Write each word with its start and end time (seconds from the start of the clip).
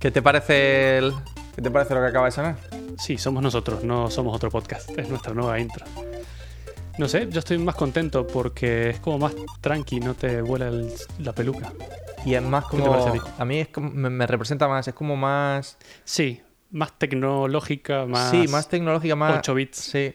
¿Qué 0.00 0.10
te 0.10 0.22
parece 0.22 0.98
el... 0.98 1.12
¿Qué 1.54 1.62
te 1.62 1.70
parece 1.70 1.94
lo 1.94 2.00
que 2.00 2.06
acaba 2.06 2.24
de 2.26 2.32
sonar? 2.32 2.56
Sí, 2.98 3.18
somos 3.18 3.42
nosotros, 3.42 3.84
no 3.84 4.10
somos 4.10 4.34
otro 4.34 4.50
podcast. 4.50 4.90
Es 4.98 5.08
nuestra 5.08 5.34
nueva 5.34 5.58
intro. 5.60 5.84
No 6.98 7.06
sé, 7.08 7.28
yo 7.30 7.38
estoy 7.38 7.58
más 7.58 7.74
contento 7.74 8.26
porque 8.26 8.90
es 8.90 9.00
como 9.00 9.18
más 9.18 9.34
tranqui, 9.60 10.00
no 10.00 10.14
te 10.14 10.40
vuela 10.42 10.68
el- 10.68 10.90
la 11.18 11.32
peluca. 11.32 11.72
Y 12.24 12.34
es 12.34 12.42
más 12.42 12.64
¿Qué 12.70 12.76
te 12.76 12.82
como... 12.82 12.92
parece 13.04 13.18
a 13.38 13.42
a 13.42 13.44
mí 13.44 13.58
es 13.60 13.68
como- 13.68 13.90
me, 13.90 14.10
me 14.10 14.26
representa 14.26 14.68
más, 14.68 14.88
es 14.88 14.94
como 14.94 15.16
más... 15.16 15.76
Sí, 16.04 16.42
más 16.70 16.98
tecnológica, 16.98 18.06
más. 18.06 18.30
Sí, 18.30 18.46
más 18.48 18.68
tecnológica, 18.68 19.16
más... 19.16 19.38
8 19.38 19.54
bits. 19.54 19.76
Sí. 19.78 20.14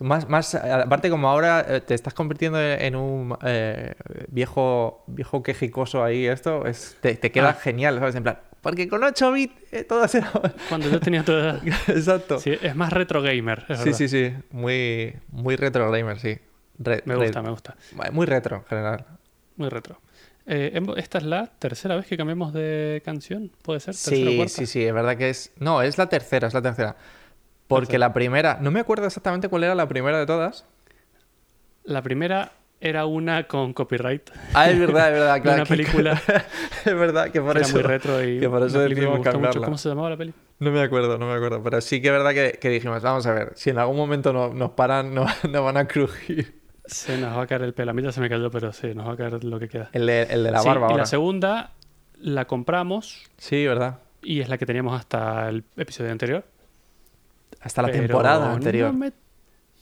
Más, 0.00 0.28
más, 0.28 0.54
aparte 0.56 1.08
como 1.08 1.28
ahora 1.28 1.64
eh, 1.68 1.80
te 1.80 1.94
estás 1.94 2.14
convirtiendo 2.14 2.60
en 2.60 2.96
un 2.96 3.36
eh, 3.44 3.94
viejo 4.26 5.04
viejo 5.06 5.40
quejicoso 5.44 6.02
ahí, 6.02 6.26
esto 6.26 6.66
es, 6.66 6.96
te, 7.00 7.14
te 7.14 7.30
queda 7.30 7.50
Ah. 7.50 7.54
genial, 7.54 8.00
¿sabes? 8.00 8.16
En 8.16 8.24
plan, 8.24 8.40
porque 8.64 8.88
con 8.88 9.04
8 9.04 9.30
bits 9.30 9.54
eh, 9.70 9.84
todo. 9.84 10.04
Cuando 10.68 10.88
yo 10.90 10.98
tenía 10.98 11.24
toda 11.24 11.40
edad. 11.60 11.62
Exacto. 11.86 12.40
Sí, 12.40 12.52
es 12.60 12.74
más 12.74 12.92
retro 12.92 13.22
gamer. 13.22 13.60
es 13.68 13.78
Sí, 13.78 13.84
verdad. 13.84 13.98
sí, 13.98 14.08
sí. 14.08 14.32
Muy, 14.50 15.14
muy 15.30 15.54
retro 15.54 15.88
gamer, 15.92 16.18
sí. 16.18 16.36
Re- 16.80 17.02
Me 17.04 17.14
gusta, 17.14 17.40
me 17.42 17.50
gusta. 17.50 17.76
Muy 18.10 18.26
retro, 18.26 18.56
en 18.56 18.64
general. 18.64 19.06
Muy 19.54 19.68
retro. 19.68 20.00
Eh, 20.46 20.78
esta 20.96 21.18
es 21.18 21.24
la 21.24 21.46
tercera 21.46 21.94
vez 21.96 22.06
que 22.06 22.16
cambiamos 22.16 22.52
de 22.52 23.00
canción, 23.04 23.52
¿puede 23.62 23.78
ser? 23.80 23.94
¿Tercera 23.94 24.16
o 24.26 24.30
Sí, 24.30 24.36
cuarta? 24.36 24.52
sí, 24.52 24.66
sí, 24.66 24.84
es 24.84 24.92
verdad 24.92 25.16
que 25.16 25.30
es... 25.30 25.52
No, 25.58 25.80
es 25.80 25.96
la 25.96 26.08
tercera, 26.08 26.48
es 26.48 26.54
la 26.54 26.60
tercera. 26.62 26.96
Porque 27.68 27.96
la 27.98 28.12
primera... 28.12 28.58
No 28.60 28.70
me 28.70 28.80
acuerdo 28.80 29.06
exactamente 29.06 29.48
cuál 29.48 29.64
era 29.64 29.74
la 29.74 29.88
primera 29.88 30.18
de 30.18 30.26
todas. 30.26 30.66
La 31.84 32.02
primera 32.02 32.52
era 32.86 33.06
una 33.06 33.44
con 33.48 33.72
copyright. 33.72 34.30
Ah, 34.52 34.68
es 34.70 34.78
verdad, 34.78 35.08
es 35.08 35.18
verdad, 35.18 35.40
claro. 35.42 35.56
una 35.62 35.64
película. 35.66 36.22
es 36.84 36.94
verdad 36.94 37.30
que 37.30 37.40
por 37.40 37.56
era 37.56 37.66
eso... 37.66 37.74
muy 37.74 37.82
retro 37.82 38.22
y 38.22 38.38
que 38.40 38.48
por 38.48 38.62
eso 38.62 38.78
decidimos 38.80 39.16
gustó 39.18 39.18
mucho. 39.18 39.32
cambiarla. 39.32 39.64
¿Cómo 39.64 39.78
se 39.78 39.88
llamaba 39.88 40.10
la 40.10 40.16
peli? 40.16 40.34
No 40.58 40.70
me 40.70 40.82
acuerdo, 40.82 41.16
no 41.18 41.26
me 41.26 41.32
acuerdo. 41.34 41.62
Pero 41.62 41.80
sí 41.80 42.00
que 42.02 42.08
es 42.08 42.12
verdad 42.12 42.32
que, 42.32 42.58
que 42.60 42.68
dijimos, 42.68 43.02
vamos 43.02 43.26
a 43.26 43.32
ver, 43.32 43.52
si 43.56 43.70
en 43.70 43.78
algún 43.78 43.96
momento 43.96 44.32
no- 44.32 44.52
nos 44.52 44.72
paran, 44.72 45.14
no- 45.14 45.26
nos 45.50 45.64
van 45.64 45.76
a 45.78 45.86
crujir. 45.88 46.60
Se 46.84 47.16
nos 47.16 47.36
va 47.38 47.42
a 47.42 47.46
caer 47.46 47.62
el 47.62 47.72
pelo. 47.72 47.92
A 47.92 47.94
mí 47.94 48.02
ya 48.02 48.12
se 48.12 48.20
me 48.20 48.28
cayó, 48.28 48.50
pero 48.50 48.72
sí, 48.74 48.94
nos 48.94 49.08
va 49.08 49.12
a 49.12 49.16
caer 49.16 49.42
lo 49.42 49.58
que 49.58 49.68
queda. 49.68 49.88
El 49.94 50.04
de, 50.06 50.22
el 50.24 50.44
de 50.44 50.50
la 50.50 50.60
Sí, 50.60 50.68
barba 50.68 50.82
y 50.82 50.90
ahora. 50.90 50.96
la 50.98 51.06
segunda 51.06 51.70
la 52.20 52.44
compramos 52.46 53.22
Sí, 53.38 53.66
¿verdad? 53.66 53.98
y 54.22 54.40
es 54.40 54.48
la 54.48 54.56
que 54.58 54.64
teníamos 54.66 54.98
hasta 54.98 55.48
el 55.48 55.64
episodio 55.76 56.10
anterior. 56.12 56.44
Hasta 57.60 57.82
la 57.82 57.88
pero 57.88 58.00
temporada 58.06 58.48
no 58.48 58.54
anterior. 58.56 58.92
me- 58.92 59.12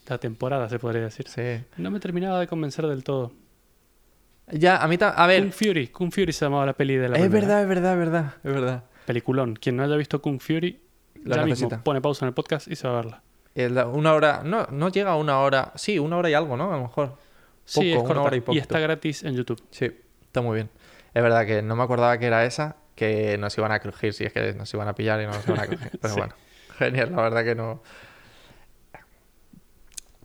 La 0.07 0.17
temporada, 0.17 0.67
se 0.69 0.79
podría 0.79 1.03
decir. 1.03 1.27
Sí. 1.27 1.63
No 1.77 1.89
me 1.91 1.99
terminaba 1.99 2.39
de 2.39 2.47
convencer 2.47 2.85
del 2.87 3.03
todo. 3.03 3.31
Ya, 4.51 4.77
a 4.83 4.87
mí 4.87 4.97
A 5.01 5.27
ver, 5.27 5.41
Kung 5.41 5.51
Fury. 5.53 5.87
Kung 5.87 6.11
Fury 6.11 6.33
se 6.33 6.45
llamaba 6.45 6.65
la 6.65 6.73
peli 6.73 6.95
de 6.95 7.07
la 7.09 7.15
es 7.17 7.21
primera. 7.21 7.47
verdad, 7.47 7.61
es 7.61 7.67
verdad, 7.67 7.93
es 7.93 7.97
verdad. 7.99 8.33
Es 8.43 8.53
verdad. 8.53 8.83
Peliculón. 9.05 9.55
Quien 9.55 9.77
no 9.77 9.83
haya 9.83 9.95
visto 9.95 10.21
Kung 10.21 10.39
Fury, 10.41 10.81
Lo 11.23 11.35
ya 11.35 11.45
mismo 11.45 11.69
pone 11.83 12.01
pausa 12.01 12.25
en 12.25 12.27
el 12.29 12.33
podcast 12.33 12.67
y 12.67 12.75
se 12.75 12.87
va 12.87 12.93
a 12.93 13.01
verla. 13.01 13.23
La- 13.55 13.87
Una 13.87 14.13
hora... 14.13 14.41
No, 14.43 14.67
no 14.71 14.89
llega 14.89 15.11
a 15.11 15.15
una 15.15 15.39
hora... 15.39 15.71
Sí, 15.75 15.97
una 15.99 16.17
hora 16.17 16.29
y 16.29 16.33
algo, 16.33 16.57
¿no? 16.57 16.73
A 16.73 16.77
lo 16.77 16.83
mejor. 16.83 17.15
sí, 17.65 17.91
es 17.93 17.97
una 17.97 18.07
corta. 18.07 18.21
hora 18.23 18.35
y 18.37 18.43
y, 18.47 18.57
está 18.57 18.79
gratis 18.79 19.23
en 19.23 19.35
YouTube. 19.35 19.61
Sí, 19.71 19.89
está 20.23 20.41
muy 20.41 20.55
bien. 20.55 20.69
Es 21.13 21.23
verdad 21.23 21.45
que 21.45 21.61
no 21.61 21.75
me 21.75 21.83
acordaba 21.83 22.17
que 22.17 22.25
era 22.25 22.43
esa, 22.45 22.75
que 22.95 23.37
nos 23.37 23.57
iban 23.57 23.71
a 23.71 23.79
crujir, 23.79 24.13
si 24.13 24.25
es 24.25 24.33
que 24.33 24.53
nos 24.53 24.73
iban 24.73 24.87
a 24.87 24.95
pillar 24.95 25.21
y 25.21 25.25
no 25.25 25.31
nos 25.33 25.47
iban 25.47 25.59
a 25.61 25.67
crujir. 25.67 25.91
Pero 26.01 26.13
Sí. 26.13 26.19
bueno, 26.19 26.33
genial, 26.79 27.11
la 27.15 27.21
verdad 27.21 27.43
que 27.45 27.55
no. 27.55 27.81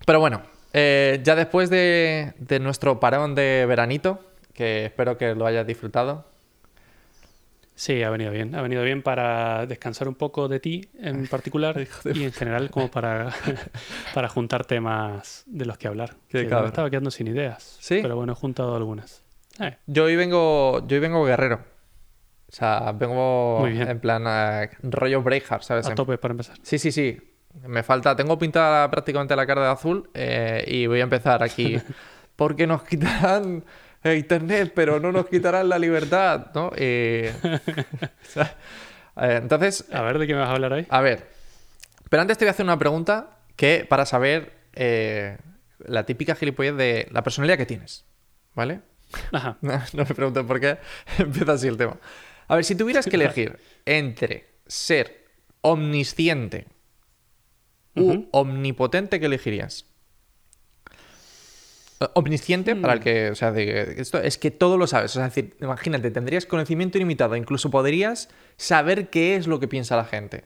Pero 0.09 0.21
bueno, 0.21 0.41
eh, 0.73 1.21
ya 1.23 1.37
después 1.37 1.69
de, 1.69 2.33
de 2.39 2.61
nuestro 2.61 2.99
parón 2.99 3.35
de 3.35 3.67
veranito, 3.69 4.19
que 4.55 4.87
espero 4.87 5.19
que 5.19 5.35
lo 5.35 5.45
hayas 5.45 5.67
disfrutado. 5.67 6.25
Sí, 7.75 8.03
ha 8.03 8.09
venido 8.09 8.31
bien. 8.31 8.55
Ha 8.55 8.63
venido 8.63 8.83
bien 8.85 9.03
para 9.03 9.67
descansar 9.67 10.09
un 10.09 10.15
poco 10.15 10.49
de 10.49 10.61
ti 10.61 10.89
en 10.99 11.27
particular 11.27 11.87
y 12.07 12.23
en 12.25 12.33
general 12.33 12.71
como 12.71 12.91
para, 12.91 13.35
para 14.15 14.31
juntar 14.31 14.65
temas 14.65 15.45
de 15.45 15.67
los 15.67 15.77
que 15.77 15.89
hablar. 15.89 16.17
Qué 16.31 16.49
Que 16.49 16.55
me 16.55 16.67
estaba 16.69 16.89
quedando 16.89 17.11
sin 17.11 17.27
ideas. 17.27 17.77
¿Sí? 17.79 17.99
Pero 18.01 18.17
bueno, 18.17 18.33
he 18.33 18.35
juntado 18.35 18.77
algunas. 18.77 19.23
Eh, 19.61 19.77
Yo 19.85 20.05
hoy 20.05 20.17
vengo, 20.17 20.87
yo 20.89 20.95
hoy 20.95 21.01
vengo 21.01 21.23
guerrero. 21.27 21.57
O 22.51 22.53
sea, 22.53 22.93
vengo 22.93 23.67
en 23.67 24.01
plan 24.01 24.25
eh, 24.27 24.71
rollo 24.85 25.21
Braveheart, 25.23 25.65
¿sabes? 25.65 25.87
a 25.87 25.95
tope 25.95 26.17
para 26.17 26.33
empezar. 26.33 26.57
Sí, 26.63 26.79
sí, 26.79 26.93
sí. 26.93 27.21
Me 27.67 27.83
falta, 27.83 28.15
tengo 28.15 28.39
pintada 28.39 28.91
prácticamente 28.91 29.35
la 29.35 29.47
cara 29.47 29.63
de 29.63 29.71
azul 29.71 30.11
eh, 30.15 30.65
y 30.67 30.87
voy 30.87 31.01
a 31.01 31.05
empezar 31.05 31.43
aquí. 31.43 31.81
Porque 32.37 32.67
nos 32.67 32.85
quitarán 32.85 33.65
internet, 34.05 34.73
pero 34.75 35.01
no 35.01 35.13
nos 35.13 35.27
quitarán 35.27 35.69
la 35.69 35.79
libertad, 35.79 36.47
¿no? 36.55 36.71
Eh, 36.77 37.33
eh, 38.37 39.39
entonces, 39.43 39.85
A 39.93 40.03
ver, 40.03 40.19
¿de 40.19 40.27
qué 40.27 40.35
me 40.35 40.41
vas 40.41 40.51
a 40.51 40.53
hablar 40.53 40.73
hoy? 40.73 40.87
a 40.89 41.01
ver. 41.01 41.27
Pero 42.09 42.23
antes 42.23 42.39
te 42.39 42.45
voy 42.45 42.49
a 42.49 42.53
hacer 42.53 42.65
una 42.65 42.79
pregunta 42.79 43.39
que 43.57 43.85
para 43.87 44.07
saber 44.07 44.53
eh, 44.75 45.37
la 45.79 46.07
típica 46.07 46.35
gilipollez 46.35 46.75
de 46.77 47.09
la 47.11 47.23
personalidad 47.23 47.59
que 47.59 47.67
tienes, 47.67 48.07
¿vale? 48.55 48.81
Ajá. 49.33 49.59
No, 49.61 49.73
no 49.93 50.05
me 50.05 50.15
pregunten 50.15 50.47
por 50.47 50.61
qué 50.61 50.79
empieza 51.19 51.53
así 51.53 51.69
el 51.69 51.77
tema. 51.77 51.99
A 52.47 52.55
ver, 52.55 52.65
si 52.65 52.75
tuvieras 52.75 53.07
que 53.07 53.17
elegir 53.17 53.59
entre 53.85 54.47
ser 54.67 55.27
omnisciente 55.61 56.67
u 58.01 58.29
omnipotente, 58.33 59.21
¿qué 59.21 59.27
elegirías? 59.27 59.85
Omnisciente, 62.15 62.77
para 62.77 62.95
Mm. 62.95 62.97
el 62.99 63.03
que, 63.03 63.31
o 63.31 63.35
sea, 63.35 63.51
de- 63.51 64.01
esto 64.01 64.19
es 64.23 64.39
que 64.39 64.53
todo 64.53 64.79
lo 64.79 64.87
sabes. 64.87 65.11
O 65.11 65.15
sea, 65.15 65.27
es 65.27 65.35
decir, 65.35 65.57
imagínate, 65.61 66.13
tendrías 66.13 66.47
conocimiento 66.47 66.97
ilimitado, 66.97 67.35
incluso 67.35 67.71
podrías 67.73 68.29
saber 68.57 69.11
qué 69.11 69.35
es 69.35 69.49
lo 69.49 69.59
que 69.59 69.67
piensa 69.67 69.97
la 69.97 70.05
gente. 70.05 70.45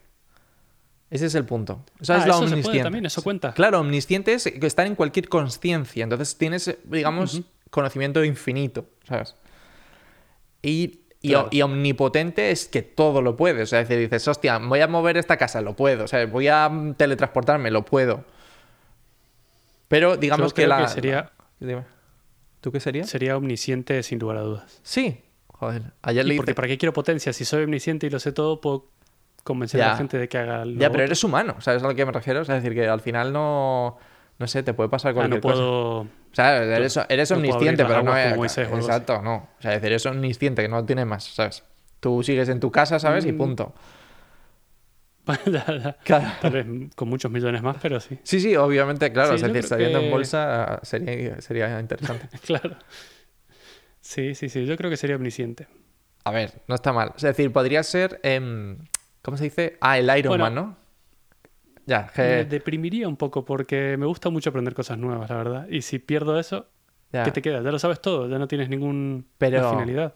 Ese 1.10 1.26
es 1.26 1.34
el 1.34 1.44
punto. 1.44 1.84
Esa 2.00 2.14
Ah, 2.14 2.18
es 2.20 2.26
la 2.26 2.32
eso 2.32 2.38
se 2.38 2.46
puede 2.46 2.52
omnisciente. 2.54 2.82
también, 2.84 3.04
eso 3.04 3.22
cuenta. 3.22 3.52
Claro, 3.52 3.80
omnisciente 3.80 4.32
es 4.32 4.44
que 4.44 4.66
estar 4.66 4.86
en 4.86 4.94
cualquier 4.94 5.28
conciencia. 5.28 6.04
Entonces 6.04 6.38
tienes, 6.38 6.74
digamos, 6.84 7.42
conocimiento 7.68 8.24
infinito, 8.24 8.86
¿sabes? 9.06 9.34
Y, 10.62 11.00
y, 11.22 11.30
Claro. 11.30 11.48
y 11.52 11.62
omnipotente 11.62 12.50
es 12.50 12.66
que 12.66 12.82
todo 12.82 13.22
lo 13.22 13.36
puedes. 13.36 13.62
O 13.62 13.66
sea, 13.66 13.80
es 13.80 13.88
decir, 13.88 14.02
dices, 14.10 14.26
hostia, 14.28 14.58
voy 14.58 14.80
a 14.80 14.88
mover 14.88 15.16
esta 15.16 15.36
casa, 15.36 15.60
lo 15.60 15.74
puedo. 15.76 16.04
O 16.04 16.08
sea, 16.08 16.26
voy 16.26 16.48
a 16.48 16.70
teletransportarme, 16.96 17.70
lo 17.70 17.84
puedo. 17.84 18.24
Pero 19.88 20.16
digamos 20.16 20.52
Yo 20.52 20.54
que 20.54 20.66
la. 20.66 20.78
que 20.82 20.88
sería, 20.88 21.30
Dime. 21.60 21.84
¿Tú 22.60 22.70
qué 22.72 22.80
serías? 22.80 23.08
sería 23.10 23.36
omnisciente 23.36 24.02
sin 24.02 24.18
lugar 24.18 24.36
a 24.38 24.40
dudas. 24.42 24.80
Sí. 24.82 25.20
Joder. 25.48 25.82
Ayer 26.02 26.26
porque 26.36 26.54
¿para 26.54 26.66
qué 26.68 26.78
quiero 26.78 26.92
potencia? 26.92 27.32
Si 27.32 27.44
soy 27.44 27.64
omnisciente 27.64 28.06
y 28.06 28.10
lo 28.10 28.18
sé 28.18 28.32
todo, 28.32 28.60
puedo 28.60 28.86
convencer 29.44 29.82
a 29.82 29.88
la 29.88 29.96
gente 29.96 30.18
de 30.18 30.28
que 30.28 30.38
haga 30.38 30.64
lo 30.64 30.72
Ya, 30.72 30.88
pero 30.88 30.90
otro. 30.90 31.04
eres 31.04 31.24
humano, 31.24 31.56
¿sabes 31.60 31.82
a 31.82 31.88
lo 31.88 31.94
que 31.94 32.06
me 32.06 32.12
refiero? 32.12 32.40
O 32.40 32.44
sea, 32.44 32.56
es 32.56 32.62
decir, 32.62 32.76
que 32.76 32.88
al 32.88 33.00
final 33.00 33.32
no. 33.32 33.98
No 34.38 34.46
sé, 34.48 34.62
te 34.62 34.74
puede 34.74 34.88
pasar 34.88 35.10
Ah, 35.10 35.14
cualquier 35.14 35.44
no 35.44 35.50
cosa. 36.04 36.10
O 36.32 36.34
sea, 36.34 36.62
eres, 37.08 37.30
omnisciente, 37.30 37.84
pero 37.84 38.02
no 38.02 38.16
es. 38.16 38.58
así. 38.58 38.60
Exacto, 38.62 39.20
no. 39.22 39.48
O 39.58 39.62
sea, 39.62 39.72
es 39.74 39.76
decir, 39.82 39.92
eres 39.92 40.06
omnisciente, 40.06 40.62
que 40.62 40.68
no 40.68 40.84
tiene 40.84 41.04
más, 41.04 41.24
¿sabes? 41.24 41.62
Tú 42.00 42.22
sigues 42.22 42.48
en 42.48 42.58
tu 42.58 42.70
casa, 42.72 42.98
¿sabes? 42.98 43.24
Y 43.26 43.32
Mm. 43.32 43.38
punto. 43.38 43.74
Ya, 45.46 45.64
ya. 45.66 45.96
Claro. 46.04 46.26
Tal 46.40 46.50
vez 46.52 46.66
con 46.96 47.08
muchos 47.08 47.30
millones 47.30 47.62
más, 47.62 47.76
pero 47.80 48.00
sí. 48.00 48.18
Sí, 48.24 48.40
sí, 48.40 48.56
obviamente, 48.56 49.12
claro. 49.12 49.28
Sí, 49.38 49.44
es 49.44 49.52
decir, 49.52 49.68
saliendo 49.68 50.00
en 50.00 50.10
bolsa 50.10 50.80
sería, 50.82 51.40
sería 51.40 51.78
interesante. 51.78 52.28
Claro. 52.44 52.76
Sí, 54.00 54.34
sí, 54.34 54.48
sí. 54.48 54.66
Yo 54.66 54.76
creo 54.76 54.90
que 54.90 54.96
sería 54.96 55.14
omnisciente. 55.16 55.68
A 56.24 56.32
ver, 56.32 56.52
no 56.66 56.74
está 56.74 56.92
mal. 56.92 57.12
Es 57.16 57.22
decir, 57.22 57.52
podría 57.52 57.82
ser. 57.84 58.18
em, 58.24 58.78
¿Cómo 59.22 59.36
se 59.36 59.44
dice? 59.44 59.76
Ah, 59.80 59.96
el 59.98 60.06
Iron 60.18 60.30
Bueno. 60.30 60.44
Man, 60.44 60.54
¿no? 60.56 60.76
Ya, 61.86 62.10
Me 62.16 62.44
deprimiría 62.44 63.08
un 63.08 63.16
poco 63.16 63.44
porque 63.44 63.96
me 63.98 64.06
gusta 64.06 64.30
mucho 64.30 64.50
aprender 64.50 64.74
cosas 64.74 64.98
nuevas, 64.98 65.28
la 65.30 65.36
verdad. 65.36 65.68
Y 65.68 65.82
si 65.82 65.98
pierdo 65.98 66.38
eso, 66.38 66.68
ya. 67.12 67.24
¿qué 67.24 67.32
te 67.32 67.42
queda? 67.42 67.60
Ya 67.62 67.70
lo 67.72 67.78
sabes 67.78 68.00
todo, 68.00 68.28
ya 68.28 68.38
no 68.38 68.46
tienes 68.48 68.68
ninguna 68.68 69.22
Pero- 69.38 69.70
finalidad. 69.70 70.14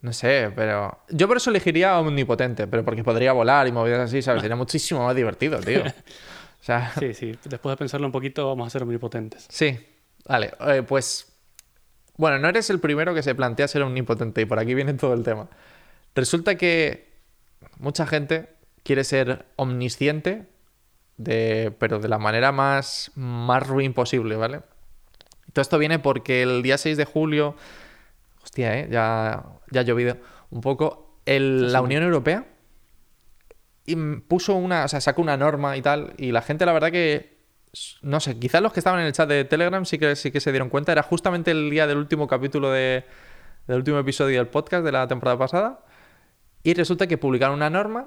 No 0.00 0.12
sé, 0.12 0.52
pero. 0.54 0.98
Yo 1.08 1.26
por 1.28 1.38
eso 1.38 1.48
elegiría 1.48 1.98
omnipotente, 1.98 2.66
pero 2.66 2.84
porque 2.84 3.02
podría 3.02 3.32
volar 3.32 3.66
y 3.66 3.72
movidas 3.72 4.00
así, 4.00 4.20
¿sabes? 4.20 4.42
Sería 4.42 4.56
muchísimo 4.56 5.04
más 5.04 5.16
divertido, 5.16 5.60
tío. 5.60 5.82
O 6.60 6.64
sea. 6.66 6.92
Sí, 6.98 7.12
sí. 7.14 7.32
Después 7.44 7.72
de 7.72 7.76
pensarlo 7.76 8.06
un 8.06 8.12
poquito, 8.12 8.46
vamos 8.48 8.66
a 8.66 8.70
ser 8.70 8.82
omnipotentes. 8.82 9.46
Sí, 9.50 9.78
vale, 10.26 10.52
eh, 10.66 10.82
pues 10.86 11.30
bueno, 12.16 12.38
no 12.38 12.48
eres 12.48 12.70
el 12.70 12.80
primero 12.80 13.12
que 13.14 13.22
se 13.22 13.34
plantea 13.34 13.66
ser 13.68 13.82
omnipotente 13.82 14.40
y 14.40 14.44
por 14.46 14.58
aquí 14.58 14.72
viene 14.74 14.94
todo 14.94 15.12
el 15.14 15.22
tema. 15.24 15.48
Resulta 16.14 16.54
que 16.56 17.12
mucha 17.78 18.06
gente 18.06 18.48
quiere 18.82 19.04
ser 19.04 19.46
omnisciente, 19.56 20.46
de, 21.16 21.74
pero 21.78 21.98
de 21.98 22.08
la 22.08 22.18
manera 22.18 22.52
más, 22.52 23.10
más 23.14 23.66
ruin 23.66 23.92
posible, 23.92 24.36
¿vale? 24.36 24.60
Todo 25.52 25.62
esto 25.62 25.78
viene 25.78 25.98
porque 25.98 26.42
el 26.42 26.62
día 26.62 26.78
6 26.78 26.96
de 26.96 27.04
julio, 27.04 27.54
hostia, 28.42 28.78
¿eh? 28.78 28.88
ya, 28.90 29.44
ya 29.70 29.80
ha 29.80 29.84
llovido 29.84 30.16
un 30.50 30.60
poco, 30.60 31.20
el- 31.26 31.72
la 31.72 31.80
Unión 31.82 32.02
Europea 32.02 32.46
puso 34.28 34.54
una, 34.54 34.84
o 34.84 34.88
sea, 34.88 35.00
sacó 35.00 35.20
una 35.22 35.36
norma 35.36 35.76
y 35.76 35.82
tal, 35.82 36.14
y 36.16 36.32
la 36.32 36.40
gente 36.42 36.64
la 36.64 36.72
verdad 36.72 36.90
que 36.90 37.34
no 38.02 38.20
sé, 38.20 38.38
quizás 38.38 38.62
los 38.62 38.72
que 38.72 38.78
estaban 38.80 39.00
en 39.00 39.06
el 39.06 39.12
chat 39.12 39.28
de 39.28 39.44
Telegram 39.44 39.84
sí 39.84 39.98
que, 39.98 40.14
sí 40.14 40.30
que 40.30 40.38
se 40.40 40.52
dieron 40.52 40.68
cuenta. 40.68 40.92
Era 40.92 41.02
justamente 41.02 41.50
el 41.50 41.70
día 41.70 41.88
del 41.88 41.96
último 41.98 42.28
capítulo 42.28 42.70
de, 42.70 43.04
del 43.66 43.76
último 43.78 43.98
episodio 43.98 44.38
del 44.38 44.46
podcast 44.46 44.84
de 44.84 44.92
la 44.92 45.08
temporada 45.08 45.36
pasada. 45.36 45.84
Y 46.62 46.74
resulta 46.74 47.08
que 47.08 47.18
publicaron 47.18 47.56
una 47.56 47.70
norma 47.70 48.06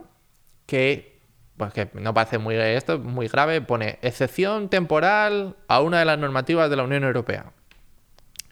que, 0.67 1.16
pues 1.57 1.73
que 1.73 1.89
no 1.93 2.13
parece 2.13 2.37
muy 2.37 2.55
esto, 2.55 2.99
muy 2.99 3.27
grave, 3.27 3.61
pone 3.61 3.97
excepción 4.01 4.69
temporal 4.69 5.55
a 5.67 5.81
una 5.81 5.99
de 5.99 6.05
las 6.05 6.19
normativas 6.19 6.69
de 6.69 6.75
la 6.75 6.83
Unión 6.83 7.03
Europea. 7.03 7.51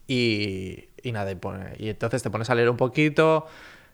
Y, 0.07 0.89
y 1.01 1.11
nada, 1.11 1.31
y, 1.31 1.35
pone- 1.35 1.75
y 1.77 1.89
entonces 1.89 2.21
te 2.23 2.29
pones 2.29 2.49
a 2.49 2.55
leer 2.55 2.69
un 2.69 2.77
poquito. 2.77 3.47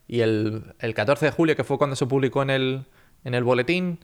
Y 0.07 0.21
el, 0.21 0.73
el 0.79 0.93
14 0.93 1.25
de 1.27 1.31
julio, 1.31 1.55
que 1.55 1.63
fue 1.63 1.77
cuando 1.77 1.95
se 1.95 2.05
publicó 2.05 2.41
en 2.41 2.49
el, 2.49 2.85
en 3.23 3.33
el 3.33 3.43
boletín, 3.43 3.99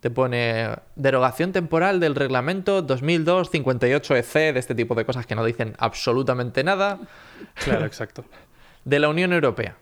te 0.00 0.10
pone 0.10 0.68
derogación 0.96 1.52
temporal 1.52 2.00
del 2.00 2.14
reglamento 2.14 2.86
2002-58EC, 2.86 4.36
E 4.40 4.52
de 4.54 4.58
este 4.60 4.74
tipo 4.74 4.94
de 4.94 5.04
cosas 5.04 5.26
que 5.26 5.34
no 5.34 5.44
dicen 5.44 5.74
absolutamente 5.78 6.64
nada, 6.64 6.98
Claro, 7.64 7.84
exacto. 7.84 8.24
de 8.84 8.98
la 8.98 9.08
Unión 9.10 9.32
Europea. 9.34 9.76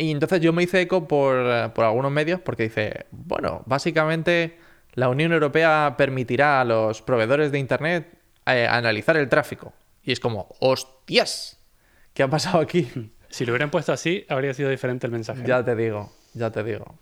Y 0.00 0.10
entonces 0.12 0.40
yo 0.40 0.52
me 0.52 0.62
hice 0.62 0.80
eco 0.80 1.06
por, 1.06 1.36
eh, 1.36 1.68
por 1.74 1.84
algunos 1.84 2.10
medios 2.10 2.40
porque 2.40 2.62
dice, 2.64 3.06
bueno, 3.10 3.62
básicamente 3.66 4.56
la 4.94 5.08
Unión 5.10 5.32
Europea 5.32 5.94
permitirá 5.98 6.60
a 6.60 6.64
los 6.64 7.02
proveedores 7.02 7.52
de 7.52 7.58
Internet 7.58 8.08
eh, 8.46 8.66
analizar 8.66 9.16
el 9.18 9.28
tráfico. 9.28 9.74
Y 10.02 10.12
es 10.12 10.18
como, 10.20 10.48
hostias, 10.60 11.58
¿qué 12.14 12.22
ha 12.22 12.28
pasado 12.28 12.60
aquí? 12.60 12.90
Si 13.30 13.44
lo 13.46 13.52
hubieran 13.52 13.70
puesto 13.70 13.92
así, 13.92 14.26
habría 14.28 14.52
sido 14.54 14.70
diferente 14.70 15.06
el 15.06 15.12
mensaje. 15.12 15.44
Ya 15.46 15.64
te 15.64 15.76
digo, 15.76 16.12
ya 16.34 16.50
te 16.50 16.64
digo. 16.64 16.98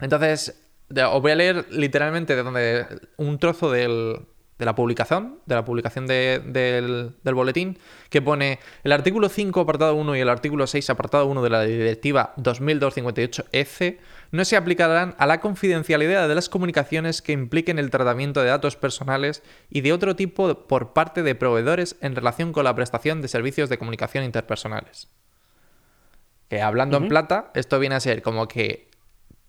Entonces, 0.00 0.58
os 0.88 1.20
voy 1.22 1.32
a 1.32 1.34
leer 1.34 1.66
literalmente 1.70 2.34
de 2.34 2.42
donde 2.42 2.86
un 3.18 3.38
trozo 3.38 3.70
del- 3.70 4.26
de 4.58 4.64
la 4.64 4.74
publicación, 4.74 5.38
de 5.44 5.54
la 5.54 5.64
publicación 5.66 6.06
de- 6.06 6.40
del, 6.44 7.12
del 7.22 7.34
boletín, 7.34 7.78
que 8.08 8.22
pone 8.22 8.58
el 8.84 8.92
artículo 8.92 9.28
5, 9.28 9.60
apartado 9.60 9.94
1 9.94 10.16
y 10.16 10.20
el 10.20 10.28
artículo 10.30 10.66
6, 10.66 10.88
apartado 10.88 11.26
1 11.26 11.42
de 11.42 11.50
la 11.50 11.62
Directiva 11.62 12.32
2002-58-EC 12.38 13.80
E 13.82 13.98
no 14.32 14.44
se 14.44 14.56
aplicarán 14.56 15.14
a 15.18 15.26
la 15.26 15.40
confidencialidad 15.40 16.26
de 16.28 16.34
las 16.34 16.48
comunicaciones 16.48 17.22
que 17.22 17.32
impliquen 17.32 17.78
el 17.78 17.90
tratamiento 17.90 18.40
de 18.40 18.48
datos 18.48 18.76
personales 18.76 19.42
y 19.70 19.82
de 19.82 19.92
otro 19.92 20.16
tipo 20.16 20.66
por 20.66 20.92
parte 20.94 21.22
de 21.22 21.34
proveedores 21.34 21.96
en 22.00 22.16
relación 22.16 22.52
con 22.52 22.64
la 22.64 22.74
prestación 22.74 23.22
de 23.22 23.28
servicios 23.28 23.68
de 23.68 23.78
comunicación 23.78 24.24
interpersonales. 24.24 25.08
Que 26.48 26.62
hablando 26.62 26.96
en 26.96 27.08
plata, 27.08 27.50
esto 27.54 27.78
viene 27.78 27.94
a 27.96 28.00
ser 28.00 28.22
como 28.22 28.48
que 28.48 28.88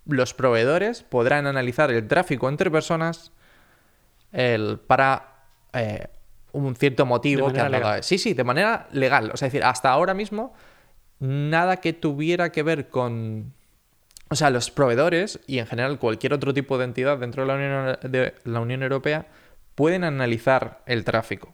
los 0.06 0.34
proveedores 0.34 1.04
podrán 1.04 1.48
analizar 1.48 1.92
el 1.92 2.08
tráfico 2.08 2.50
entre 2.50 2.72
personas 2.72 3.32
el- 4.32 4.80
para 4.80 5.46
eh, 5.74 6.08
un 6.54 6.76
cierto 6.76 7.06
motivo 7.06 7.52
que 7.54 7.60
han 7.60 7.72
dado. 7.72 7.84
legal. 7.84 8.04
Sí, 8.04 8.18
sí, 8.18 8.34
de 8.34 8.44
manera 8.44 8.88
legal. 8.92 9.32
O 9.34 9.38
sea, 9.38 9.48
es 9.48 9.54
decir, 9.54 9.64
hasta 9.66 9.90
ahora 9.92 10.14
mismo, 10.14 10.54
nada 11.20 11.78
que 11.78 11.94
tuviera 11.94 12.52
que 12.52 12.64
ver 12.64 12.90
con. 12.90 13.54
O 14.30 14.36
sea, 14.36 14.50
los 14.50 14.72
proveedores 14.72 15.40
y 15.48 15.60
en 15.60 15.68
general 15.68 16.00
cualquier 16.00 16.34
otro 16.34 16.54
tipo 16.54 16.78
de 16.78 16.84
entidad 16.86 17.18
dentro 17.18 17.44
de 17.44 17.48
la 17.48 17.56
Unión, 17.56 17.98
de 18.12 18.34
la 18.44 18.60
Unión 18.60 18.84
Europea 18.84 19.28
pueden 19.76 20.04
analizar 20.04 20.82
el 20.86 21.06
tráfico. 21.06 21.54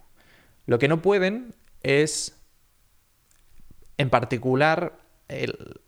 Lo 0.65 0.79
que 0.79 0.87
no 0.87 1.01
pueden 1.01 1.53
es, 1.83 2.39
en 3.97 4.09
particular, 4.09 4.93
el, 5.27 5.81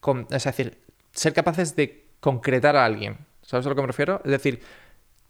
con- 0.00 0.26
es 0.30 0.44
decir, 0.44 0.78
ser 1.12 1.32
capaces 1.32 1.74
de 1.76 2.06
concretar 2.20 2.76
a 2.76 2.84
alguien. 2.84 3.18
¿Sabes 3.42 3.64
a 3.66 3.68
lo 3.70 3.74
que 3.76 3.80
me 3.82 3.86
refiero? 3.86 4.20
Es 4.24 4.30
decir, 4.30 4.60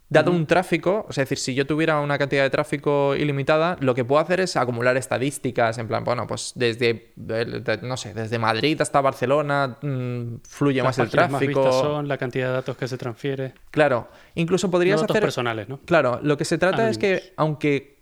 dado 0.08 0.30
un 0.30 0.46
tráfico, 0.46 1.04
o 1.08 1.12
sea, 1.12 1.24
es 1.24 1.28
decir, 1.28 1.42
si 1.42 1.54
yo 1.54 1.66
tuviera 1.66 2.00
una 2.00 2.16
cantidad 2.16 2.42
de 2.44 2.50
tráfico 2.50 3.16
ilimitada, 3.16 3.76
lo 3.80 3.94
que 3.94 4.04
puedo 4.04 4.20
hacer 4.20 4.40
es 4.40 4.56
acumular 4.56 4.96
estadísticas, 4.96 5.78
en 5.78 5.88
plan, 5.88 6.04
bueno, 6.04 6.26
pues 6.28 6.52
desde, 6.54 7.12
no 7.82 7.96
sé, 7.96 8.14
desde 8.14 8.38
Madrid 8.38 8.80
hasta 8.80 9.00
Barcelona 9.00 9.78
mm, 9.82 10.36
fluye 10.48 10.78
Las 10.82 10.86
más 10.86 10.98
el 10.98 11.04
más 11.04 11.10
tráfico. 11.12 11.60
vistas 11.64 11.80
son 11.80 12.06
la 12.08 12.18
cantidad 12.18 12.46
de 12.48 12.52
datos 12.52 12.76
que 12.76 12.86
se 12.86 12.96
transfiere. 12.96 13.54
Claro, 13.72 14.08
incluso 14.36 14.70
podrías 14.70 14.96
No 14.96 15.02
datos 15.02 15.16
hacer... 15.16 15.22
personales, 15.22 15.68
¿no? 15.68 15.80
Claro, 15.84 16.20
lo 16.22 16.36
que 16.36 16.44
se 16.44 16.56
trata 16.58 16.88
es 16.88 16.98
que 16.98 17.32
aunque 17.36 17.96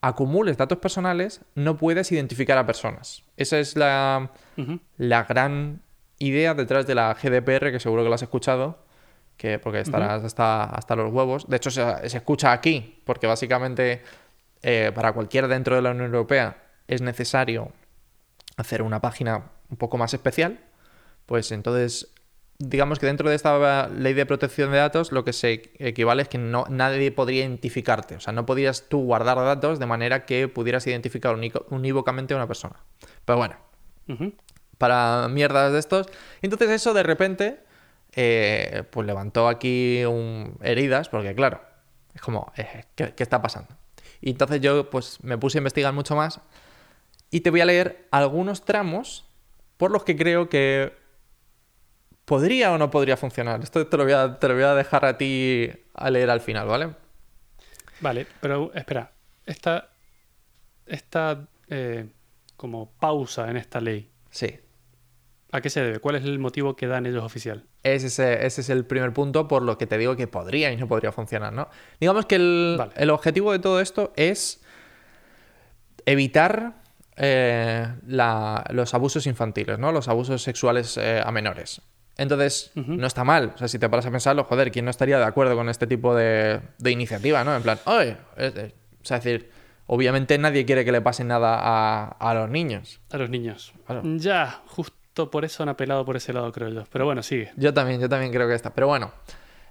acumules 0.00 0.56
datos 0.56 0.78
personales, 0.78 1.40
no 1.54 1.76
puedes 1.76 2.12
identificar 2.12 2.56
a 2.58 2.64
personas. 2.66 3.24
Esa 3.36 3.58
es 3.58 3.76
la, 3.76 4.30
la 4.96 5.24
gran 5.24 5.82
idea 6.18 6.54
detrás 6.54 6.86
de 6.86 6.94
la 6.94 7.12
GDPR, 7.14 7.72
que 7.72 7.80
seguro 7.80 8.02
que 8.02 8.08
lo 8.08 8.14
has 8.14 8.22
escuchado, 8.22 8.85
que 9.36 9.58
porque 9.58 9.80
estarás 9.80 10.24
hasta, 10.24 10.64
hasta 10.64 10.96
los 10.96 11.12
huevos. 11.12 11.48
De 11.48 11.56
hecho, 11.56 11.70
se, 11.70 12.08
se 12.08 12.16
escucha 12.16 12.52
aquí, 12.52 13.00
porque 13.04 13.26
básicamente 13.26 14.02
eh, 14.62 14.92
para 14.94 15.12
cualquiera 15.12 15.46
dentro 15.48 15.76
de 15.76 15.82
la 15.82 15.90
Unión 15.90 16.06
Europea 16.06 16.62
es 16.88 17.02
necesario 17.02 17.72
hacer 18.56 18.82
una 18.82 19.00
página 19.00 19.50
un 19.68 19.76
poco 19.76 19.98
más 19.98 20.14
especial. 20.14 20.60
Pues 21.26 21.52
entonces, 21.52 22.14
digamos 22.58 22.98
que 22.98 23.06
dentro 23.06 23.28
de 23.28 23.34
esta 23.36 23.88
ley 23.88 24.14
de 24.14 24.24
protección 24.24 24.70
de 24.70 24.78
datos, 24.78 25.12
lo 25.12 25.24
que 25.24 25.32
se 25.32 25.72
equivale 25.78 26.22
es 26.22 26.28
que 26.28 26.38
no, 26.38 26.64
nadie 26.70 27.10
podría 27.12 27.42
identificarte. 27.42 28.14
O 28.14 28.20
sea, 28.20 28.32
no 28.32 28.46
podías 28.46 28.88
tú 28.88 29.04
guardar 29.04 29.36
datos 29.36 29.78
de 29.78 29.86
manera 29.86 30.24
que 30.24 30.48
pudieras 30.48 30.86
identificar 30.86 31.34
unico- 31.36 31.66
unívocamente 31.70 32.32
a 32.32 32.38
una 32.38 32.46
persona. 32.46 32.76
Pero 33.24 33.36
bueno, 33.38 33.56
para 34.78 35.26
mierdas 35.28 35.72
de 35.72 35.80
estos. 35.80 36.06
Entonces 36.40 36.70
eso 36.70 36.94
de 36.94 37.02
repente, 37.02 37.60
eh, 38.16 38.82
pues 38.90 39.06
levantó 39.06 39.46
aquí 39.48 40.04
un- 40.04 40.58
heridas, 40.62 41.08
porque 41.08 41.34
claro, 41.34 41.60
es 42.14 42.20
como, 42.20 42.52
eh, 42.56 42.84
¿qué, 42.94 43.14
qué 43.14 43.22
está 43.22 43.40
pasando? 43.42 43.76
Y 44.20 44.30
entonces 44.30 44.60
yo 44.60 44.90
pues 44.90 45.22
me 45.22 45.38
puse 45.38 45.58
a 45.58 45.60
investigar 45.60 45.92
mucho 45.92 46.16
más 46.16 46.40
y 47.30 47.40
te 47.40 47.50
voy 47.50 47.60
a 47.60 47.66
leer 47.66 48.08
algunos 48.10 48.64
tramos 48.64 49.28
por 49.76 49.90
los 49.90 50.04
que 50.04 50.16
creo 50.16 50.48
que 50.48 50.94
podría 52.24 52.72
o 52.72 52.78
no 52.78 52.90
podría 52.90 53.16
funcionar. 53.16 53.62
Esto 53.62 53.86
te 53.86 53.96
lo 53.96 54.04
voy 54.04 54.12
a, 54.14 54.38
te 54.38 54.48
lo 54.48 54.54
voy 54.54 54.62
a 54.64 54.74
dejar 54.74 55.04
a 55.04 55.16
ti 55.18 55.70
a 55.94 56.10
leer 56.10 56.30
al 56.30 56.40
final, 56.40 56.66
¿vale? 56.66 56.94
Vale, 58.00 58.26
pero 58.40 58.72
espera. 58.74 59.12
Esta, 59.44 59.90
esta 60.86 61.46
eh, 61.68 62.06
como 62.56 62.90
pausa 62.98 63.48
en 63.50 63.56
esta 63.58 63.80
ley, 63.80 64.10
Sí. 64.30 64.58
¿A 65.56 65.60
qué 65.60 65.70
se 65.70 65.80
debe? 65.82 65.98
¿Cuál 65.98 66.16
es 66.16 66.24
el 66.24 66.38
motivo 66.38 66.76
que 66.76 66.86
dan 66.86 67.06
ellos 67.06 67.24
oficial? 67.24 67.64
Ese 67.82 68.06
es, 68.06 68.18
ese 68.18 68.60
es 68.60 68.70
el 68.70 68.84
primer 68.84 69.12
punto 69.12 69.48
por 69.48 69.62
lo 69.62 69.76
que 69.78 69.86
te 69.86 69.98
digo 69.98 70.14
que 70.16 70.26
podría 70.28 70.70
y 70.72 70.76
no 70.76 70.86
podría 70.88 71.12
funcionar, 71.12 71.52
¿no? 71.52 71.68
Digamos 72.00 72.26
que 72.26 72.36
el, 72.36 72.76
Vale. 72.78 72.92
el 72.96 73.10
objetivo 73.10 73.52
de 73.52 73.58
todo 73.58 73.80
esto 73.80 74.12
es 74.16 74.62
evitar 76.04 76.74
eh, 77.16 77.86
la- 78.06 78.64
los 78.70 78.92
abusos 78.94 79.26
infantiles, 79.26 79.78
¿no? 79.78 79.92
Los 79.92 80.08
abusos 80.08 80.42
sexuales 80.42 80.96
eh, 80.98 81.20
a 81.24 81.30
menores. 81.32 81.80
Entonces, 82.18 82.72
no 82.74 83.06
está 83.06 83.24
mal. 83.24 83.52
O 83.54 83.58
sea, 83.58 83.68
si 83.68 83.78
te 83.78 83.88
paras 83.90 84.06
a 84.06 84.10
pensarlo, 84.10 84.44
joder, 84.44 84.70
¿quién 84.70 84.86
no 84.86 84.90
estaría 84.90 85.18
de 85.18 85.24
acuerdo 85.24 85.54
con 85.54 85.68
este 85.68 85.86
tipo 85.86 86.14
de, 86.14 86.60
de 86.78 86.90
iniciativa, 86.90 87.44
¿no? 87.44 87.54
En 87.54 87.62
plan, 87.62 87.78
oye, 87.84 88.16
eh, 88.38 88.52
eh", 88.56 88.74
o 89.02 89.04
sea, 89.04 89.18
es 89.18 89.24
decir, 89.24 89.50
obviamente 89.86 90.38
nadie 90.38 90.64
quiere 90.64 90.84
que 90.84 90.92
le 90.92 91.02
pase 91.02 91.24
nada 91.24 91.58
a, 91.60 92.04
a 92.18 92.34
los 92.34 92.48
niños. 92.48 93.00
A 93.10 93.18
los 93.18 93.28
niños. 93.28 93.74
Claro. 93.86 94.00
Ya, 94.16 94.62
justo 94.66 94.96
por 95.16 95.44
eso 95.44 95.62
han 95.62 95.68
apelado 95.68 96.04
por 96.04 96.16
ese 96.16 96.32
lado, 96.32 96.52
creo 96.52 96.68
yo. 96.68 96.84
Pero 96.90 97.04
bueno, 97.04 97.22
sigue. 97.22 97.50
Yo 97.56 97.72
también, 97.72 98.00
yo 98.00 98.08
también 98.08 98.32
creo 98.32 98.46
que 98.46 98.54
está. 98.54 98.74
Pero 98.74 98.86
bueno, 98.86 99.12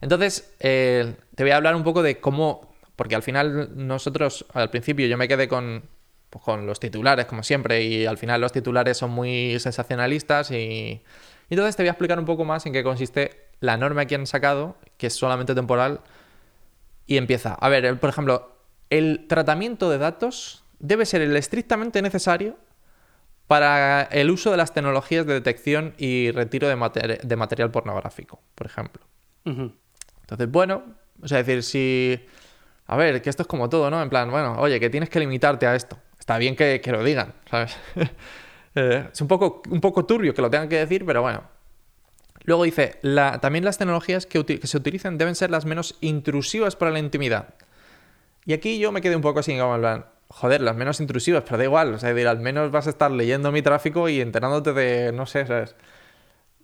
entonces 0.02 0.54
eh, 0.60 1.16
te 1.36 1.44
voy 1.44 1.52
a 1.52 1.58
hablar 1.58 1.76
un 1.76 1.84
poco 1.84 2.02
de 2.02 2.20
cómo, 2.20 2.74
porque 2.96 3.16
al 3.16 3.24
final 3.24 3.70
nosotros, 3.76 4.46
al 4.54 4.70
principio 4.70 5.08
yo 5.08 5.18
me 5.18 5.28
quedé 5.28 5.48
con, 5.48 5.84
pues, 6.30 6.44
con 6.44 6.66
los 6.66 6.80
titulares, 6.80 7.26
como 7.26 7.44
siempre, 7.44 7.84
y 7.84 8.06
al 8.06 8.18
final 8.18 8.42
los 8.42 8.52
titulares 8.52 8.98
son 8.98 9.12
muy 9.12 9.60
sensacionalistas 9.60 10.52
y... 10.52 11.02
entonces 11.50 11.76
te 11.76 11.84
voy 11.84 11.90
a 11.90 11.92
explicar 11.92 12.20
un 12.20 12.26
poco 12.26 12.44
más 12.44 12.66
en 12.66 12.74
qué 12.74 12.84
consiste 12.84 13.46
la 13.60 13.78
norma 13.78 14.06
que 14.06 14.16
han 14.16 14.28
sacado, 14.28 14.76
que 14.98 15.08
es 15.08 15.14
solamente 15.14 15.56
temporal, 15.56 16.02
y 17.08 17.18
empieza. 17.18 17.54
A 17.54 17.70
ver, 17.70 18.00
por 18.00 18.10
ejemplo, 18.10 18.56
el 18.90 19.28
tratamiento 19.28 19.90
de 19.90 19.98
datos 19.98 20.64
debe 20.80 21.06
ser 21.06 21.22
el 21.22 21.36
estrictamente 21.38 22.02
necesario 22.02 22.58
para 23.48 24.04
el 24.04 24.32
uso 24.32 24.52
de 24.52 24.58
las 24.58 24.74
tecnologías 24.74 25.26
de 25.26 25.34
detección 25.34 25.94
y 25.98 26.32
retiro 26.32 26.68
de, 26.68 26.76
mater- 26.76 27.22
de 27.22 27.36
material 27.36 27.72
pornográfico, 27.72 28.42
por 28.56 28.68
ejemplo. 28.68 29.04
Entonces, 29.46 30.50
bueno, 30.50 30.84
o 31.22 31.28
sea, 31.28 31.38
decir, 31.44 31.64
si... 31.64 32.26
A 32.88 32.96
ver, 32.98 33.22
que 33.22 33.30
esto 33.30 33.42
es 33.44 33.48
como 33.48 33.68
todo, 33.70 33.90
¿no? 33.90 34.02
En 34.02 34.10
plan, 34.10 34.30
bueno, 34.30 34.56
oye, 34.60 34.80
que 34.80 34.90
tienes 34.90 35.10
que 35.10 35.20
limitarte 35.20 35.66
a 35.66 35.76
esto. 35.76 35.98
Está 36.20 36.38
bien 36.38 36.56
que, 36.56 36.82
que 36.82 36.92
lo 36.92 37.04
digan, 37.04 37.34
¿sabes? 37.50 37.78
Eh, 38.78 39.08
es 39.14 39.22
un 39.22 39.30
poco, 39.30 39.62
un 39.70 39.80
poco 39.80 40.06
turbio 40.06 40.34
que 40.34 40.42
lo 40.42 40.50
tengan 40.50 40.68
que 40.68 40.76
decir, 40.78 41.06
pero 41.06 41.22
bueno. 41.22 41.44
Luego 42.44 42.66
dice, 42.66 43.00
la, 43.04 43.40
también 43.40 43.64
las 43.64 43.78
tecnologías 43.78 44.26
que, 44.26 44.60
se 44.64 44.78
utilicen 44.78 45.18
deben 45.18 45.36
ser 45.36 45.50
las 45.50 45.64
menos 45.64 45.96
intrusivas 46.02 46.76
para 46.76 46.92
la 46.92 47.00
intimidad. 47.00 47.54
Y 48.46 48.52
aquí 48.52 48.78
yo 48.78 48.92
me 48.92 49.00
quedé 49.00 49.16
un 49.16 49.22
poco 49.22 49.40
así, 49.40 49.58
como 49.58 49.76
en 49.76 49.82
plan, 49.82 50.06
joder, 50.28 50.62
las 50.62 50.76
menos 50.76 51.00
intrusivas, 51.00 51.44
pero 51.44 51.58
da 51.58 51.64
igual, 51.64 51.94
o 51.94 52.00
sea, 52.00 52.14
decir, 52.14 52.28
al 52.28 52.40
menos 52.40 52.72
vas 52.72 52.88
a 52.88 52.90
estar 52.92 53.12
leyendo 53.12 53.52
mi 53.52 53.62
tráfico 53.62 54.10
y 54.10 54.22
enterándote 54.22 54.74
de, 54.74 55.12
no 55.12 55.26
sé, 55.26 55.46
¿sabes? 55.46 55.76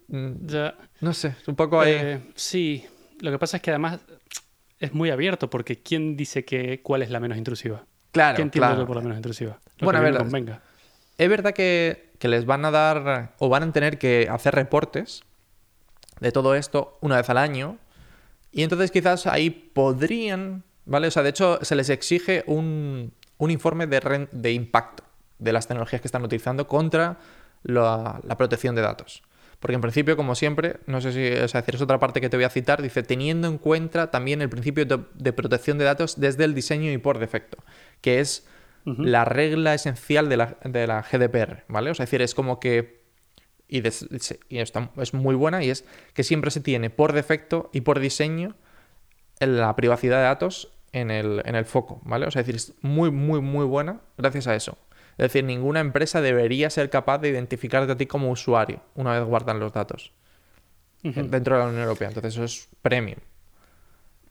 Mm, 0.08 0.46
Ya. 0.48 0.76
No 1.00 1.14
sé, 1.14 1.36
un 1.48 1.56
poco 1.56 1.80
ahí... 1.82 1.94
Eh, 1.94 2.22
sí, 2.36 2.86
lo 3.22 3.32
que 3.32 3.40
pasa 3.40 3.58
es 3.58 3.64
que 3.64 3.72
además 3.72 4.00
es 4.80 4.94
muy 4.94 5.10
abierto 5.10 5.50
porque 5.50 5.82
¿quién 5.82 6.16
dice 6.18 6.44
que 6.46 6.82
cuál 6.82 7.02
es 7.02 7.10
la 7.10 7.20
menos 7.20 7.38
intrusiva? 7.38 7.86
claro, 8.12 8.36
¿Qué 8.36 8.42
entiende 8.42 8.68
claro. 8.70 8.86
por 8.86 8.98
la 8.98 9.02
menos 9.02 9.18
intrusiva? 9.18 9.60
Lo 9.80 9.86
Bueno, 9.86 10.00
a 10.00 10.02
ver, 10.04 10.18
convenga. 10.18 10.62
es 11.18 11.30
verdad 11.30 11.54
que, 11.54 12.12
que 12.20 12.28
les 12.28 12.46
van 12.46 12.66
a 12.66 12.72
dar 12.72 13.34
o 13.40 13.48
van 13.50 13.64
a 13.64 13.72
tener 13.72 13.98
que 13.98 14.28
hacer 14.30 14.54
reportes 14.54 15.24
de 16.20 16.32
todo 16.32 16.56
esto 16.56 16.98
una 17.02 17.16
vez 17.18 17.30
al 17.30 17.38
año. 17.38 17.78
Y 18.52 18.64
entonces 18.64 18.92
quizás 18.92 19.26
ahí 19.28 19.50
podrían, 19.50 20.64
¿vale? 20.86 21.08
O 21.08 21.12
sea, 21.12 21.24
de 21.24 21.30
hecho 21.30 21.60
se 21.64 21.76
les 21.76 21.90
exige 21.90 22.44
un, 22.48 23.14
un 23.42 23.50
informe 23.52 23.88
de, 23.88 24.52
impacto 24.52 25.04
de 25.40 25.52
las 25.52 25.68
tecnologías 25.68 26.02
que 26.02 26.08
están 26.08 26.24
utilizando 26.24 26.68
contra 26.68 27.18
la, 27.64 28.20
la 28.24 28.38
protección 28.38 28.76
de 28.76 28.82
datos. 28.84 29.24
Porque 29.60 29.76
en 29.76 29.82
principio, 29.82 30.16
como 30.16 30.36
siempre, 30.36 30.78
no 30.86 31.02
sé 31.02 31.12
si 31.12 31.24
es 31.24 31.52
decir, 31.54 31.76
es 31.76 31.82
otra 31.82 32.00
parte 32.00 32.22
que 32.22 32.30
te 32.30 32.38
voy 32.38 32.44
a 32.44 32.50
citar, 32.50 32.82
dice, 32.82 33.02
teniendo 33.04 33.48
en 33.48 33.58
cuenta 33.58 34.12
también 34.12 34.42
el 34.42 34.50
principio 34.50 34.86
de, 34.86 35.00
de 35.16 35.34
protección 35.34 35.78
de 35.80 35.86
datos 35.86 36.20
desde 36.20 36.44
el 36.44 36.54
diseño 36.54 36.92
y 36.92 36.98
por 37.00 37.18
defecto, 37.18 37.58
que 38.02 38.20
es 38.20 38.48
la 38.86 39.26
regla 39.26 39.74
esencial 39.76 40.30
de 40.30 40.38
la, 40.38 40.58
de 40.64 40.88
la 40.88 41.02
GDPR, 41.04 41.64
¿vale? 41.68 41.92
O 41.92 41.94
sea, 41.96 42.04
es 42.04 42.10
decir, 42.10 42.22
es 42.24 42.34
como 42.36 42.60
que, 42.60 43.02
y, 43.68 43.82
des- 43.82 44.08
es 44.12 45.14
muy 45.14 45.36
buena, 45.36 45.64
y 45.64 45.70
es 45.70 45.86
que 46.14 46.24
siempre 46.24 46.50
se 46.52 46.62
tiene 46.62 46.90
por 46.90 47.14
defecto 47.14 47.70
y 47.74 47.82
por 47.82 48.00
diseño 48.00 48.56
la 49.40 49.76
privacidad 49.76 50.18
de 50.18 50.24
datos 50.24 50.72
en 50.94 51.10
el, 51.12 51.42
en 51.46 51.56
el 51.56 51.66
foco, 51.66 52.02
¿vale? 52.04 52.26
O 52.26 52.32
sea, 52.32 52.42
es 52.42 52.48
decir, 52.48 52.56
es 52.58 52.74
muy, 52.84 53.12
muy, 53.12 53.40
muy 53.42 53.66
buena 53.66 54.02
gracias 54.18 54.48
a 54.48 54.56
eso. 54.56 54.78
Es 55.12 55.24
decir, 55.34 55.44
ninguna 55.44 55.80
empresa 55.80 56.22
debería 56.22 56.70
ser 56.70 56.90
capaz 56.90 57.20
de 57.20 57.30
identificarte 57.30 57.92
a 57.92 57.98
ti 57.98 58.06
como 58.08 58.32
usuario 58.32 58.82
una 58.96 59.18
vez 59.18 59.24
guardan 59.28 59.60
los 59.60 59.72
datos 59.74 60.12
dentro 61.04 61.56
de 61.56 61.62
la 61.64 61.68
Unión 61.68 61.82
Europea. 61.84 62.08
Entonces 62.10 62.34
eso 62.34 62.44
es 62.44 62.70
premium. 62.82 63.20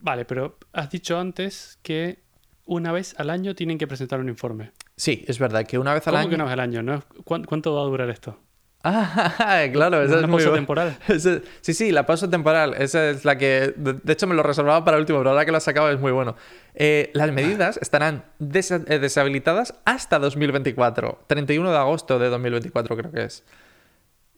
Vale, 0.01 0.25
pero 0.25 0.57
has 0.73 0.91
dicho 0.91 1.19
antes 1.19 1.79
que 1.83 2.21
una 2.65 2.93
vez 2.93 3.15
al 3.19 3.31
año 3.31 3.55
tienen 3.55 3.77
que 3.79 3.87
presentar 3.87 4.21
un 4.21 4.29
informe. 4.29 4.73
Sí, 4.97 5.25
es 5.27 5.39
verdad 5.39 5.67
que 5.67 5.79
una 5.79 5.93
vez 5.95 6.07
al 6.07 6.13
¿Cómo 6.13 6.21
año... 6.21 6.29
que 6.31 6.35
una 6.37 6.45
vez 6.45 6.53
al 6.53 6.61
año? 6.61 6.83
¿no? 6.83 7.03
¿Cuán- 7.25 7.45
¿Cuánto 7.45 7.75
va 7.75 7.83
a 7.83 7.85
durar 7.85 8.09
esto? 8.11 8.39
Ah, 8.83 9.65
claro, 9.73 10.03
esa 10.03 10.15
¿Una 10.19 10.25
es 10.25 10.31
pausa 10.31 10.53
temporal? 10.55 10.97
Ese- 11.09 11.43
sí, 11.61 11.75
sí, 11.75 11.93
la 11.93 12.07
pausa 12.07 12.31
temporal. 12.31 12.75
Esa 12.79 13.11
es 13.11 13.25
la 13.25 13.37
que. 13.37 13.75
De, 13.77 14.13
hecho, 14.13 14.27
me 14.27 14.35
lo 14.35 14.43
reservaba 14.43 14.85
para 14.85 14.97
el 14.97 15.03
último, 15.03 15.19
pero 15.19 15.31
ahora 15.31 15.45
que 15.45 15.51
lo 15.51 15.59
has 15.59 15.65
sacado 15.65 15.91
es 15.91 16.01
muy 16.01 16.13
bueno. 16.13 16.35
Eh, 16.75 17.11
las 17.13 17.31
medidas 17.33 17.77
estarán 17.83 18.25
eh, 18.41 18.99
deshabilitadas 18.99 19.75
hasta 19.85 20.19
2024. 20.19 21.25
31 21.27 21.71
de 21.71 21.77
agosto 21.77 22.19
de 22.19 22.29
2024, 22.31 22.97
creo 22.97 23.13
que 23.13 23.25
es. 23.25 23.45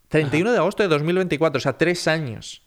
31 0.09 0.53
de 0.53 0.59
agosto 0.59 0.83
de 0.83 0.89
2024, 0.89 1.59
o 1.59 1.61
sea, 1.61 1.79
tres 1.79 2.07
años. 2.09 2.63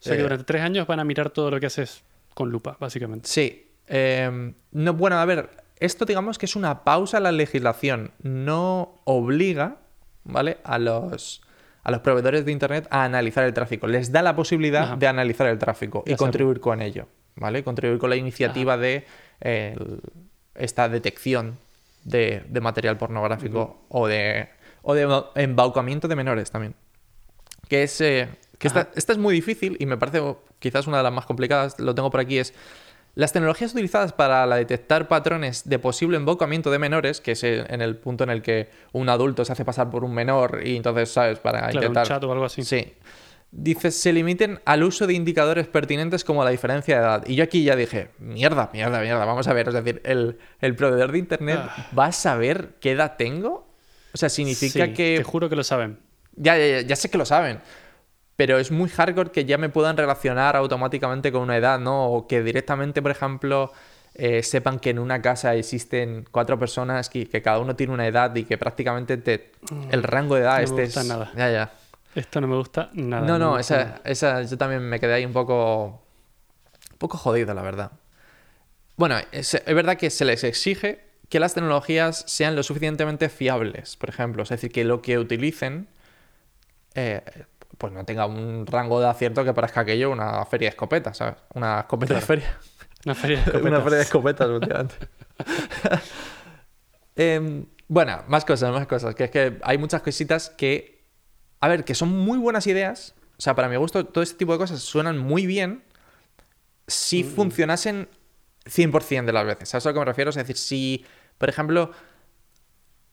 O 0.00 0.02
sea 0.02 0.14
que 0.14 0.20
Eh. 0.20 0.22
durante 0.24 0.44
tres 0.44 0.62
años 0.62 0.86
van 0.86 1.00
a 1.00 1.04
mirar 1.04 1.30
todo 1.30 1.50
lo 1.50 1.60
que 1.60 1.66
haces 1.66 2.02
con 2.34 2.50
lupa, 2.50 2.76
básicamente. 2.80 3.28
Sí. 3.28 3.62
eh, 3.88 4.52
no, 4.72 4.92
bueno, 4.94 5.16
a 5.18 5.24
ver, 5.24 5.48
esto 5.78 6.04
digamos 6.04 6.36
que 6.38 6.46
es 6.46 6.56
una 6.56 6.82
pausa 6.84 7.18
en 7.18 7.22
la 7.22 7.32
legislación. 7.32 8.10
No 8.22 9.00
obliga, 9.04 9.76
¿vale? 10.26 10.58
A 10.64 10.78
los, 10.78 11.42
a 11.82 11.90
los 11.90 12.00
proveedores 12.00 12.44
de 12.44 12.52
Internet 12.52 12.86
a 12.90 13.04
analizar 13.04 13.44
el 13.44 13.54
tráfico. 13.54 13.86
Les 13.86 14.12
da 14.12 14.22
la 14.22 14.34
posibilidad 14.36 14.82
Ajá. 14.82 14.96
de 14.96 15.06
analizar 15.06 15.46
el 15.48 15.58
tráfico 15.58 16.02
y 16.06 16.10
Ya 16.10 16.16
contribuir 16.16 16.60
con 16.60 16.82
ello, 16.82 17.06
¿vale? 17.36 17.62
Contribuir 17.64 17.98
con 17.98 18.10
la 18.10 18.16
iniciativa 18.16 18.76
de 18.76 19.06
eh, 19.40 19.76
esta 20.54 20.88
detección 20.88 21.58
de, 22.04 22.44
de 22.48 22.60
material 22.60 22.96
pornográfico 22.98 23.84
o 23.88 24.06
de, 24.06 24.48
o 24.82 24.94
de 24.94 25.24
embaucamiento 25.36 26.08
de 26.08 26.16
menores 26.16 26.50
también. 26.50 26.74
Que 27.68 27.82
es. 27.84 28.00
eh, 28.00 28.28
que 28.58 28.68
esta, 28.68 28.88
esta 28.94 29.12
es 29.12 29.18
muy 29.18 29.34
difícil 29.34 29.76
y 29.80 29.84
me 29.86 29.98
parece 29.98 30.22
quizás 30.60 30.86
una 30.86 30.96
de 30.96 31.02
las 31.02 31.12
más 31.12 31.26
complicadas, 31.26 31.78
lo 31.78 31.94
tengo 31.94 32.10
por 32.10 32.20
aquí, 32.20 32.38
es 32.38 32.54
las 33.16 33.32
tecnologías 33.32 33.72
utilizadas 33.72 34.12
para 34.12 34.46
la 34.46 34.56
detectar 34.56 35.08
patrones 35.08 35.68
de 35.68 35.78
posible 35.80 36.16
embaucamiento 36.16 36.70
de 36.70 36.78
menores, 36.78 37.20
que 37.20 37.32
es 37.32 37.42
en 37.42 37.80
el 37.80 37.96
punto 37.96 38.22
en 38.24 38.30
el 38.30 38.42
que 38.42 38.68
un 38.92 39.08
adulto 39.08 39.44
se 39.44 39.52
hace 39.52 39.64
pasar 39.64 39.90
por 39.90 40.04
un 40.04 40.14
menor 40.14 40.60
y 40.64 40.76
entonces, 40.76 41.10
¿sabes? 41.10 41.38
Para 41.40 41.60
Claro, 41.70 41.74
intentar... 41.78 42.04
un 42.04 42.08
chat 42.08 42.22
o 42.24 42.30
algo 42.32 42.44
así. 42.44 42.62
Sí. 42.62 42.92
Dice, 43.50 43.90
se 43.90 44.12
limiten 44.12 44.60
al 44.66 44.82
uso 44.82 45.06
de 45.06 45.14
indicadores 45.14 45.66
pertinentes 45.66 46.24
como 46.24 46.44
la 46.44 46.50
diferencia 46.50 46.96
de 46.96 47.00
edad. 47.02 47.24
Y 47.26 47.36
yo 47.36 47.44
aquí 47.44 47.64
ya 47.64 47.74
dije, 47.74 48.10
mierda, 48.18 48.68
mierda, 48.72 49.00
mierda, 49.00 49.24
vamos 49.24 49.48
a 49.48 49.54
ver. 49.54 49.68
Es 49.68 49.74
decir, 49.74 50.02
el, 50.04 50.38
el 50.60 50.76
proveedor 50.76 51.10
de 51.12 51.18
Internet 51.18 51.60
Ah. 51.62 51.86
va 51.98 52.06
a 52.06 52.12
saber 52.12 52.74
qué 52.80 52.90
edad 52.92 53.14
tengo. 53.16 53.66
O 54.12 54.18
sea, 54.18 54.28
significa 54.28 54.84
Sí, 54.86 54.92
que... 54.92 55.16
Te 55.18 55.24
juro 55.24 55.48
que 55.48 55.56
lo 55.56 55.64
saben. 55.64 56.00
Ya, 56.34 56.58
ya, 56.58 56.66
ya, 56.66 56.80
ya 56.82 56.96
sé 56.96 57.08
que 57.08 57.16
lo 57.16 57.24
saben. 57.24 57.60
Pero 58.36 58.58
es 58.58 58.70
muy 58.70 58.88
hardcore 58.90 59.30
que 59.30 59.44
ya 59.46 59.56
me 59.58 59.68
puedan 59.70 59.96
relacionar 59.96 60.56
automáticamente 60.56 61.32
con 61.32 61.42
una 61.42 61.56
edad, 61.56 61.78
¿no? 61.78 62.06
O 62.06 62.26
que 62.26 62.42
directamente, 62.42 63.00
por 63.00 63.10
ejemplo, 63.10 63.72
eh, 64.14 64.42
sepan 64.42 64.78
que 64.78 64.90
en 64.90 64.98
una 64.98 65.22
casa 65.22 65.54
existen 65.54 66.26
cuatro 66.30 66.58
personas 66.58 67.10
y 67.14 67.26
que 67.26 67.40
cada 67.42 67.58
uno 67.58 67.76
tiene 67.76 67.92
una 67.94 68.06
edad 68.06 68.34
y 68.34 68.44
que 68.44 68.58
prácticamente 68.58 69.16
te, 69.16 69.52
el 69.90 70.02
rango 70.02 70.34
de 70.34 70.42
edad 70.42 70.60
No 70.62 70.74
me 70.74 70.82
gusta 70.84 71.00
es... 71.00 71.06
nada. 71.06 71.32
Ya, 71.36 71.50
ya. 71.50 71.72
Esto 72.14 72.40
no 72.40 72.46
me 72.48 72.56
gusta 72.56 72.90
nada. 72.94 73.26
No, 73.26 73.38
no, 73.38 73.58
esa, 73.58 74.00
esa 74.04 74.42
yo 74.42 74.56
también 74.58 74.82
me 74.82 75.00
quedé 75.00 75.14
ahí 75.14 75.24
un 75.26 75.32
poco. 75.34 76.02
Un 76.92 76.98
poco 76.98 77.18
jodido, 77.18 77.52
la 77.54 77.62
verdad. 77.62 77.92
Bueno, 78.96 79.16
es, 79.32 79.54
es 79.54 79.74
verdad 79.74 79.96
que 79.98 80.08
se 80.10 80.24
les 80.24 80.42
exige 80.44 81.00
que 81.28 81.40
las 81.40 81.52
tecnologías 81.54 82.24
sean 82.26 82.56
lo 82.56 82.62
suficientemente 82.62 83.28
fiables, 83.28 83.96
por 83.96 84.08
ejemplo. 84.08 84.42
Es 84.44 84.48
decir, 84.50 84.72
que 84.72 84.84
lo 84.84 85.02
que 85.02 85.18
utilicen. 85.18 85.88
eh, 86.94 87.22
pues 87.78 87.92
no 87.92 88.04
tenga 88.04 88.26
un 88.26 88.66
rango 88.66 89.00
de 89.00 89.06
acierto 89.08 89.44
que 89.44 89.52
parezca 89.54 89.80
aquello 89.80 90.10
una 90.10 90.44
feria 90.46 90.66
de 90.66 90.70
escopetas, 90.70 91.16
¿sabes? 91.16 91.36
Una 91.54 91.80
escopeta 91.80 92.14
de 92.14 92.20
feria. 92.20 92.58
Una 93.04 93.14
feria 93.14 93.42
de 93.44 93.50
Una 93.60 93.78
escopetas. 93.78 93.82
feria 93.84 93.96
de 93.98 94.02
escopetas, 94.02 94.48
últimamente. 94.48 94.94
Em, 97.16 97.66
bueno, 97.88 98.22
más 98.28 98.44
cosas, 98.44 98.72
más 98.72 98.86
cosas. 98.86 99.14
Que 99.14 99.24
es 99.24 99.30
que 99.30 99.58
hay 99.62 99.78
muchas 99.78 100.02
cositas 100.02 100.50
que. 100.50 101.04
A 101.60 101.68
ver, 101.68 101.84
que 101.84 101.94
son 101.94 102.10
muy 102.10 102.38
buenas 102.38 102.66
ideas. 102.66 103.14
O 103.38 103.42
sea, 103.42 103.54
para 103.54 103.68
mi 103.68 103.76
gusto, 103.76 104.04
todo 104.06 104.22
este 104.22 104.36
tipo 104.36 104.52
de 104.52 104.58
cosas 104.58 104.80
suenan 104.80 105.18
muy 105.18 105.46
bien 105.46 105.82
si 106.86 107.24
Mm. 107.24 107.28
funcionasen 107.34 108.08
100% 108.64 109.24
de 109.26 109.32
las 109.32 109.46
veces. 109.46 109.68
¿Sabes 109.68 109.86
a 109.86 109.90
lo 109.90 109.94
que 109.94 110.00
me 110.00 110.04
refiero? 110.06 110.30
Es 110.30 110.36
decir, 110.36 110.56
si, 110.56 111.04
por 111.38 111.48
ejemplo, 111.48 111.90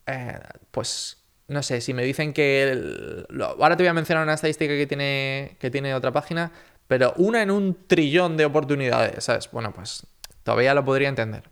eh, 0.06 0.40
pues, 0.72 1.23
no 1.54 1.64
sé, 1.64 1.80
si 1.82 1.94
me 1.94 2.04
dicen 2.04 2.34
que... 2.34 3.24
lo- 3.30 3.46
ahora 3.46 3.78
te 3.78 3.84
voy 3.84 3.90
a 3.90 3.94
mencionar 3.94 4.24
una 4.24 4.34
estadística 4.34 4.74
que 4.74 4.88
tiene, 4.88 5.56
que 5.60 5.72
tiene 5.72 5.94
otra 5.96 6.12
página, 6.12 6.52
pero 6.88 7.14
una 7.18 7.42
en 7.42 7.52
un 7.52 7.88
trillón 7.88 8.36
de 8.38 8.46
oportunidades, 8.46 9.24
¿sabes? 9.24 9.50
Bueno, 9.52 9.72
pues 9.74 10.06
todavía 10.44 10.74
lo 10.74 10.84
podría 10.84 11.10
entender. 11.10 11.44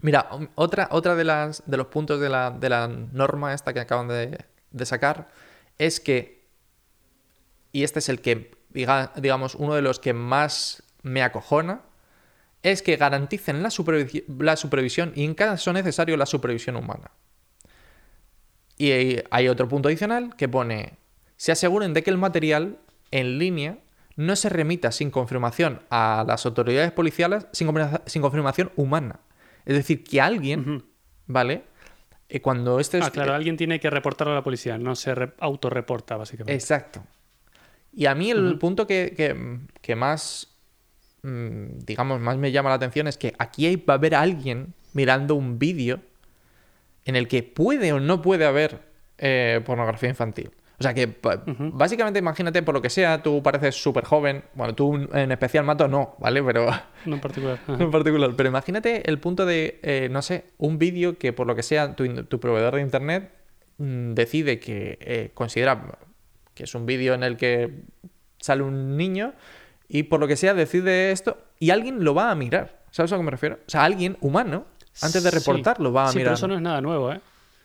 Mira, 0.00 0.28
um, 0.32 0.48
otra, 0.56 0.88
otra 0.90 1.14
de, 1.14 1.24
las, 1.24 1.62
de 1.66 1.76
los 1.76 1.86
puntos 1.86 2.20
de 2.20 2.28
la, 2.28 2.50
de 2.50 2.68
la 2.68 2.88
norma 2.88 3.54
esta 3.54 3.72
que 3.72 3.80
acaban 3.80 4.08
de, 4.08 4.44
sacar 4.84 5.28
es 5.78 6.00
que, 6.00 6.42
y 7.70 7.84
este 7.84 8.00
es 8.00 8.08
el 8.08 8.20
que, 8.20 8.50
diga- 8.72 9.12
digamos, 9.14 9.54
uno 9.54 9.74
de 9.74 9.82
los 9.82 10.00
que 10.00 10.12
más 10.12 10.82
me 11.02 11.22
acojona, 11.22 11.82
es 12.62 12.82
que 12.82 12.96
garanticen 12.96 13.62
la, 13.62 13.70
supervisi- 13.70 14.24
la 14.38 14.56
supervisión 14.56 15.12
y 15.14 15.24
en 15.24 15.34
caso 15.34 15.72
necesario 15.72 16.16
la 16.16 16.26
supervisión 16.26 16.76
humana. 16.76 17.10
Y 18.86 19.22
hay- 19.30 19.48
otro 19.48 19.68
punto 19.68 19.88
adicional 19.88 20.34
que 20.36 20.48
pone, 20.48 20.94
se 21.36 21.52
aseguren 21.52 21.94
de 21.94 22.02
que 22.02 22.10
el 22.10 22.18
material 22.18 22.78
en 23.10 23.38
línea 23.38 23.78
no 24.16 24.34
se 24.36 24.48
remita 24.48 24.90
sin 24.92 25.10
confirmación 25.10 25.80
a 25.90 26.24
las 26.26 26.44
autoridades 26.46 26.90
policiales 26.92 27.46
sin, 27.52 27.68
confirma- 27.68 28.02
sin 28.06 28.22
confirmación 28.22 28.72
humana. 28.76 29.20
Es 29.64 29.74
decir, 29.76 30.02
que 30.04 30.20
alguien. 30.20 30.84
¿vale? 31.26 31.62
Eh, 32.28 32.40
cuando 32.40 32.80
este 32.80 32.98
es... 32.98 33.04
Ah, 33.04 33.10
claro, 33.10 33.34
alguien 33.34 33.56
tiene 33.56 33.78
que 33.78 33.88
reportarlo 33.90 34.32
a 34.32 34.36
la 34.36 34.42
policía, 34.42 34.76
no 34.78 34.96
se 34.96 35.14
re- 35.14 35.32
autorreporta, 35.38 36.16
básicamente. 36.16 36.54
Exacto. 36.54 37.02
Y 37.92 38.06
a 38.06 38.14
mí 38.14 38.30
el 38.30 38.58
punto 38.58 38.86
que, 38.86 39.14
que- 39.16 39.58
que 39.80 39.94
más, 39.94 40.48
mm, 41.22 41.78
digamos, 41.86 42.20
más 42.20 42.36
me 42.38 42.50
llama 42.50 42.70
la 42.70 42.76
atención 42.76 43.06
es 43.06 43.16
que 43.16 43.32
aquí 43.38 43.76
va 43.76 43.94
a 43.94 43.96
haber 43.98 44.14
alguien 44.14 44.74
mirando 44.94 45.34
un 45.36 45.58
vídeo 45.58 46.00
en 47.04 47.16
el 47.16 47.28
que 47.28 47.42
puede 47.42 47.92
o 47.92 48.00
no 48.00 48.22
puede 48.22 48.44
haber 48.44 48.80
eh, 49.18 49.60
pornografía 49.64 50.08
infantil. 50.08 50.50
O 50.78 50.82
sea 50.82 50.94
que 50.94 51.16
básicamente 51.72 52.18
imagínate 52.18 52.60
por 52.64 52.74
lo 52.74 52.82
que 52.82 52.90
sea, 52.90 53.22
tú 53.22 53.40
pareces 53.40 53.80
súper 53.80 54.04
joven, 54.04 54.42
bueno, 54.54 54.74
tú 54.74 54.96
en 55.12 55.30
especial 55.30 55.64
Mato 55.64 55.86
no, 55.86 56.16
¿vale? 56.18 56.42
Pero 56.42 56.66
No 57.06 57.14
en 57.14 57.20
particular. 57.20 57.60
Ajá. 57.68 57.80
en 57.80 57.90
particular. 57.92 58.32
Pero 58.36 58.48
imagínate 58.48 59.08
el 59.08 59.20
punto 59.20 59.46
de, 59.46 59.78
eh, 59.82 60.08
no 60.10 60.22
sé, 60.22 60.46
un 60.58 60.78
vídeo 60.78 61.18
que 61.18 61.32
por 61.32 61.46
lo 61.46 61.54
que 61.54 61.62
sea 61.62 61.94
tu, 61.94 62.24
tu 62.24 62.40
proveedor 62.40 62.74
de 62.74 62.80
internet 62.80 63.30
mm, 63.78 64.14
decide 64.14 64.58
que 64.58 64.98
eh, 65.00 65.30
considera 65.34 65.98
que 66.54 66.64
es 66.64 66.74
un 66.74 66.84
vídeo 66.84 67.14
en 67.14 67.22
el 67.22 67.36
que 67.36 67.84
sale 68.40 68.64
un 68.64 68.96
niño 68.96 69.34
y 69.86 70.04
por 70.04 70.18
lo 70.18 70.26
que 70.26 70.36
sea 70.36 70.52
decide 70.52 71.12
esto 71.12 71.38
y 71.60 71.70
alguien 71.70 72.02
lo 72.02 72.12
va 72.12 72.32
a 72.32 72.34
mirar. 72.34 72.82
¿Sabes 72.90 73.12
a 73.12 73.16
que 73.16 73.22
me 73.22 73.30
refiero? 73.30 73.58
O 73.66 73.70
sea, 73.70 73.84
alguien 73.84 74.18
humano, 74.20 74.66
antes 75.00 75.22
de 75.22 75.30
Sí. 75.30 75.38
reportarlo, 75.38 75.92
va 75.92 76.04
a 76.04 76.08
Sí, 76.12 76.18
mirar. 76.18 76.30
pero 76.30 76.34
eso 76.36 76.48
no 76.48 76.54
es 76.54 76.60
nada 76.60 76.80
nuevo, 76.80 77.12
¿eh? 77.12 77.20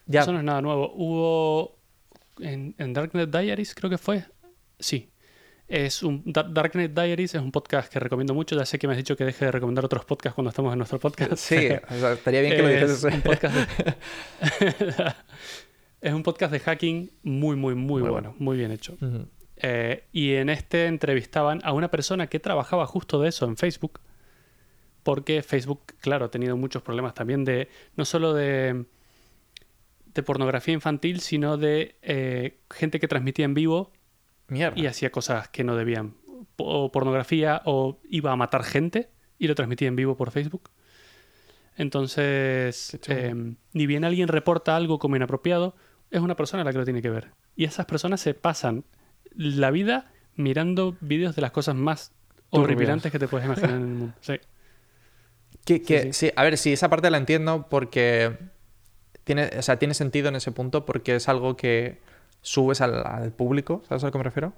Ya. 0.05 0.22
Eso 0.22 0.31
no 0.31 0.39
es 0.39 0.46
nada 0.46 0.62
nuevo. 0.62 0.93
Hubo 0.96 1.77
en, 2.39 2.74
en 2.77 2.93
Darknet 2.93 3.29
Diaries, 3.29 3.75
creo 3.75 3.89
que 3.89 3.98
fue. 3.98 4.24
Sí. 4.79 5.12
Es 5.67 6.01
un 6.01 6.24
Dar- 6.25 6.53
Darknet 6.53 6.93
Diaries 6.93 7.36
es 7.36 7.41
un 7.41 7.51
podcast 7.51 7.91
que 7.91 8.00
recomiendo 8.00 8.34
mucho. 8.34 8.55
Ya 8.55 8.65
sé 8.65 8.79
que 8.79 8.88
me 8.88 8.93
has 8.93 8.98
dicho 8.98 9.17
que 9.17 9.25
deje 9.25 9.43
de 9.43 9.51
recomendar 9.51 9.84
otros 9.84 10.05
podcasts 10.05 10.34
cuando 10.36 10.50
estamos 10.50 10.72
en 10.72 10.77
nuestro 10.79 10.98
podcast. 11.00 11.34
Sí, 11.36 11.55
o 11.57 12.00
sea, 12.00 12.13
estaría 12.13 12.39
bien 12.39 12.55
que 12.55 12.62
lo 12.62 12.69
Es 12.69 12.81
dijeses. 13.01 13.13
un 13.13 13.22
podcast 13.22 13.55
de- 13.55 13.96
Es 16.01 16.13
un 16.13 16.24
podcast 16.24 16.51
de 16.53 16.60
hacking 16.60 17.12
muy, 17.24 17.55
muy, 17.55 17.74
muy, 17.75 18.01
Muy 18.01 18.10
bueno, 18.10 18.29
bueno. 18.29 18.36
muy 18.39 18.55
bien 18.57 18.72
hecho. 18.72 18.96
Eh, 19.57 20.03
y 20.13 20.34
en 20.36 20.50
este 20.50 20.86
entrevistaban 20.86 21.60
a 21.63 21.74
una 21.74 21.89
persona 21.89 22.27
que 22.27 22.39
trabajaba 22.39 22.86
justo 22.86 23.19
de 23.19 23.29
eso 23.29 23.46
en 23.46 23.57
Facebook, 23.57 24.00
porque 25.08 25.42
Facebook, 25.42 25.94
claro, 26.02 26.26
ha 26.26 26.32
tenido 26.32 26.58
muchos 26.58 26.84
problemas 26.84 27.14
también 27.14 27.46
de, 27.46 27.70
no 27.96 28.04
solo 28.04 28.34
de, 28.34 28.84
de 30.14 30.22
pornografía 30.22 30.74
infantil, 30.74 31.22
sino 31.22 31.56
de 31.56 31.96
eh, 32.02 32.60
gente 32.70 33.00
que 33.00 33.08
transmitía 33.08 33.46
en 33.46 33.54
vivo 33.54 33.94
Mierda. 34.50 34.78
y 34.78 34.86
hacía 34.86 35.10
cosas 35.10 35.48
que 35.48 35.64
no 35.64 35.78
debían. 35.78 36.16
O 36.58 36.92
pornografía 36.92 37.62
o 37.64 38.02
iba 38.10 38.34
a 38.34 38.36
matar 38.36 38.66
gente 38.66 39.10
y 39.40 39.48
lo 39.48 39.56
transmitía 39.56 39.88
en 39.88 39.96
vivo 39.96 40.18
por 40.18 40.32
Facebook. 40.32 40.72
Entonces, 41.78 43.00
eh, 43.08 43.34
ni 43.72 43.88
bien 43.88 44.04
alguien 44.04 44.28
reporta 44.28 44.76
algo 44.76 45.00
como 45.00 45.16
inapropiado, 45.16 45.74
es 46.12 46.20
una 46.20 46.36
persona 46.36 46.66
la 46.66 46.74
que 46.74 46.80
lo 46.80 46.84
tiene 46.84 47.02
que 47.02 47.12
ver. 47.12 47.32
Y 47.56 47.64
esas 47.64 47.86
personas 47.86 48.20
se 48.20 48.34
pasan 48.34 48.84
la 49.34 49.72
vida 49.72 50.12
mirando 50.36 50.98
vídeos 51.00 51.34
de 51.34 51.44
las 51.44 51.52
cosas 51.52 51.76
más 51.76 52.12
horripilantes 52.50 53.10
que 53.10 53.20
te 53.20 53.30
puedes 53.30 53.46
imaginar 53.46 53.70
en 53.70 53.82
el 53.82 53.88
mundo. 53.88 54.14
Sí. 54.20 54.34
Que- 55.66 55.82
que- 55.82 56.02
sí. 56.04 56.28
sí, 56.28 56.32
a 56.36 56.44
ver, 56.44 56.58
sí, 56.58 56.74
esa 56.74 56.90
parte 56.90 57.10
la 57.10 57.18
entiendo 57.18 57.68
porque 57.70 58.38
tiene, 59.24 59.50
o 59.58 59.62
sea, 59.62 59.78
tiene 59.80 59.94
sentido 59.94 60.30
en 60.30 60.36
ese 60.38 60.52
punto 60.52 60.86
porque 60.86 61.16
es 61.16 61.28
algo 61.28 61.58
que 61.58 62.00
subes 62.42 62.80
al, 62.82 63.06
al 63.06 63.32
público, 63.34 63.84
¿sabes 63.88 64.04
a 64.04 64.08
lo 64.08 64.12
que 64.12 64.18
me 64.20 64.24
refiero? 64.24 64.54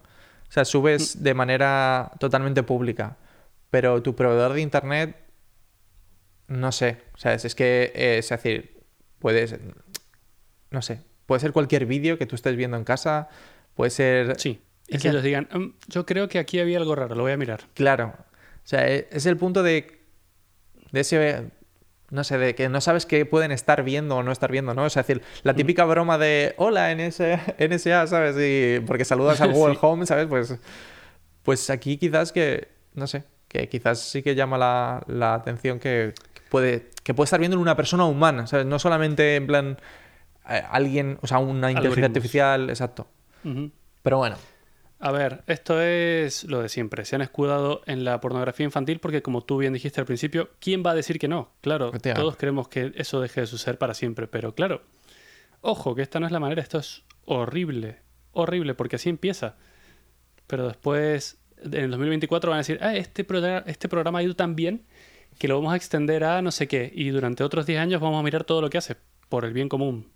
O 0.48 0.51
sea, 0.51 0.65
subes 0.65 1.24
de 1.24 1.34
manera 1.34 2.12
totalmente 2.20 2.62
pública, 2.63 3.18
pero 3.72 4.01
tu 4.03 4.15
proveedor 4.15 4.53
de 4.53 4.62
internet, 4.62 5.15
no 6.48 6.72
sé, 6.72 6.98
o 7.13 7.18
sea, 7.18 7.34
es, 7.34 7.46
es 7.46 7.56
que, 7.56 7.91
eh, 7.96 8.18
es 8.20 8.29
decir, 8.29 8.79
puedes, 9.20 9.56
no 10.72 10.82
sé, 10.82 11.01
puede 11.25 11.39
ser 11.41 11.51
cualquier 11.51 11.86
vídeo 11.86 12.18
que 12.18 12.25
tú 12.25 12.36
estés 12.36 12.56
viendo 12.56 12.77
en 12.77 12.84
casa, 12.84 13.29
puede 13.75 13.91
ser... 13.91 14.39
Sí. 14.39 14.62
Y 14.88 14.96
Es 14.96 15.01
que 15.03 15.03
que- 15.03 15.10
ellos 15.10 15.24
digan, 15.24 15.48
"Mm, 15.53 15.68
yo 15.88 16.06
creo 16.06 16.27
que 16.27 16.39
aquí 16.39 16.60
había 16.60 16.79
algo 16.79 16.96
raro, 16.96 17.13
lo 17.15 17.22
voy 17.22 17.32
a 17.32 17.38
mirar. 17.38 17.62
Claro. 17.75 18.13
O 18.18 18.68
sea, 18.68 18.89
e- 18.89 19.08
es 19.12 19.27
el 19.27 19.38
punto 19.38 19.62
de, 19.62 19.99
de 20.91 21.00
ese, 21.01 21.50
no 22.10 22.24
sé, 22.24 22.38
de 22.38 22.55
que 22.55 22.69
no 22.69 22.81
sabes 22.81 23.05
qué 23.05 23.25
pueden 23.25 23.51
estar 23.51 23.84
viendo 23.84 24.17
o 24.17 24.24
no 24.24 24.31
estar 24.31 24.51
viendo, 24.51 24.74
¿no? 24.74 24.84
O 24.84 24.89
sea, 24.89 25.01
es 25.01 25.08
decir, 25.08 25.24
la 25.43 25.53
típica 25.53 25.86
broma 25.86 26.17
de, 26.17 26.53
hola, 26.58 26.91
NS, 26.93 27.22
NSA, 27.60 28.08
¿sabes? 28.08 28.36
Y 28.39 28.79
porque 28.86 29.05
saludas 29.05 29.41
al 29.41 29.51
Google 29.53 29.75
Sí. 29.75 29.79
Home, 29.81 30.05
¿sabes? 30.05 30.27
Pues, 30.27 30.58
pues 31.43 31.69
aquí 31.69 31.98
quizás 31.98 32.31
que, 32.31 32.67
no 32.93 33.08
sé, 33.08 33.24
que 33.48 33.67
quizás 33.69 34.00
sí 34.00 34.22
que 34.24 34.36
llama 34.36 34.58
la, 34.58 35.03
la 35.08 35.34
atención 35.34 35.79
que 35.79 36.13
puede, 36.50 36.89
que 37.03 37.13
puede 37.13 37.25
estar 37.25 37.39
viendo 37.39 37.60
una 37.60 37.75
persona 37.75 38.05
humana, 38.05 38.48
¿sabes? 38.48 38.65
No 38.65 38.79
solamente 38.79 39.36
en 39.36 39.48
plan 39.48 39.77
eh, 40.50 40.63
alguien, 40.72 41.17
o 41.22 41.27
sea, 41.27 41.39
una 41.39 41.69
inteligencia 41.72 42.05
artificial, 42.08 42.69
exacto. 42.69 43.08
Pero 44.03 44.17
bueno, 44.17 44.36
A 45.01 45.12
ver, 45.13 45.44
esto 45.48 45.82
es 45.82 46.44
lo 46.44 46.62
de 46.62 46.68
siempre. 46.68 47.06
Se 47.06 47.15
han 47.15 47.22
escudado 47.22 47.82
en 47.86 48.03
la 48.03 48.20
pornografía 48.20 48.65
infantil 48.65 49.00
porque, 49.00 49.22
como 49.22 49.41
tú 49.44 49.58
bien 49.58 49.72
dijiste 49.72 50.01
al 50.01 50.06
principio, 50.06 50.50
¿quién 50.60 50.84
va 50.86 50.91
a 50.91 50.96
decir 50.96 51.20
que 51.20 51.29
no? 51.29 51.51
Claro, 51.62 51.91
todos 51.91 52.36
queremos 52.36 52.68
que 52.68 52.91
eso 52.96 53.22
deje 53.22 53.41
de 53.41 53.48
suceder 53.48 53.77
para 53.77 53.94
siempre, 53.94 54.27
pero 54.27 54.53
claro, 54.53 54.82
ojo, 55.62 55.96
que 55.96 56.01
esta 56.01 56.20
no 56.20 56.25
es 56.25 56.34
la 56.34 56.41
manera, 56.41 56.62
esto 56.62 56.79
es 56.79 57.03
horrible, 57.24 58.00
horrible, 58.34 58.74
porque 58.74 58.98
así 58.98 59.08
empieza. 59.08 59.56
Pero 60.48 60.68
después, 60.68 61.38
en 61.63 61.75
el 61.75 61.91
2024 61.91 62.50
van 62.50 62.58
a 62.58 62.62
decir, 62.62 62.77
ah, 62.82 62.94
este, 62.94 63.24
programa, 63.24 63.63
este 63.68 63.88
programa 63.88 64.20
ha 64.20 64.24
ido 64.24 64.36
tan 64.36 64.58
bien 64.58 64.84
que 65.38 65.48
lo 65.48 65.56
vamos 65.56 65.72
a 65.72 65.77
extender 65.77 66.25
a 66.25 66.41
no 66.41 66.51
sé 66.51 66.68
qué, 66.68 66.91
y 66.94 67.08
durante 67.10 67.45
otros 67.45 67.65
10 67.65 67.80
años 67.80 68.02
vamos 68.02 68.19
a 68.19 68.23
mirar 68.23 68.43
todo 68.43 68.62
lo 68.62 68.69
que 68.69 68.78
hace, 68.78 68.97
por 69.30 69.45
el 69.45 69.54
bien 69.54 69.69
común. 69.69 70.10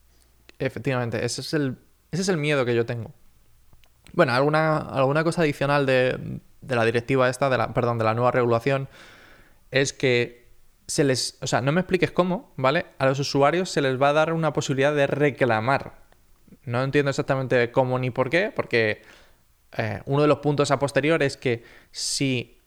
Efectivamente, 0.59 1.23
ese 1.23 1.39
es 1.39 1.53
el, 1.53 1.77
ese 2.11 2.23
es 2.23 2.27
el 2.27 2.37
miedo 2.37 2.65
que 2.65 2.75
yo 2.75 2.85
tengo. 2.85 3.13
Bueno, 4.11 4.33
alguna, 4.33 4.77
alguna 4.77 5.23
cosa 5.23 5.41
adicional 5.41 5.85
de, 5.85 6.39
de 6.61 6.75
la 6.75 6.85
directiva 6.85 7.29
esta, 7.29 7.49
de 7.49 7.57
la, 7.57 7.73
perdón, 7.73 7.97
de 7.97 8.03
la 8.03 8.13
nueva 8.13 8.31
regulación, 8.31 8.89
es 9.71 9.93
que 9.93 10.43
se 10.87 11.03
les, 11.03 11.37
o 11.41 11.47
sea, 11.47 11.61
no 11.61 11.71
me 11.71 11.81
expliques 11.81 12.11
cómo, 12.11 12.53
¿vale? 12.57 12.85
A 12.97 13.05
los 13.05 13.19
usuarios 13.19 13.69
se 13.69 13.81
les 13.81 14.01
va 14.01 14.09
a 14.09 14.13
dar 14.13 14.33
una 14.33 14.53
posibilidad 14.53 14.93
de 14.93 15.07
reclamar. 15.07 15.93
No 16.65 16.83
entiendo 16.83 17.09
exactamente 17.09 17.71
cómo 17.71 17.97
ni 17.99 18.11
por 18.11 18.29
qué, 18.29 18.51
porque 18.55 19.01
eh, 19.77 20.01
uno 20.05 20.21
de 20.21 20.27
los 20.27 20.39
puntos 20.39 20.71
a 20.71 20.79
posterior 20.79 21.23
es 21.23 21.37
que 21.37 21.63
si 21.91 22.59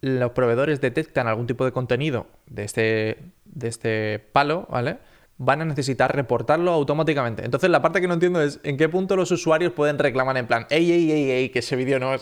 los 0.00 0.32
proveedores 0.32 0.80
detectan 0.80 1.26
algún 1.26 1.46
tipo 1.46 1.64
de 1.64 1.72
contenido 1.72 2.26
de 2.46 2.64
este, 2.64 3.18
de 3.44 3.68
este 3.68 4.18
palo, 4.32 4.66
¿vale? 4.70 4.98
Van 5.38 5.60
a 5.60 5.66
necesitar 5.66 6.14
reportarlo 6.16 6.72
automáticamente. 6.72 7.44
Entonces, 7.44 7.68
la 7.68 7.82
parte 7.82 8.00
que 8.00 8.08
no 8.08 8.14
entiendo 8.14 8.40
es 8.40 8.58
en 8.62 8.78
qué 8.78 8.88
punto 8.88 9.16
los 9.16 9.30
usuarios 9.30 9.70
pueden 9.72 9.98
reclamar 9.98 10.38
en 10.38 10.46
plan, 10.46 10.66
ey, 10.70 10.90
ey, 10.90 11.12
ey, 11.12 11.30
ey, 11.30 11.48
que 11.50 11.58
ese 11.58 11.76
vídeo 11.76 11.98
no. 11.98 12.12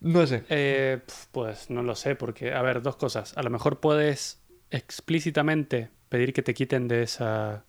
no 0.00 0.26
sé. 0.26 0.44
Eh, 0.48 1.00
pues 1.32 1.68
no 1.70 1.82
lo 1.82 1.94
sé, 1.94 2.14
porque, 2.16 2.52
a 2.54 2.62
ver, 2.62 2.80
dos 2.82 2.96
cosas. 2.96 3.36
A 3.36 3.42
lo 3.42 3.50
mejor 3.50 3.80
puedes 3.80 4.40
explícitamente 4.70 5.90
pedir 6.08 6.32
que 6.32 6.42
te 6.42 6.54
quiten 6.54 6.88
de 6.88 7.02
esa 7.02 7.64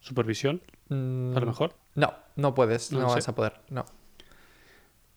supervisión, 0.00 0.62
Mm, 0.90 1.36
a 1.36 1.40
lo 1.40 1.44
mejor. 1.46 1.74
No, 1.96 2.14
no 2.36 2.54
puedes, 2.54 2.92
No 2.92 3.00
no, 3.00 3.08
sé. 3.10 3.16
vas 3.16 3.28
a 3.28 3.34
poder, 3.34 3.60
no. 3.68 3.84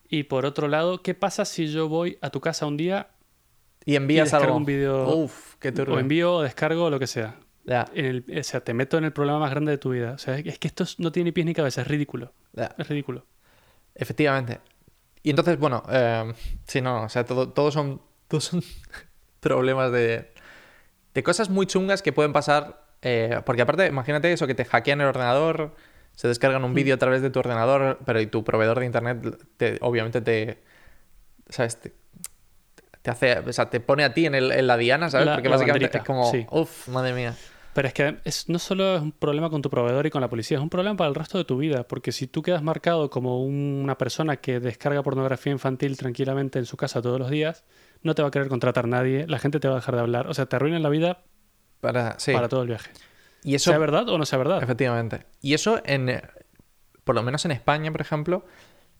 Y 0.09 0.23
por 0.23 0.45
otro 0.45 0.67
lado, 0.67 1.01
¿qué 1.01 1.13
pasa 1.13 1.45
si 1.45 1.67
yo 1.67 1.87
voy 1.87 2.17
a 2.19 2.29
tu 2.29 2.41
casa 2.41 2.65
un 2.65 2.75
día 2.75 3.07
Y 3.85 3.95
envías 3.95 4.33
algo. 4.33 4.55
un 4.55 4.65
vídeo- 4.65 5.07
Uf, 5.15 5.55
qué 5.59 5.71
turbio. 5.71 5.95
o 5.95 5.99
envío 5.99 6.33
o 6.35 6.41
descargo 6.41 6.85
o 6.85 6.89
lo 6.89 6.99
que 6.99 7.07
sea? 7.07 7.35
Ya, 7.65 7.85
En 7.93 8.05
el, 8.05 8.25
o 8.39 8.43
sea, 8.43 8.61
te 8.61 8.73
meto 8.73 8.97
en 8.97 9.03
el 9.05 9.13
problema 9.13 9.39
más 9.39 9.51
grande 9.51 9.71
de 9.71 9.77
tu 9.77 9.91
vida. 9.91 10.13
O 10.13 10.17
sea, 10.17 10.37
es 10.37 10.57
que 10.59 10.67
esto 10.67 10.83
es- 10.83 10.99
no 10.99 11.11
tiene 11.11 11.25
ni 11.29 11.31
pies 11.31 11.45
ni 11.45 11.53
cabeza, 11.53 11.81
es 11.81 11.87
ridículo. 11.87 12.33
Es 12.77 12.87
ridículo. 12.87 13.25
Efectivamente. 13.95 14.59
Y 15.23 15.29
entonces, 15.29 15.59
bueno, 15.59 15.83
eh, 15.89 16.33
sí, 16.65 16.81
no, 16.81 17.03
o 17.03 17.09
sea, 17.09 17.25
todo, 17.25 17.49
todos 17.49 17.73
son, 17.73 18.01
todos 18.27 18.45
son 18.45 18.63
problemas 19.39 19.91
de, 19.91 20.31
de 21.13 21.23
cosas 21.23 21.49
muy 21.49 21.65
chungas 21.67 22.01
que 22.01 22.13
pueden 22.13 22.33
pasar. 22.33 22.85
eh, 23.03 23.41
porque 23.45 23.61
aparte, 23.63 23.87
imagínate 23.87 24.31
eso, 24.31 24.45
que 24.47 24.55
te 24.55 24.65
hackean 24.65 25.01
el 25.01 25.07
ordenador, 25.07 25.75
se 26.15 26.27
descargan 26.27 26.63
un 26.63 26.73
vídeo 26.73 26.93
a 26.95 26.97
través 26.97 27.21
de 27.21 27.29
tu 27.29 27.39
ordenador, 27.39 27.99
pero 28.05 28.19
y 28.21 28.27
tu 28.27 28.43
proveedor 28.43 28.79
de 28.79 28.85
internet, 28.85 29.37
te, 29.57 29.77
obviamente 29.81 30.21
te, 30.21 30.61
¿sabes? 31.49 31.79
Te, 31.79 31.93
te 33.01 33.11
hace, 33.11 33.39
o 33.39 33.53
sea, 33.53 33.69
te 33.69 33.79
pone 33.79 34.03
a 34.03 34.13
ti 34.13 34.25
en, 34.25 34.35
el- 34.35 34.51
en 34.51 34.67
la 34.67 34.77
diana, 34.77 35.09
¿sabes? 35.09 35.25
La- 35.27 35.33
porque 35.35 35.49
la 35.49 35.55
básicamente 35.55 35.85
banderita, 35.87 35.97
es 35.99 36.03
como, 36.05 36.31
sí. 36.31 36.45
uff, 36.51 36.87
madre 36.89 37.13
mía. 37.13 37.35
Pero 37.73 37.87
es 37.87 37.93
que 37.93 38.17
es, 38.25 38.49
no 38.49 38.59
solo 38.59 38.97
es 38.97 39.01
un 39.01 39.13
problema 39.13 39.49
con 39.49 39.61
tu 39.61 39.69
proveedor 39.69 40.05
y 40.05 40.09
con 40.09 40.19
la 40.19 40.27
policía, 40.29 40.57
es 40.57 40.61
un 40.63 40.69
problema 40.69 40.97
para 40.97 41.07
el 41.07 41.15
resto 41.15 41.37
de 41.37 41.45
tu 41.45 41.55
vida. 41.57 41.83
Porque 41.87 42.11
si 42.11 42.27
tú 42.27 42.41
quedas 42.41 42.61
marcado 42.61 43.09
como 43.09 43.41
una 43.45 43.97
persona 43.97 44.35
que 44.37 44.59
descarga 44.59 45.01
pornografía 45.03 45.53
infantil 45.53 45.95
tranquilamente 45.97 46.59
en 46.59 46.65
su 46.65 46.75
casa 46.75 47.01
todos 47.01 47.17
los 47.17 47.29
días, 47.29 47.63
no 48.03 48.13
te 48.13 48.21
va 48.23 48.27
a 48.27 48.31
querer 48.31 48.49
contratar 48.49 48.89
nadie, 48.89 49.25
la 49.27 49.39
gente 49.39 49.61
te 49.61 49.69
va 49.69 49.75
a 49.75 49.77
dejar 49.77 49.95
de 49.95 50.01
hablar. 50.01 50.27
O 50.27 50.33
sea, 50.33 50.47
te 50.47 50.57
arruinan 50.57 50.83
la 50.83 50.89
vida 50.89 51.23
Para, 51.79 52.19
sí. 52.19 52.33
para 52.33 52.49
todo 52.49 52.61
el 52.63 52.67
viaje. 52.67 52.91
y 53.41 53.55
eso, 53.55 53.71
Sea 53.71 53.79
verdad 53.79 54.09
o 54.09 54.17
no 54.17 54.25
sea 54.25 54.37
verdad. 54.37 54.61
Efectivamente. 54.61 55.25
Y 55.41 55.53
eso, 55.53 55.79
en, 55.85 56.21
por 57.05 57.15
lo 57.15 57.23
menos 57.23 57.45
en 57.45 57.51
España, 57.51 57.89
por 57.89 58.01
ejemplo, 58.01 58.45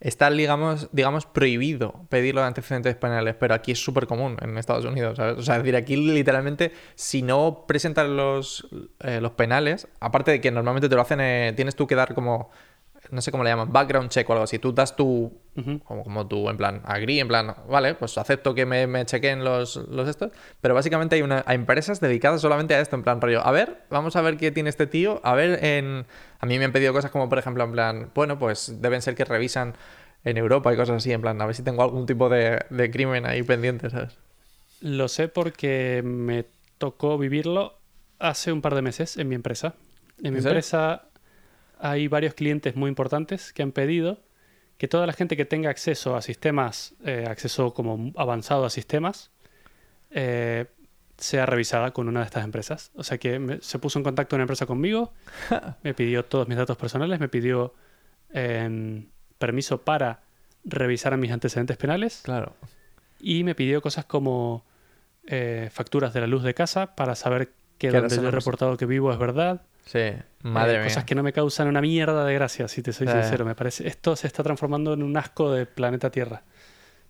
está, 0.01 0.29
digamos, 0.31 0.89
digamos 0.91 1.25
prohibido 1.27 2.05
pedirlo 2.09 2.41
de 2.41 2.47
antecedentes 2.47 2.95
penales, 2.95 3.35
pero 3.39 3.53
aquí 3.53 3.71
es 3.71 3.83
súper 3.83 4.07
común 4.07 4.35
en 4.41 4.57
Estados 4.57 4.83
Unidos. 4.83 5.17
O 5.19 5.41
sea, 5.43 5.57
es 5.57 5.63
decir, 5.63 5.75
aquí 5.75 5.95
literalmente, 5.95 6.73
si 6.95 7.21
no 7.21 7.65
presentan 7.67 8.17
los, 8.17 8.67
eh, 8.99 9.21
los 9.21 9.31
penales, 9.31 9.87
aparte 9.99 10.31
de 10.31 10.41
que 10.41 10.51
normalmente 10.51 10.89
te 10.89 10.95
lo 10.95 11.01
hacen, 11.01 11.21
eh, 11.21 11.53
tienes 11.55 11.75
tú 11.75 11.87
que 11.87 11.95
dar 11.95 12.13
como, 12.15 12.49
no 13.11 13.21
sé 13.21 13.31
cómo 13.31 13.43
le 13.43 13.49
llaman, 13.49 13.71
background 13.71 14.09
check 14.09 14.29
o 14.29 14.33
algo 14.33 14.43
así, 14.43 14.57
tú 14.57 14.73
das 14.73 14.95
tu, 14.95 15.31
como, 15.83 16.03
como 16.03 16.27
tú, 16.27 16.49
en 16.49 16.57
plan, 16.57 16.81
agree, 16.85 17.19
en 17.19 17.27
plan, 17.27 17.53
vale, 17.69 17.93
pues 17.95 18.17
acepto 18.17 18.55
que 18.55 18.65
me, 18.65 18.87
me 18.87 19.05
chequeen 19.05 19.43
los, 19.43 19.75
los 19.75 20.07
estos, 20.07 20.31
pero 20.61 20.73
básicamente 20.73 21.15
hay, 21.15 21.21
una, 21.21 21.43
hay 21.45 21.55
empresas 21.55 21.99
dedicadas 21.99 22.41
solamente 22.41 22.73
a 22.73 22.79
esto, 22.79 22.95
en 22.95 23.03
plan, 23.03 23.21
rollo, 23.21 23.45
a 23.45 23.51
ver, 23.51 23.83
vamos 23.89 24.15
a 24.15 24.21
ver 24.21 24.37
qué 24.37 24.51
tiene 24.51 24.69
este 24.69 24.87
tío, 24.87 25.21
a 25.23 25.35
ver, 25.35 25.63
en... 25.63 26.05
A 26.39 26.47
mí 26.47 26.57
me 26.57 26.65
han 26.65 26.71
pedido 26.71 26.91
cosas 26.91 27.11
como, 27.11 27.29
por 27.29 27.37
ejemplo, 27.37 27.63
en 27.63 27.71
plan, 27.71 28.11
bueno, 28.15 28.39
pues 28.39 28.81
deben 28.81 29.03
ser 29.03 29.13
que 29.13 29.25
revisan 29.25 29.75
en 30.23 30.37
Europa 30.37 30.73
y 30.73 30.75
cosas 30.75 30.97
así, 30.97 31.11
en 31.11 31.21
plan, 31.21 31.39
a 31.39 31.45
ver 31.45 31.53
si 31.53 31.61
tengo 31.61 31.83
algún 31.83 32.07
tipo 32.07 32.29
de, 32.29 32.65
de 32.69 32.89
crimen 32.89 33.27
ahí 33.27 33.43
pendiente, 33.43 33.91
¿sabes? 33.91 34.17
Lo 34.81 35.07
sé 35.07 35.27
porque 35.27 36.01
me 36.03 36.45
tocó 36.79 37.19
vivirlo 37.19 37.77
hace 38.17 38.51
un 38.51 38.61
par 38.61 38.73
de 38.73 38.81
meses 38.81 39.17
en 39.17 39.27
mi 39.29 39.35
empresa. 39.35 39.75
En 40.23 40.33
mi 40.33 40.39
empresa 40.39 41.03
hay 41.81 42.07
varios 42.07 42.33
clientes 42.33 42.75
muy 42.75 42.89
importantes 42.89 43.51
que 43.53 43.63
han 43.63 43.71
pedido 43.71 44.21
que 44.77 44.87
toda 44.87 45.05
la 45.05 45.13
gente 45.13 45.35
que 45.37 45.45
tenga 45.45 45.69
acceso 45.69 46.15
a 46.15 46.21
sistemas, 46.21 46.95
eh, 47.05 47.25
acceso 47.27 47.73
como 47.73 48.11
avanzado 48.15 48.65
a 48.65 48.69
sistemas, 48.69 49.29
eh, 50.11 50.65
sea 51.17 51.45
revisada 51.45 51.91
con 51.91 52.07
una 52.07 52.21
de 52.21 52.25
estas 52.25 52.43
empresas. 52.43 52.91
O 52.95 53.03
sea 53.03 53.17
que 53.19 53.37
me- 53.37 53.61
se 53.61 53.77
puso 53.77 53.99
en 53.99 54.03
contacto 54.03 54.35
una 54.35 54.43
empresa 54.43 54.65
conmigo, 54.65 55.13
me 55.83 55.93
pidió 55.93 56.25
todos 56.25 56.47
mis 56.47 56.57
datos 56.57 56.77
personales, 56.77 57.19
me 57.19 57.29
pidió 57.29 57.73
em, 58.33 59.07
permiso 59.37 59.81
para 59.81 60.21
revisar 60.63 61.15
mis 61.17 61.31
antecedentes 61.31 61.77
penales 61.77 62.21
Claro. 62.23 62.55
y 63.19 63.43
me 63.43 63.55
pidió 63.55 63.81
cosas 63.81 64.05
como 64.05 64.63
eh, 65.27 65.69
facturas 65.71 66.13
de 66.13 66.21
la 66.21 66.27
luz 66.27 66.41
de 66.43 66.53
casa 66.55 66.95
para 66.95 67.13
saber 67.15 67.51
que 67.87 67.91
Que 67.91 67.99
donde 67.99 68.15
yo 68.15 68.27
he 68.27 68.31
reportado 68.31 68.77
que 68.77 68.85
vivo 68.85 69.11
es 69.11 69.17
verdad. 69.17 69.61
Sí, 69.85 70.11
madre 70.43 70.75
Eh, 70.75 70.77
mía. 70.77 70.83
Cosas 70.87 71.03
que 71.05 71.15
no 71.15 71.23
me 71.23 71.33
causan 71.33 71.67
una 71.67 71.81
mierda 71.81 72.23
de 72.25 72.33
gracia, 72.35 72.67
si 72.67 72.81
te 72.83 72.93
soy 72.93 73.07
Eh. 73.07 73.11
sincero. 73.11 73.43
Me 73.45 73.55
parece, 73.55 73.87
esto 73.87 74.15
se 74.15 74.27
está 74.27 74.43
transformando 74.43 74.93
en 74.93 75.01
un 75.03 75.17
asco 75.17 75.51
de 75.51 75.65
planeta 75.65 76.09
Tierra. 76.11 76.43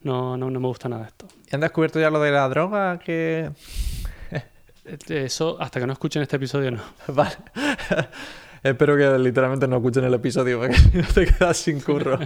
No, 0.04 0.38
no, 0.38 0.50
no 0.50 0.60
me 0.60 0.68
gusta 0.68 0.88
nada 0.90 1.06
esto. 1.08 1.28
¿Y 1.52 1.54
han 1.56 1.62
descubierto 1.62 2.00
ya 2.00 2.10
lo 2.10 2.20
de 2.22 2.32
la 2.32 2.48
droga? 2.48 2.98
Que... 3.00 3.52
Eh, 4.32 4.98
Eso, 5.26 5.58
hasta 5.60 5.80
que 5.80 5.86
no 5.86 5.94
escuchen 5.94 6.22
este 6.24 6.38
episodio, 6.38 6.72
no. 6.72 6.82
Vale. 7.08 7.36
Espero 8.64 8.96
que 8.96 9.20
literalmente 9.20 9.68
no 9.68 9.78
escuchen 9.78 10.04
el 10.06 10.14
episodio 10.14 10.60
porque 10.60 10.78
no 10.94 11.08
te 11.14 11.26
quedas 11.26 11.58
sin 11.58 11.82
curro. 11.82 12.18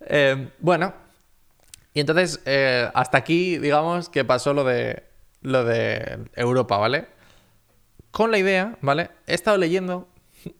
Eh, 0.00 0.48
bueno, 0.58 0.92
y 1.94 2.00
entonces 2.00 2.40
eh, 2.46 2.88
hasta 2.94 3.18
aquí, 3.18 3.58
digamos, 3.58 4.08
que 4.08 4.24
pasó 4.24 4.52
lo 4.54 4.64
de, 4.64 5.04
lo 5.42 5.64
de 5.64 6.18
Europa, 6.34 6.76
¿vale? 6.78 7.06
Con 8.10 8.30
la 8.30 8.38
idea, 8.38 8.76
¿vale? 8.80 9.10
He 9.26 9.34
estado 9.34 9.56
leyendo, 9.56 10.08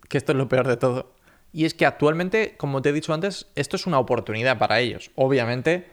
que 0.08 0.18
esto 0.18 0.32
es 0.32 0.38
lo 0.38 0.48
peor 0.48 0.68
de 0.68 0.76
todo, 0.76 1.12
y 1.52 1.64
es 1.64 1.74
que 1.74 1.86
actualmente, 1.86 2.54
como 2.56 2.80
te 2.80 2.90
he 2.90 2.92
dicho 2.92 3.12
antes, 3.12 3.46
esto 3.56 3.76
es 3.76 3.86
una 3.86 3.98
oportunidad 3.98 4.58
para 4.58 4.80
ellos. 4.80 5.10
Obviamente, 5.16 5.88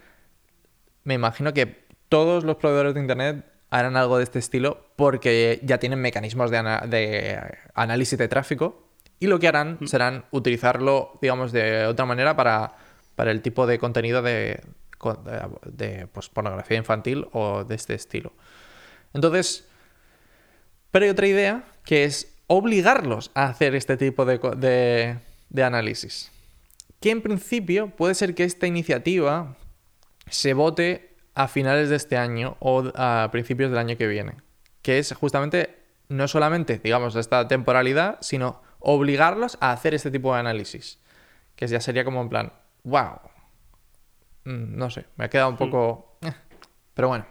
me 1.03 1.15
imagino 1.15 1.53
que 1.53 1.85
todos 2.09 2.43
los 2.43 2.57
proveedores 2.57 2.93
de 2.93 3.01
Internet 3.01 3.45
harán 3.69 3.97
algo 3.97 4.17
de 4.17 4.23
este 4.23 4.39
estilo 4.39 4.85
porque 4.95 5.59
ya 5.63 5.77
tienen 5.77 5.99
mecanismos 5.99 6.51
de, 6.51 6.57
ana- 6.57 6.83
de 6.87 7.39
análisis 7.73 8.17
de 8.17 8.27
tráfico 8.27 8.87
y 9.19 9.27
lo 9.27 9.39
que 9.39 9.47
harán 9.47 9.79
serán 9.87 10.25
utilizarlo, 10.31 11.17
digamos, 11.21 11.51
de 11.51 11.85
otra 11.85 12.05
manera 12.05 12.35
para, 12.35 12.75
para 13.15 13.31
el 13.31 13.41
tipo 13.41 13.65
de 13.65 13.79
contenido 13.79 14.21
de, 14.21 14.61
de, 15.01 15.41
de, 15.65 16.07
pues, 16.07 16.29
pornografía 16.29 16.77
infantil 16.77 17.27
o 17.33 17.63
de 17.63 17.75
este 17.75 17.95
estilo. 17.95 18.31
Entonces, 19.17 19.67
pero 20.91 21.05
hay 21.05 21.09
otra 21.09 21.25
idea 21.25 21.63
que 21.83 22.03
es 22.03 22.35
obligarlos 22.45 23.31
a 23.33 23.45
hacer 23.45 23.73
este 23.73 23.97
tipo 23.97 24.25
de, 24.25 25.17
de 25.49 25.63
análisis. 25.63 26.31
Que 26.99 27.09
en 27.09 27.23
principio 27.23 27.89
puede 27.89 28.13
ser 28.13 28.35
que 28.35 28.43
esta 28.43 28.67
iniciativa 28.67 29.57
se 30.29 30.53
vote 30.53 31.15
a 31.33 31.47
finales 31.47 31.89
de 31.89 31.95
este 31.95 32.15
año 32.15 32.57
o 32.59 32.91
a 32.95 33.29
principios 33.31 33.71
del 33.71 33.79
año 33.79 33.97
que 33.97 34.05
viene. 34.07 34.35
Que 34.83 34.99
es 34.99 35.11
justamente 35.13 35.75
no 36.09 36.27
solamente, 36.27 36.79
digamos, 36.83 37.15
esta 37.15 37.47
temporalidad, 37.47 38.19
sino 38.21 38.61
obligarlos 38.79 39.57
a 39.61 39.71
hacer 39.71 39.95
este 39.95 40.11
tipo 40.11 40.31
de 40.33 40.39
análisis. 40.41 40.99
Que 41.55 41.65
ya 41.67 41.81
sería 41.81 42.05
como 42.05 42.21
en 42.21 42.29
plan, 42.29 42.53
wow. 42.83 43.19
Mm, 44.45 44.77
No 44.77 44.91
sé, 44.91 45.05
me 45.15 45.25
ha 45.25 45.29
quedado 45.29 45.49
un 45.49 45.57
poco... 45.57 46.17
eh, 46.21 46.33
Pero 46.93 47.07
bueno. 47.07 47.25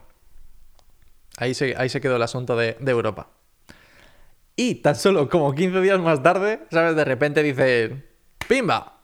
Ahí 1.38 1.55
se, 1.55 1.75
ahí 1.77 1.88
se 1.88 2.01
quedó 2.01 2.16
el 2.16 2.22
asunto 2.22 2.57
de, 2.57 2.77
de 2.81 2.90
Europa. 2.92 3.29
Y 4.57 4.77
tan 4.77 4.96
solo 4.96 5.29
como 5.29 5.55
15 5.55 5.81
días 5.83 6.01
más 6.01 6.22
tarde, 6.22 6.61
¿sabes? 6.70 6.96
De 6.96 7.05
repente 7.05 7.42
dice, 7.42 8.05
¡pimba! 8.49 8.94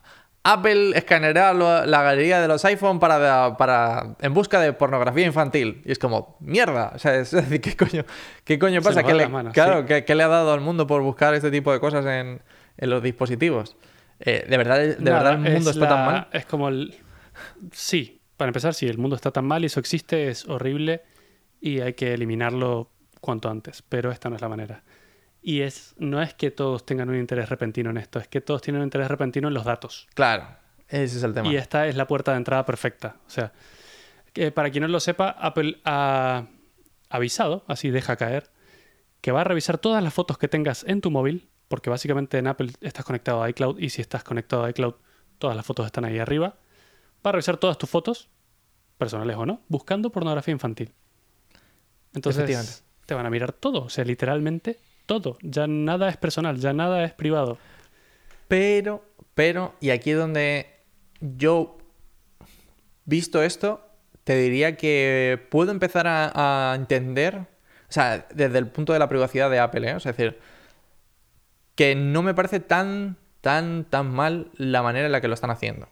Apple 0.44 0.96
escaneará 0.96 1.52
lo- 1.52 1.86
la 1.86 2.02
galería 2.02 2.40
de 2.40 2.48
los 2.48 2.64
iPhone 2.64 2.98
para, 2.98 3.56
para, 3.56 4.16
en 4.20 4.34
busca 4.34 4.60
de 4.60 4.72
pornografía 4.72 5.24
infantil. 5.26 5.82
Y 5.84 5.92
es 5.92 5.98
como, 5.98 6.36
mierda. 6.40 6.90
O 6.94 6.98
sea, 6.98 7.14
es, 7.16 7.30
decir, 7.30 7.60
¿qué 7.60 7.76
coño, 7.76 8.04
qué 8.44 8.58
coño 8.58 8.80
pasa? 8.82 9.02
¿Qué 9.04 9.12
le, 9.14 9.22
las 9.24 9.30
manos, 9.30 9.52
claro, 9.52 9.82
sí. 9.82 9.86
¿qué, 9.86 10.04
qué 10.04 10.14
le 10.14 10.22
ha 10.24 10.28
dado 10.28 10.52
al 10.52 10.60
mundo 10.60 10.86
por 10.86 11.02
buscar 11.02 11.34
este 11.34 11.50
tipo 11.50 11.70
de 11.72 11.78
cosas 11.80 12.04
en, 12.06 12.40
en 12.78 12.90
los 12.90 13.02
dispositivos? 13.02 13.76
Eh, 14.18 14.44
de 14.48 14.56
verdad, 14.56 14.78
de 14.78 14.96
Nada, 14.98 15.18
verdad 15.18 15.32
el 15.46 15.52
mundo 15.54 15.70
es 15.70 15.76
está 15.76 15.88
tan 15.88 16.06
mal. 16.06 16.28
Es 16.32 16.46
como 16.46 16.68
el... 16.68 16.94
Sí, 17.70 18.20
para 18.36 18.48
empezar, 18.48 18.74
sí, 18.74 18.88
el 18.88 18.98
mundo 18.98 19.14
está 19.16 19.30
tan 19.30 19.44
mal 19.44 19.62
y 19.62 19.66
eso 19.66 19.78
existe, 19.78 20.28
es 20.28 20.48
horrible 20.48 21.02
y 21.62 21.80
hay 21.80 21.94
que 21.94 22.12
eliminarlo 22.12 22.90
cuanto 23.20 23.48
antes, 23.48 23.82
pero 23.82 24.10
esta 24.10 24.28
no 24.28 24.34
es 24.34 24.42
la 24.42 24.48
manera. 24.48 24.82
Y 25.40 25.60
es, 25.60 25.94
no 25.96 26.20
es 26.20 26.34
que 26.34 26.50
todos 26.50 26.84
tengan 26.84 27.08
un 27.08 27.16
interés 27.16 27.48
repentino 27.48 27.90
en 27.90 27.98
esto, 27.98 28.18
es 28.18 28.26
que 28.26 28.40
todos 28.40 28.60
tienen 28.60 28.80
un 28.82 28.86
interés 28.86 29.08
repentino 29.08 29.46
en 29.46 29.54
los 29.54 29.64
datos. 29.64 30.08
Claro, 30.14 30.44
ese 30.88 31.16
es 31.16 31.22
el 31.22 31.32
tema. 31.32 31.48
Y 31.48 31.56
esta 31.56 31.86
es 31.86 31.94
la 31.94 32.08
puerta 32.08 32.32
de 32.32 32.38
entrada 32.38 32.66
perfecta. 32.66 33.16
O 33.28 33.30
sea, 33.30 33.52
que 34.32 34.50
para 34.50 34.70
quien 34.70 34.82
no 34.82 34.88
lo 34.88 34.98
sepa, 34.98 35.30
Apple 35.30 35.80
ha 35.84 36.46
avisado, 37.08 37.64
así 37.68 37.90
deja 37.90 38.16
caer, 38.16 38.50
que 39.20 39.30
va 39.30 39.42
a 39.42 39.44
revisar 39.44 39.78
todas 39.78 40.02
las 40.02 40.12
fotos 40.12 40.38
que 40.38 40.48
tengas 40.48 40.84
en 40.84 41.00
tu 41.00 41.12
móvil, 41.12 41.48
porque 41.68 41.90
básicamente 41.90 42.38
en 42.38 42.48
Apple 42.48 42.72
estás 42.80 43.04
conectado 43.04 43.40
a 43.40 43.48
iCloud 43.50 43.78
y 43.78 43.90
si 43.90 44.02
estás 44.02 44.24
conectado 44.24 44.64
a 44.64 44.70
iCloud, 44.70 44.94
todas 45.38 45.56
las 45.56 45.64
fotos 45.64 45.86
están 45.86 46.04
ahí 46.04 46.18
arriba. 46.18 46.56
Va 47.24 47.28
a 47.28 47.32
revisar 47.32 47.56
todas 47.56 47.78
tus 47.78 47.88
fotos, 47.88 48.30
personales 48.98 49.36
o 49.36 49.46
no, 49.46 49.60
buscando 49.68 50.10
pornografía 50.10 50.52
infantil. 50.52 50.92
Entonces, 52.14 52.84
te 53.06 53.14
van 53.14 53.26
a 53.26 53.30
mirar 53.30 53.52
todo, 53.52 53.84
o 53.84 53.88
sea, 53.88 54.04
literalmente 54.04 54.78
todo. 55.06 55.38
Ya 55.42 55.66
nada 55.66 56.08
es 56.08 56.16
personal, 56.16 56.58
ya 56.58 56.72
nada 56.72 57.04
es 57.04 57.12
privado. 57.12 57.58
Pero, 58.48 59.04
pero, 59.34 59.74
y 59.80 59.90
aquí 59.90 60.10
es 60.10 60.18
donde 60.18 60.66
yo, 61.20 61.78
visto 63.04 63.42
esto, 63.42 63.86
te 64.24 64.36
diría 64.36 64.76
que 64.76 65.40
puedo 65.50 65.70
empezar 65.72 66.06
a, 66.06 66.72
a 66.72 66.74
entender, 66.74 67.36
o 67.36 67.46
sea, 67.92 68.26
desde 68.34 68.58
el 68.58 68.68
punto 68.68 68.92
de 68.92 68.98
la 68.98 69.08
privacidad 69.08 69.50
de 69.50 69.58
Apple, 69.58 69.90
¿eh? 69.90 69.94
O 69.94 70.00
sea, 70.00 70.10
es 70.10 70.16
decir, 70.16 70.38
que 71.74 71.94
no 71.94 72.22
me 72.22 72.34
parece 72.34 72.60
tan, 72.60 73.16
tan, 73.40 73.84
tan 73.84 74.12
mal 74.12 74.50
la 74.56 74.82
manera 74.82 75.06
en 75.06 75.12
la 75.12 75.20
que 75.20 75.28
lo 75.28 75.34
están 75.34 75.50
haciendo. 75.50 75.88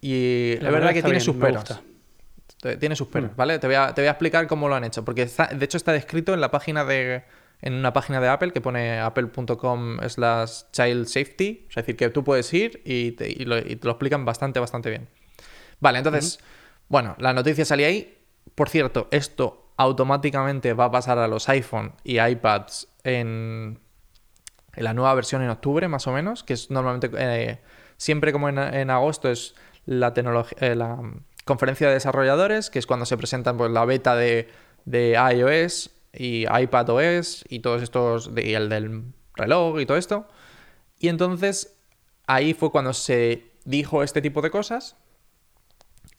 Y 0.00 0.56
La 0.60 0.68
es 0.68 0.74
verdad 0.74 0.88
que 0.88 1.02
tiene 1.02 1.10
bien, 1.10 1.20
sus 1.20 1.36
peros. 1.36 1.56
gusta. 1.64 1.82
Tiene 2.78 2.94
sus 2.96 3.08
peros, 3.08 3.32
Mm. 3.32 3.36
¿vale? 3.36 3.58
Te 3.58 3.66
voy, 3.66 3.76
a, 3.76 3.92
te 3.92 4.00
voy 4.02 4.06
a 4.08 4.12
explicar 4.12 4.46
cómo 4.46 4.68
lo 4.68 4.74
han 4.76 4.84
hecho. 4.84 5.04
Porque 5.04 5.22
está- 5.22 5.48
de 5.48 5.64
hecho 5.64 5.76
está 5.76 5.92
descrito 5.92 6.32
en 6.34 6.40
la 6.40 6.50
página 6.50 6.84
de. 6.84 7.24
En 7.60 7.74
una 7.74 7.92
página 7.92 8.20
de 8.20 8.26
Apple 8.28 8.50
que 8.52 8.60
pone 8.60 8.98
apple.com 8.98 9.98
slash 10.08 10.62
child 10.72 11.06
safety. 11.06 11.66
Es 11.68 11.74
decir, 11.76 11.96
que 11.96 12.08
tú 12.10 12.24
puedes 12.24 12.52
ir 12.52 12.82
y 12.84 13.12
te, 13.12 13.30
y 13.30 13.44
lo, 13.44 13.56
y 13.58 13.76
te 13.76 13.84
lo 13.86 13.92
explican 13.92 14.24
bastante, 14.24 14.58
bastante 14.58 14.90
bien. 14.90 15.08
Vale, 15.78 15.98
entonces, 15.98 16.40
bueno, 16.88 17.14
la 17.18 17.32
noticia 17.32 17.64
salía 17.64 17.86
ahí. 17.86 18.18
Por 18.56 18.68
cierto, 18.68 19.06
esto 19.12 19.72
automáticamente 19.76 20.72
va 20.72 20.86
a 20.86 20.90
pasar 20.90 21.18
a 21.18 21.28
los 21.28 21.48
iPhone 21.48 21.92
y 22.04 22.20
iPads 22.20 22.88
en, 23.04 23.78
en 24.74 24.84
la 24.84 24.92
nueva 24.92 25.14
versión 25.14 25.42
en 25.42 25.50
octubre, 25.50 25.86
más 25.88 26.06
o 26.08 26.12
menos, 26.12 26.42
que 26.44 26.54
es 26.54 26.70
normalmente, 26.70 27.10
eh, 27.16 27.60
siempre 27.96 28.32
como 28.32 28.48
en, 28.48 28.58
en 28.58 28.90
agosto 28.90 29.30
es 29.30 29.54
la, 29.86 30.12
tecnología, 30.14 30.58
eh, 30.60 30.74
la 30.74 30.98
conferencia 31.44 31.88
de 31.88 31.94
desarrolladores, 31.94 32.70
que 32.70 32.78
es 32.78 32.86
cuando 32.86 33.06
se 33.06 33.16
presentan 33.16 33.56
pues, 33.56 33.70
la 33.70 33.84
beta 33.84 34.14
de, 34.16 34.48
de 34.84 35.18
iOS 35.34 35.90
y 36.12 36.44
iPadOS 36.46 37.44
y 37.48 37.60
todos 37.60 37.82
estos, 37.82 38.34
de- 38.34 38.46
y 38.48 38.54
el 38.54 38.68
del 38.68 39.04
reloj 39.34 39.80
y 39.80 39.86
todo 39.86 39.96
esto. 39.96 40.28
Y 40.98 41.08
entonces 41.08 41.76
ahí 42.26 42.54
fue 42.54 42.70
cuando 42.70 42.92
se 42.92 43.50
dijo 43.64 44.02
este 44.02 44.22
tipo 44.22 44.42
de 44.42 44.50
cosas. 44.50 44.96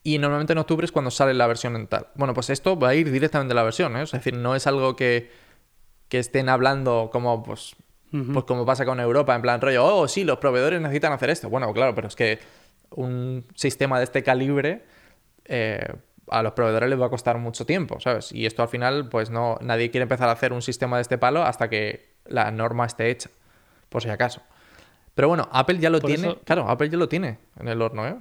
Y 0.05 0.17
normalmente 0.17 0.51
en 0.51 0.59
octubre 0.59 0.83
es 0.85 0.91
cuando 0.91 1.11
sale 1.11 1.33
la 1.33 1.47
versión 1.47 1.77
en 1.77 1.87
tal. 1.87 2.07
Bueno, 2.15 2.33
pues 2.33 2.49
esto 2.49 2.77
va 2.77 2.89
a 2.89 2.95
ir 2.95 3.09
directamente 3.09 3.53
a 3.53 3.55
la 3.55 3.63
versión, 3.63 3.95
¿eh? 3.95 4.01
Es 4.03 4.11
decir, 4.11 4.35
no 4.35 4.53
es 4.55 4.67
algo 4.67 4.97
que, 4.97 5.31
que 6.09 6.19
estén 6.19 6.49
hablando 6.49 7.09
como, 7.09 7.41
pues, 7.41 7.75
pues 8.11 8.43
como 8.45 8.65
pasa 8.65 8.83
con 8.85 8.99
Europa, 8.99 9.33
en 9.33 9.41
plan 9.41 9.61
rollo, 9.61 9.85
oh, 9.85 10.07
sí, 10.09 10.25
los 10.25 10.39
proveedores 10.39 10.81
necesitan 10.81 11.13
hacer 11.13 11.29
esto. 11.29 11.49
Bueno, 11.49 11.71
claro, 11.73 11.95
pero 11.95 12.09
es 12.09 12.15
que 12.17 12.39
un 12.89 13.45
sistema 13.55 13.97
de 13.97 14.03
este 14.03 14.23
calibre 14.23 14.83
eh, 15.45 15.85
a 16.29 16.41
los 16.41 16.53
proveedores 16.53 16.89
les 16.89 16.99
va 16.99 17.07
a 17.07 17.09
costar 17.09 17.37
mucho 17.37 17.65
tiempo, 17.65 17.99
¿sabes? 17.99 18.31
Y 18.31 18.45
esto 18.45 18.61
al 18.61 18.69
final, 18.69 19.09
pues 19.09 19.29
no, 19.29 19.57
nadie 19.61 19.91
quiere 19.91 20.03
empezar 20.03 20.29
a 20.29 20.31
hacer 20.33 20.53
un 20.53 20.61
sistema 20.61 20.97
de 20.97 21.01
este 21.01 21.17
palo 21.17 21.43
hasta 21.43 21.69
que 21.69 22.13
la 22.25 22.49
norma 22.51 22.85
esté 22.85 23.09
hecha, 23.09 23.29
por 23.89 24.01
si 24.01 24.09
acaso. 24.09 24.41
Pero 25.15 25.27
bueno, 25.27 25.47
Apple 25.51 25.77
ya 25.79 25.89
lo 25.89 25.99
Por 25.99 26.09
tiene, 26.09 26.27
eso- 26.29 26.41
claro, 26.43 26.67
Apple 26.69 26.89
ya 26.89 26.97
lo 26.97 27.07
tiene 27.09 27.37
en 27.59 27.67
el 27.67 27.81
horno, 27.81 28.07
¿eh? 28.07 28.15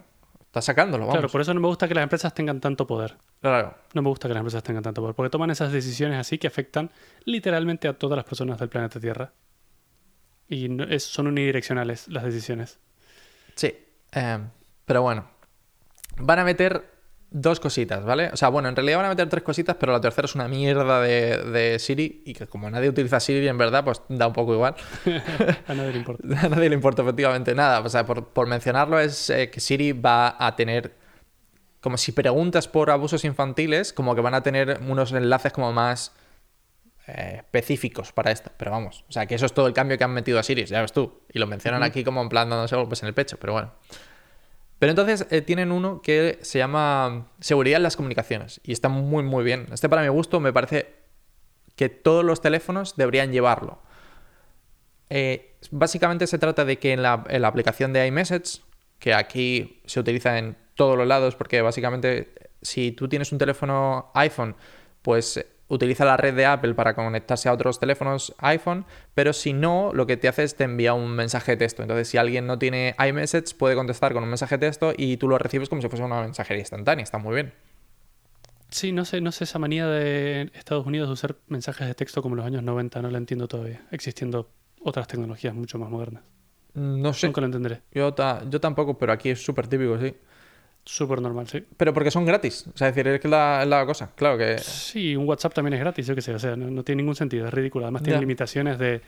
Está 0.47 0.61
sacándolo, 0.61 1.05
vamos. 1.07 1.15
Claro, 1.15 1.29
por 1.31 1.41
eso 1.41 1.55
no 1.55 1.61
me 1.61 1.69
gusta 1.69 1.89
que 1.89 1.95
las 1.95 2.03
empresas 2.03 2.35
tengan 2.35 2.61
tanto 2.61 2.87
poder. 2.87 3.17
Claro. 3.41 3.75
No 3.95 4.03
me 4.03 4.09
gusta 4.11 4.29
que 4.29 4.35
las 4.35 4.41
empresas 4.41 4.63
tengan 4.63 4.83
tanto 4.83 5.01
poder, 5.01 5.15
porque 5.15 5.31
toman 5.31 5.51
esas 5.51 5.73
decisiones 5.73 6.19
así 6.19 6.37
que 6.37 6.47
afectan 6.47 6.91
literalmente 7.25 7.89
a 7.89 7.95
todas 7.95 8.17
las 8.17 8.27
personas 8.27 8.59
del 8.59 8.69
planeta 8.69 9.01
Tierra. 9.01 9.33
Y 10.51 10.69
no- 10.69 10.85
es- 10.85 11.05
son 11.05 11.29
unidireccionales 11.29 12.09
las 12.09 12.25
decisiones. 12.25 12.79
Sí, 13.55 13.75
eh, 14.13 14.39
pero 14.85 15.01
bueno. 15.01 15.25
Van 16.19 16.41
a 16.41 16.45
meter 16.45 16.92
dos 17.33 17.61
cositas, 17.61 18.05
¿vale? 18.05 18.29
O 18.33 18.37
sea, 18.37 18.49
bueno, 18.49 18.69
en 18.69 18.77
realidad 18.77 18.99
van 18.99 19.07
a 19.07 19.09
meter 19.11 19.29
tres 19.29 19.43
cositas, 19.43 19.77
pero 19.79 19.93
la 19.93 20.01
tercera 20.01 20.27
es 20.27 20.35
una 20.35 20.49
mierda 20.49 21.01
de, 21.01 21.39
de 21.39 21.79
Siri 21.79 22.23
y 22.27 22.35
que 22.35 22.47
como 22.47 22.71
nadie 22.71 22.91
utiliza 22.91 23.21
Siri 23.21 23.49
en 23.49 23.57
verdad, 23.59 23.85
pues 23.85 24.03
da 24.09 24.27
un 24.27 24.33
poco 24.35 24.53
igual. 24.53 24.75
A 25.67 25.75
nadie 25.75 25.93
le 25.93 25.99
importa. 25.99 26.23
A 26.43 26.49
nadie 26.49 26.69
le 26.69 26.75
importa 26.75 27.03
efectivamente 27.03 27.55
nada. 27.55 27.81
O 27.81 27.89
sea, 27.89 28.05
por, 28.05 28.29
por 28.29 28.47
mencionarlo 28.47 29.01
es 29.01 29.31
eh, 29.31 29.51
que 29.51 29.61
Siri 29.61 29.93
va 29.93 30.37
a 30.39 30.55
tener, 30.57 30.95
como 31.81 31.97
si 31.97 32.13
preguntas 32.13 32.69
por 32.69 32.91
abusos 32.91 33.25
infantiles, 33.25 33.93
como 33.93 34.15
que 34.15 34.21
van 34.21 34.35
a 34.35 34.43
tener 34.43 34.81
unos 34.87 35.13
enlaces 35.13 35.53
como 35.53 35.73
más 35.73 36.13
eh, 37.07 37.37
específicos 37.39 38.13
para 38.13 38.31
esto. 38.31 38.51
Pero 38.59 38.73
vamos, 38.73 39.05
o 39.09 39.13
sea, 39.13 39.25
que 39.27 39.37
eso 39.37 39.47
es 39.47 39.55
todo 39.55 39.67
el 39.67 39.73
cambio 39.73 39.97
que 39.97 40.05
han 40.05 40.13
metido 40.13 40.39
a 40.39 40.43
Siri, 40.43 40.67
ya 40.67 40.83
ves 40.83 40.93
tú. 40.93 41.23
Y 41.33 41.39
lo 41.39 41.47
mencionan 41.47 41.83
aquí 41.83 42.05
como 42.05 42.21
en 42.21 42.29
plan 42.29 42.51
dándose 42.51 42.77
golpes 42.77 43.03
en 43.03 43.09
el 43.09 43.15
pecho, 43.15 43.39
pero 43.41 43.55
bueno. 43.55 43.73
Pero 44.83 44.91
entonces 44.91 45.29
eh, 45.31 45.43
tienen 45.43 45.71
uno 45.71 46.03
que 46.03 46.41
se 46.43 46.59
llama 46.59 47.29
seguridad 47.39 47.77
en 47.77 47.85
las 47.85 47.95
comunicaciones 47.95 48.61
y 48.65 48.73
está 48.73 48.89
muy 48.89 49.23
muy 49.23 49.45
bien. 49.45 49.69
Este 49.73 49.89
para 49.89 50.03
mi 50.03 50.09
gusto 50.09 50.41
me 50.41 50.53
parece 50.53 50.93
que 51.77 51.89
todos 51.89 52.25
los 52.25 52.41
teléfonos 52.41 52.97
deberían 52.97 53.31
llevarlo. 53.31 53.79
eh, 55.09 55.55
básicamente 55.71 56.27
se 56.27 56.37
trata 56.37 56.65
de 56.65 56.81
que 56.81 56.93
en 56.93 57.01
la, 57.01 57.23
en 57.29 57.43
la 57.43 57.47
aplicación 57.47 57.93
de 57.93 58.09
iMessage, 58.09 58.63
que 58.99 59.15
aquí 59.15 59.81
se 59.87 60.01
utiliza 60.01 60.37
en 60.37 60.57
todos 60.75 60.99
los 60.99 61.07
lados, 61.07 61.37
porque 61.37 61.63
básicamente 61.63 62.35
si 62.61 62.91
tú 62.91 63.09
tienes 63.09 63.31
un 63.31 63.39
teléfono 63.39 64.11
iPhone, 64.15 64.57
pues 65.03 65.47
utiliza 65.75 66.05
la 66.05 66.17
red 66.17 66.35
de 66.35 66.45
Apple 66.47 66.75
para 66.75 66.95
conectarse 66.95 67.49
a 67.49 67.53
otros 67.53 67.81
teléfonos 67.81 68.35
iPhone, 68.39 68.85
pero 69.15 69.33
si 69.33 69.53
no, 69.53 69.91
lo 69.95 70.07
que 70.07 70.17
te 70.17 70.29
hace 70.29 70.43
es 70.45 70.55
te 70.55 70.65
envía 70.65 70.93
un 70.95 71.11
mensaje 71.11 71.53
de 71.53 71.57
texto. 71.57 71.83
Entonces, 71.83 72.09
si 72.09 72.19
alguien 72.19 72.47
no 72.47 72.59
tiene 72.59 72.95
iMessage, 72.99 73.55
puede 73.57 73.75
contestar 73.75 74.13
con 74.13 74.23
un 74.23 74.29
mensaje 74.29 74.59
de 74.59 74.67
texto 74.67 74.93
y 74.97 75.17
tú 75.17 75.29
lo 75.29 75.39
recibes 75.39 75.69
como 75.69 75.81
si 75.83 75.89
fuese 75.89 76.05
una 76.05 76.21
mensajería 76.23 76.61
instantánea. 76.61 77.03
Está 77.03 77.19
muy 77.19 77.35
bien. 77.35 77.53
Sí, 78.71 78.93
no 78.93 79.05
sé, 79.05 79.21
no 79.21 79.33
sé 79.33 79.45
esa 79.45 79.59
manía 79.59 79.87
de 79.87 80.51
Estados 80.55 80.87
Unidos 80.87 81.09
de 81.09 81.13
usar 81.13 81.37
mensajes 81.49 81.87
de 81.87 81.95
texto 81.95 82.23
como 82.23 82.35
en 82.35 82.39
los 82.39 82.47
años 82.47 82.63
90, 82.63 83.03
no 83.03 83.11
la 83.11 83.19
entiendo 83.19 83.47
todavía, 83.49 83.83
existiendo 83.91 84.51
otras 84.81 85.07
tecnologías 85.09 85.55
mucho 85.55 85.79
más 85.79 85.91
modernas. 85.91 86.23
No 86.75 87.13
sé. 87.13 87.27
Nunca 87.27 87.43
lo 87.43 87.47
entenderé. 87.49 87.83
Yo, 87.93 88.15
ta- 88.15 88.43
yo 88.49 88.61
tampoco, 88.61 88.97
pero 88.97 89.13
aquí 89.13 89.29
es 89.29 89.45
súper 89.45 89.69
típico, 89.69 89.99
sí. 89.99 90.15
Súper 90.85 91.21
normal, 91.21 91.47
sí. 91.49 91.65
Pero 91.77 91.95
porque 91.95 92.11
son 92.11 92.25
gratis. 92.25 92.67
O 92.75 92.77
sea, 92.77 92.89
decir, 92.89 93.07
es 93.07 93.21
que 93.21 93.29
la, 93.29 93.63
es 93.63 93.69
la 93.69 93.87
cosa. 93.87 94.11
Claro 94.17 94.37
que. 94.37 94.59
Sí, 94.59 95.15
un 95.15 95.29
WhatsApp 95.29 95.55
también 95.55 95.75
es 95.75 95.81
gratis, 95.81 96.07
yo 96.07 96.15
qué 96.15 96.23
sé, 96.23 96.35
o 96.35 96.39
sea, 96.39 96.57
no, 96.57 96.71
no 96.71 96.83
tiene 96.83 97.03
ningún 97.03 97.15
sentido, 97.15 97.47
es 97.47 97.55
ridículo. 97.55 97.85
Además 97.85 98.03
tiene 98.03 98.19
limitaciones 98.19 98.79
de, 98.79 99.01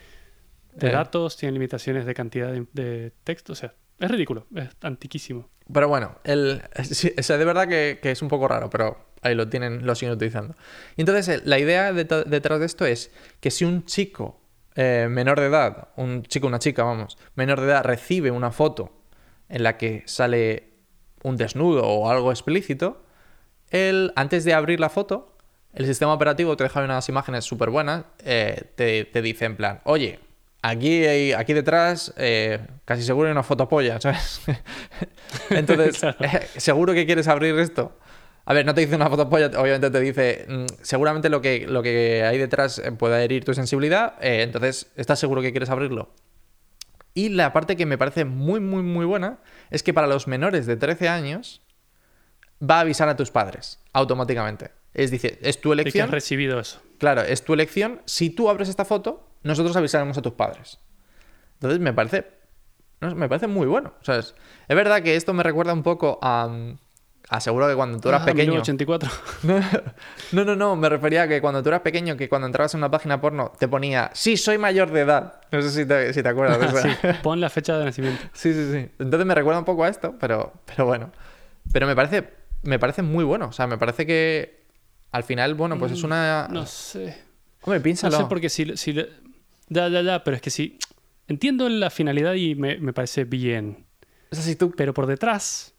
de 0.74 0.88
Eh. 0.88 0.92
datos, 0.92 1.36
tiene 1.36 1.52
limitaciones 1.54 2.06
de 2.06 2.14
cantidad 2.14 2.52
de, 2.52 2.66
de 2.72 3.12
texto, 3.24 3.52
o 3.54 3.56
sea, 3.56 3.74
es 3.98 4.10
ridículo, 4.10 4.46
es 4.54 4.68
antiquísimo. 4.82 5.48
Pero 5.72 5.88
bueno, 5.88 6.16
el, 6.24 6.62
sí, 6.84 7.12
o 7.18 7.22
sea, 7.22 7.38
de 7.38 7.44
verdad 7.44 7.66
que, 7.66 7.98
que 8.02 8.10
es 8.12 8.22
un 8.22 8.28
poco 8.28 8.46
raro, 8.46 8.70
pero 8.70 9.06
ahí 9.22 9.34
lo 9.34 9.48
tienen, 9.48 9.84
lo 9.86 9.94
siguen 9.96 10.14
utilizando. 10.14 10.54
Y 10.96 11.02
entonces, 11.02 11.28
eh, 11.28 11.42
la 11.44 11.58
idea 11.58 11.92
det- 11.92 12.24
detrás 12.26 12.60
de 12.60 12.66
esto 12.66 12.86
es 12.86 13.10
que 13.40 13.50
si 13.50 13.64
un 13.64 13.84
chico 13.84 14.40
eh, 14.76 15.06
menor 15.10 15.40
de 15.40 15.46
edad, 15.46 15.88
un 15.96 16.22
chico, 16.24 16.46
una 16.46 16.58
chica, 16.58 16.84
vamos, 16.84 17.16
menor 17.34 17.60
de 17.60 17.66
edad, 17.68 17.84
recibe 17.84 18.30
una 18.30 18.50
foto 18.52 18.92
en 19.48 19.62
la 19.62 19.76
que 19.76 20.02
sale 20.06 20.73
un 21.24 21.36
desnudo 21.36 21.82
o 21.84 22.08
algo 22.08 22.30
explícito, 22.30 23.02
él, 23.70 24.12
antes 24.14 24.44
de 24.44 24.54
abrir 24.54 24.78
la 24.78 24.88
foto, 24.88 25.36
el 25.72 25.86
sistema 25.86 26.12
operativo 26.12 26.56
te 26.56 26.62
deja 26.64 26.80
unas 26.84 27.08
imágenes 27.08 27.44
súper 27.44 27.70
buenas, 27.70 28.04
eh, 28.20 28.70
te, 28.76 29.04
te 29.06 29.20
dice 29.22 29.46
en 29.46 29.56
plan, 29.56 29.80
oye, 29.84 30.20
aquí, 30.62 31.32
aquí 31.32 31.52
detrás 31.52 32.14
eh, 32.16 32.60
casi 32.84 33.02
seguro 33.02 33.26
hay 33.26 33.32
una 33.32 33.42
fotopolla, 33.42 34.00
¿sabes? 34.02 34.40
Entonces, 35.50 35.98
Claro. 36.00 36.16
eh, 36.20 36.46
¿seguro 36.56 36.92
que 36.92 37.06
quieres 37.06 37.26
abrir 37.26 37.58
esto? 37.58 37.92
A 38.44 38.52
ver, 38.52 38.66
no 38.66 38.74
te 38.74 38.82
dice 38.82 38.94
una 38.94 39.08
fotopolla, 39.08 39.46
obviamente 39.58 39.90
te 39.90 40.00
dice, 40.00 40.44
mm, 40.48 40.66
seguramente 40.82 41.28
lo 41.30 41.40
que, 41.40 41.66
lo 41.66 41.82
que 41.82 42.22
hay 42.24 42.36
detrás 42.38 42.80
puede 42.98 43.24
herir 43.24 43.44
tu 43.44 43.54
sensibilidad, 43.54 44.14
entonces, 44.20 44.92
¿estás 44.96 45.18
seguro 45.18 45.40
que 45.40 45.50
quieres 45.50 45.70
abrirlo? 45.70 46.10
Y 47.14 47.28
la 47.28 47.52
parte 47.52 47.76
que 47.76 47.86
me 47.86 47.96
parece 47.96 48.24
muy, 48.24 48.60
muy, 48.60 48.82
muy 48.82 49.06
buena 49.06 49.38
es 49.70 49.82
que 49.82 49.94
para 49.94 50.06
los 50.08 50.26
menores 50.26 50.66
de 50.66 50.76
13 50.76 51.08
años 51.08 51.62
va 52.62 52.78
a 52.78 52.80
avisar 52.80 53.08
a 53.08 53.16
tus 53.16 53.30
padres 53.30 53.80
automáticamente. 53.92 54.72
Es 54.92 55.10
decir, 55.10 55.38
es 55.42 55.60
tu 55.60 55.72
Y 55.72 55.76
que 55.76 55.80
has 55.80 55.84
elección. 55.86 56.10
recibido 56.10 56.60
eso. 56.60 56.80
Claro, 56.98 57.22
es 57.22 57.44
tu 57.44 57.52
elección. 57.54 58.00
Si 58.04 58.30
tú 58.30 58.48
abres 58.48 58.68
esta 58.68 58.84
foto, 58.84 59.28
nosotros 59.42 59.76
avisaremos 59.76 60.18
a 60.18 60.22
tus 60.22 60.32
padres. 60.34 60.80
Entonces 61.54 61.80
me 61.80 61.92
parece. 61.92 62.26
no 63.00 63.14
me 63.14 63.28
parece 63.28 63.46
muy 63.46 63.66
bueno. 63.66 63.94
O 64.00 64.04
sea, 64.04 64.16
es, 64.16 64.34
es 64.68 64.76
verdad 64.76 65.02
que 65.02 65.16
esto 65.16 65.32
me 65.34 65.42
recuerda 65.42 65.72
un 65.72 65.82
poco 65.82 66.18
a. 66.22 66.74
mm, 67.30 67.34
a 67.34 67.40
seguro 67.40 67.68
que 67.68 67.74
cuando 67.74 67.98
tú 68.00 68.08
eras 68.08 68.22
Ah, 68.22 68.26
pequeño. 68.26 68.52
1984. 68.52 69.10
No, 70.32 70.44
no, 70.44 70.56
no, 70.56 70.74
me 70.76 70.88
refería 70.88 71.22
a 71.22 71.28
que 71.28 71.40
cuando 71.40 71.62
tú 71.62 71.68
eras 71.68 71.80
pequeño, 71.82 72.16
que 72.16 72.28
cuando 72.28 72.46
entrabas 72.46 72.74
en 72.74 72.78
una 72.78 72.90
página 72.90 73.20
porno 73.20 73.52
te 73.58 73.68
ponía, 73.68 74.10
sí, 74.14 74.36
soy 74.36 74.58
mayor 74.58 74.90
de 74.90 75.00
edad. 75.02 75.40
No 75.52 75.62
sé 75.62 75.70
si 75.70 75.86
te, 75.86 76.12
si 76.12 76.22
te 76.22 76.28
acuerdas 76.28 76.58
de 76.60 76.66
eso. 76.66 76.80
sí, 76.82 77.08
pon 77.22 77.40
la 77.40 77.50
fecha 77.50 77.78
de 77.78 77.84
nacimiento. 77.84 78.22
Sí, 78.32 78.52
sí, 78.52 78.70
sí. 78.72 78.88
Entonces 78.98 79.26
me 79.26 79.34
recuerda 79.34 79.58
un 79.60 79.64
poco 79.64 79.84
a 79.84 79.88
esto, 79.88 80.14
pero, 80.18 80.52
pero 80.66 80.86
bueno. 80.86 81.10
Pero 81.72 81.86
me 81.86 81.94
parece, 81.94 82.28
me 82.62 82.78
parece 82.78 83.02
muy 83.02 83.24
bueno. 83.24 83.46
O 83.48 83.52
sea, 83.52 83.66
me 83.66 83.78
parece 83.78 84.06
que 84.06 84.64
al 85.12 85.22
final, 85.24 85.54
bueno, 85.54 85.78
pues 85.78 85.92
es 85.92 86.02
una. 86.02 86.46
Mm, 86.50 86.54
No 86.54 86.66
sé. 86.66 87.16
Hombre, 87.62 87.78
No 87.78 87.82
piénsalo. 87.84 88.16
sé 88.18 88.24
porque 88.28 88.48
si, 88.48 88.76
si 88.76 88.92
Ya, 89.68 89.88
ya, 89.88 90.02
ya, 90.02 90.24
pero 90.24 90.34
es 90.36 90.42
que 90.42 90.50
sí. 90.50 90.78
Entiendo 91.28 91.68
la 91.68 91.88
finalidad 91.90 92.34
y 92.34 92.54
me, 92.54 92.76
me 92.78 92.92
parece 92.92 93.24
bien. 93.24 93.86
O 94.30 94.34
sea, 94.34 94.42
si 94.44 94.56
tú. 94.56 94.72
Pero 94.76 94.92
por 94.92 95.06
detrás, 95.06 95.73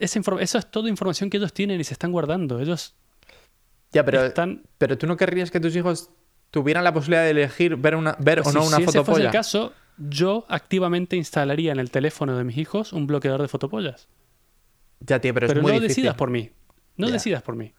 esa 0.00 0.20
eso 0.40 0.58
es 0.58 0.70
toda 0.70 0.88
información 0.88 1.30
que 1.30 1.36
ellos 1.36 1.52
tienen 1.52 1.80
y 1.80 1.84
se 1.84 1.92
están 1.94 2.12
guardando. 2.12 2.60
Ellos 2.60 2.94
Ya, 3.92 4.04
pero, 4.04 4.24
están. 4.24 4.62
pero 4.78 4.96
tú 4.98 5.06
no 5.06 5.16
querrías 5.16 5.50
que 5.50 5.60
tus 5.60 5.74
hijos 5.76 6.10
tuvieran 6.50 6.84
la 6.84 6.92
posibilidad 6.92 7.24
de 7.24 7.30
elegir 7.30 7.76
ver, 7.76 7.94
una, 7.96 8.16
ver 8.18 8.40
o 8.40 8.44
si, 8.44 8.54
no 8.54 8.64
una 8.66 8.76
si 8.76 8.82
ese 8.82 8.92
fuese 8.92 8.98
fotopolla. 9.00 9.26
el 9.26 9.32
caso, 9.32 9.72
yo 9.98 10.46
activamente 10.48 11.16
instalaría 11.16 11.72
en 11.72 11.78
el 11.78 11.90
teléfono 11.90 12.36
de 12.36 12.44
mis 12.44 12.56
hijos 12.56 12.92
un 12.92 13.06
bloqueador 13.06 13.42
de 13.42 13.48
fotopollas. 13.48 14.08
Ya, 15.00 15.20
tío, 15.20 15.32
pero, 15.34 15.46
Pero, 15.46 15.60
es 15.60 15.62
muy 15.62 15.72
no 15.72 15.80
difícil. 15.80 16.02
decidas 16.02 16.16
por 16.16 16.30
mí. 16.30 16.50
No 16.96 17.10
decidas 17.10 17.42
por 17.42 17.54
mí. 17.56 17.72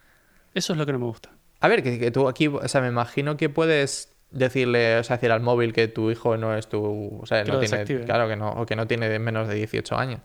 Eso 0.54 0.74
es 0.74 0.80
lo 0.80 0.86
que 0.86 0.94
no 0.94 1.00
me 1.00 1.06
gusta. 1.06 1.32
A 1.60 1.68
ver, 1.68 1.84
que, 1.84 2.00
que 2.00 2.12
tú 2.12 2.28
aquí, 2.30 2.48
o 2.48 2.68
sea, 2.68 2.80
me 2.82 2.88
imagino 2.88 3.36
que 3.36 3.50
puedes 3.50 4.16
decirle, 4.32 4.98
o 5.00 5.04
sea, 5.04 5.18
decir 5.18 5.32
al 5.32 5.42
móvil 5.42 5.74
que 5.74 5.88
tu 5.88 6.10
hijo 6.12 6.38
no 6.38 6.56
es 6.56 6.70
tu, 6.70 7.20
o 7.22 7.26
sea, 7.26 7.44
Que 7.44 7.52
no 7.52 7.60
tiene, 7.60 7.78
desactive. 7.78 8.06
claro 8.06 8.28
que 8.30 8.36
no, 8.36 8.52
o 8.52 8.66
que 8.66 8.76
no 8.76 8.88
tiene 8.88 9.20
menos 9.20 9.48
de 9.48 9.56
18 9.56 9.98
años. 9.98 10.22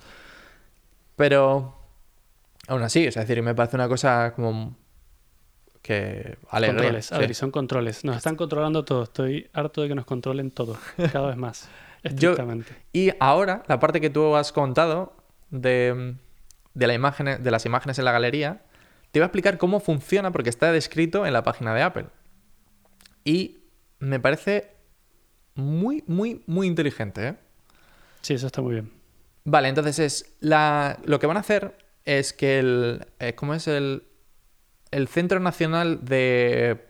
Pero 1.17 1.75
aún 2.69 2.83
así, 2.83 3.07
es 3.07 3.15
decir, 3.15 3.43
me 3.43 3.55
parece 3.55 3.77
una 3.77 3.89
cosa 3.89 4.33
como 4.35 4.77
que 5.83 6.39
alegría. 6.49 6.81
Controles, 6.81 7.07
sí. 7.07 7.15
Adri, 7.15 7.35
son 7.35 7.51
controles. 7.51 8.05
Nos 8.05 8.17
están 8.17 8.37
controlando 8.37 8.85
todo. 8.85 9.03
Estoy 9.03 9.51
harto 9.53 9.83
de 9.83 9.89
que 9.89 9.95
nos 9.95 10.07
controlen 10.07 10.51
todo. 10.51 10.79
Cada 11.13 11.29
vez 11.29 11.37
más. 11.37 11.69
Estrictamente. 12.03 12.75
Y 12.93 13.13
ahora, 13.21 13.63
la 13.67 13.81
parte 13.81 14.01
que 14.01 14.11
tú 14.11 14.35
has 14.35 14.53
contado 14.53 15.15
de, 15.51 16.15
de, 16.73 16.87
la 16.87 16.95
imagen, 16.95 17.43
de 17.43 17.51
las 17.51 17.67
imágenes 17.67 17.99
en 17.99 18.07
la 18.07 18.13
galería, 18.13 18.63
te 19.11 19.21
voy 19.21 19.25
a 19.25 19.27
explicar 19.27 19.59
cómo 19.59 19.79
funciona 19.79 20.33
porque 20.33 20.51
está 20.51 20.73
descrito 20.73 21.27
en 21.27 21.33
la 21.33 21.43
página 21.43 21.75
de 21.75 21.83
Apple. 21.83 22.07
Y 23.25 23.65
me 23.99 24.21
parece 24.21 24.73
muy, 25.55 26.03
muy, 26.07 26.43
muy 26.47 26.67
inteligente, 26.67 27.29
¿eh? 27.29 27.37
Sí, 28.23 28.35
eso 28.35 28.47
está 28.47 28.63
muy 28.63 28.73
bien. 28.73 28.91
Vale, 29.45 29.69
entonces 29.69 29.99
es 29.99 30.37
la, 30.41 30.99
lo 31.05 31.19
que 31.19 31.27
van 31.27 31.37
a 31.37 31.41
hacer 31.41 31.77
es 32.05 32.33
que 32.33 32.59
el 32.59 33.07
eh, 33.19 33.35
¿cómo 33.35 33.55
es 33.55 33.69
el 33.69 34.05
el 34.91 35.09
Centro 35.09 35.41
Nacional 35.41 36.05
de 36.05 36.87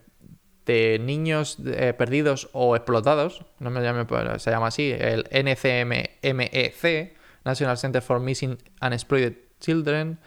de 0.67 0.99
niños 0.99 1.59
eh, 1.67 1.93
perdidos 1.93 2.49
o 2.53 2.75
explotados, 2.75 3.45
no 3.59 3.71
me 3.71 3.83
llame 3.83 4.07
se 4.39 4.51
llama 4.51 4.69
así, 4.69 4.91
el 4.91 5.25
NCMEC, 5.31 6.19
E 6.23 7.15
National 7.45 7.77
Center 7.77 8.01
for 8.01 8.21
Missing 8.21 8.59
and 8.81 8.95
Exploited 8.95 9.35
Children, 9.61 10.19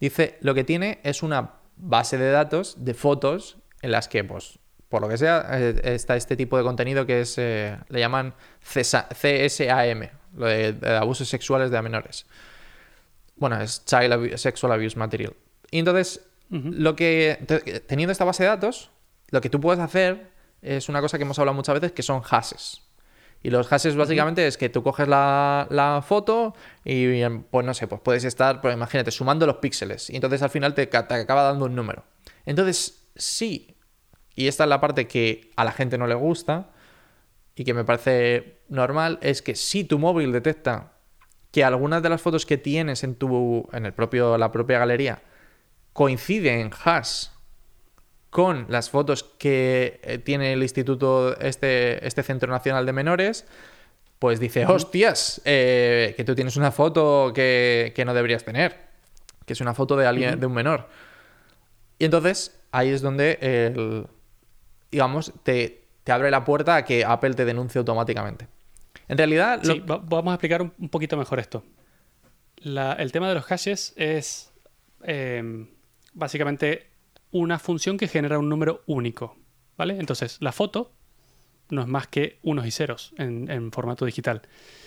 dice 0.00 0.38
lo 0.40 0.54
que 0.54 0.64
tiene 0.64 0.98
es 1.04 1.22
una 1.22 1.52
base 1.76 2.18
de 2.18 2.30
datos 2.30 2.84
de 2.84 2.94
fotos 2.94 3.58
en 3.82 3.92
las 3.92 4.08
que 4.08 4.24
pues 4.24 4.58
por 4.88 5.02
lo 5.02 5.08
que 5.08 5.18
sea, 5.18 5.46
eh, 5.52 5.80
está 5.94 6.16
este 6.16 6.36
tipo 6.36 6.56
de 6.56 6.62
contenido 6.62 7.06
que 7.06 7.20
es, 7.20 7.36
eh, 7.38 7.76
le 7.88 7.98
llaman 7.98 8.34
CSA 8.60 9.08
CSAM, 9.08 10.08
lo 10.36 10.46
de 10.46 10.76
abusos 10.96 11.28
sexuales 11.28 11.70
de 11.70 11.82
menores. 11.82 12.26
Bueno, 13.36 13.60
es 13.60 13.84
Child 13.84 14.36
Sexual 14.36 14.72
Abuse 14.72 14.96
Material. 14.98 15.34
Y 15.70 15.78
entonces, 15.78 16.26
lo 16.50 16.94
que, 16.96 17.38
te- 17.46 17.80
teniendo 17.80 18.12
esta 18.12 18.24
base 18.24 18.44
de 18.44 18.48
datos, 18.48 18.90
lo 19.30 19.40
que 19.40 19.50
tú 19.50 19.60
puedes 19.60 19.80
hacer 19.80 20.30
es 20.62 20.88
una 20.88 21.00
cosa 21.00 21.18
que 21.18 21.24
hemos 21.24 21.38
hablado 21.38 21.54
muchas 21.54 21.74
veces, 21.74 21.92
que 21.92 22.02
son 22.02 22.22
hashes. 22.22 22.82
Y 23.42 23.50
los 23.50 23.68
hashes 23.68 23.94
básicamente 23.94 24.46
es 24.46 24.56
que 24.56 24.68
tú 24.68 24.82
coges 24.82 25.06
la, 25.06 25.66
la 25.70 26.02
foto 26.06 26.54
y, 26.84 27.22
pues 27.50 27.66
no 27.66 27.74
sé, 27.74 27.86
pues 27.86 28.00
puedes 28.00 28.24
estar, 28.24 28.60
pues 28.60 28.74
imagínate, 28.74 29.10
sumando 29.10 29.46
los 29.46 29.56
píxeles. 29.56 30.08
Y 30.10 30.16
entonces 30.16 30.42
al 30.42 30.50
final 30.50 30.74
te, 30.74 30.86
te 30.86 30.96
acaba 30.96 31.42
dando 31.42 31.66
un 31.66 31.74
número. 31.76 32.04
Entonces, 32.46 33.06
sí, 33.14 33.76
y 34.34 34.48
esta 34.48 34.64
es 34.64 34.70
la 34.70 34.80
parte 34.80 35.06
que 35.06 35.50
a 35.56 35.64
la 35.64 35.72
gente 35.72 35.98
no 35.98 36.06
le 36.06 36.14
gusta 36.14 36.70
y 37.54 37.64
que 37.64 37.74
me 37.74 37.84
parece 37.84 38.60
normal, 38.68 39.18
es 39.22 39.42
que 39.42 39.54
si 39.54 39.84
tu 39.84 39.98
móvil 39.98 40.32
detecta 40.32 40.92
que 41.50 41.64
algunas 41.64 42.02
de 42.02 42.08
las 42.08 42.20
fotos 42.20 42.46
que 42.46 42.58
tienes 42.58 43.04
en 43.04 43.14
tu 43.14 43.68
en 43.72 43.86
el 43.86 43.92
propio 43.92 44.36
la 44.38 44.52
propia 44.52 44.78
galería 44.78 45.22
coinciden 45.92 46.60
en 46.60 46.70
hash 46.84 47.28
con 48.30 48.66
las 48.68 48.90
fotos 48.90 49.24
que 49.24 50.00
eh, 50.02 50.18
tiene 50.18 50.52
el 50.52 50.62
instituto 50.62 51.38
este 51.38 52.06
este 52.06 52.22
centro 52.22 52.50
nacional 52.52 52.84
de 52.84 52.92
menores 52.92 53.46
pues 54.18 54.40
dice 54.40 54.66
hostias 54.66 55.40
eh, 55.44 56.14
que 56.16 56.24
tú 56.24 56.34
tienes 56.34 56.56
una 56.56 56.70
foto 56.70 57.32
que, 57.34 57.92
que 57.94 58.04
no 58.04 58.14
deberías 58.14 58.44
tener 58.44 58.76
que 59.44 59.52
es 59.52 59.60
una 59.60 59.74
foto 59.74 59.96
de 59.96 60.06
alguien 60.06 60.38
de 60.40 60.46
un 60.46 60.52
menor 60.52 60.88
y 61.98 62.04
entonces 62.04 62.60
ahí 62.72 62.90
es 62.90 63.00
donde 63.00 63.38
el, 63.40 64.06
digamos 64.90 65.32
te, 65.42 65.84
te 66.04 66.12
abre 66.12 66.30
la 66.30 66.44
puerta 66.44 66.76
a 66.76 66.84
que 66.84 67.04
Apple 67.04 67.34
te 67.34 67.44
denuncie 67.44 67.78
automáticamente 67.78 68.48
en 69.08 69.18
realidad 69.18 69.60
Sí, 69.62 69.80
va- 69.80 69.98
vamos 69.98 70.32
a 70.32 70.34
explicar 70.34 70.62
un, 70.62 70.88
poquito 70.88 71.16
mejor 71.16 71.38
esto. 71.38 71.64
El 72.62 73.12
tema 73.12 73.28
de 73.28 73.34
los 73.34 73.44
hashes 73.44 73.92
es 73.96 74.52
eh, 75.04 75.66
básicamente 76.14 76.90
una 77.30 77.58
función 77.58 77.96
que 77.98 78.08
genera 78.08 78.38
un 78.38 78.48
número 78.48 78.82
único. 78.86 79.36
¿Vale? 79.76 79.98
Entonces, 79.98 80.38
la 80.40 80.52
foto 80.52 80.92
no 81.68 81.82
es 81.82 81.88
más 81.88 82.06
que 82.06 82.38
unos 82.42 82.66
y 82.66 82.70
ceros 82.70 83.12
en, 83.18 83.70
formato 83.72 84.04
digital. 84.04 84.42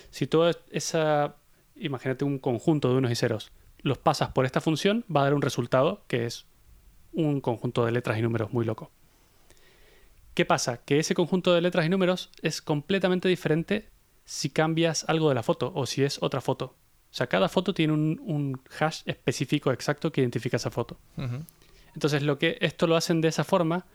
Si 0.10 0.28
tú 0.28 0.44
esa, 0.72 1.36
imagínate 1.76 2.26
un 2.26 2.40
conjunto 2.40 2.90
de 2.90 2.96
unos 2.96 3.12
y 3.12 3.16
ceros, 3.16 3.52
los 3.82 3.98
pasas 3.98 4.30
por 4.30 4.46
esta 4.46 4.62
función, 4.62 5.06
va 5.16 5.22
a 5.22 5.24
dar 5.26 5.34
un 5.34 5.42
resultado 5.42 6.04
que 6.08 6.26
es 6.26 6.46
un 7.14 7.42
conjunto 7.42 7.86
de 7.86 7.92
letras 7.92 8.18
y 8.18 8.22
números 8.22 8.52
muy 8.52 8.66
loco. 8.66 8.92
¿Qué 10.34 10.46
pasa? 10.46 10.82
Que 10.84 11.00
ese 11.00 11.16
conjunto 11.16 11.54
de 11.54 11.62
letras 11.62 11.86
y 11.86 11.90
números 11.90 12.32
es 12.42 12.62
completamente 12.62 13.28
diferente 13.28 13.90
si 14.30 14.52
cambias 14.52 15.06
algo 15.08 15.28
de 15.30 15.34
la 15.34 15.42
foto 15.42 15.72
o 15.74 15.88
si 15.88 16.04
es 16.04 16.22
otra 16.22 16.40
foto. 16.40 16.66
O 16.66 17.14
sea, 17.16 17.26
cada 17.26 17.50
foto 17.50 17.74
tiene 17.74 17.94
un, 17.94 18.62
hash 18.80 19.02
específico 19.08 19.72
exacto 19.72 20.12
que 20.12 20.22
identifica 20.22 20.58
esa 20.58 20.70
foto. 20.70 21.00
Entonces, 21.96 22.22
lo 22.22 22.38
que 22.38 22.60
esto 22.62 22.86
lo 22.86 22.96
hacen 22.96 23.22
de 23.22 23.28
esa 23.28 23.44
forma 23.44 23.88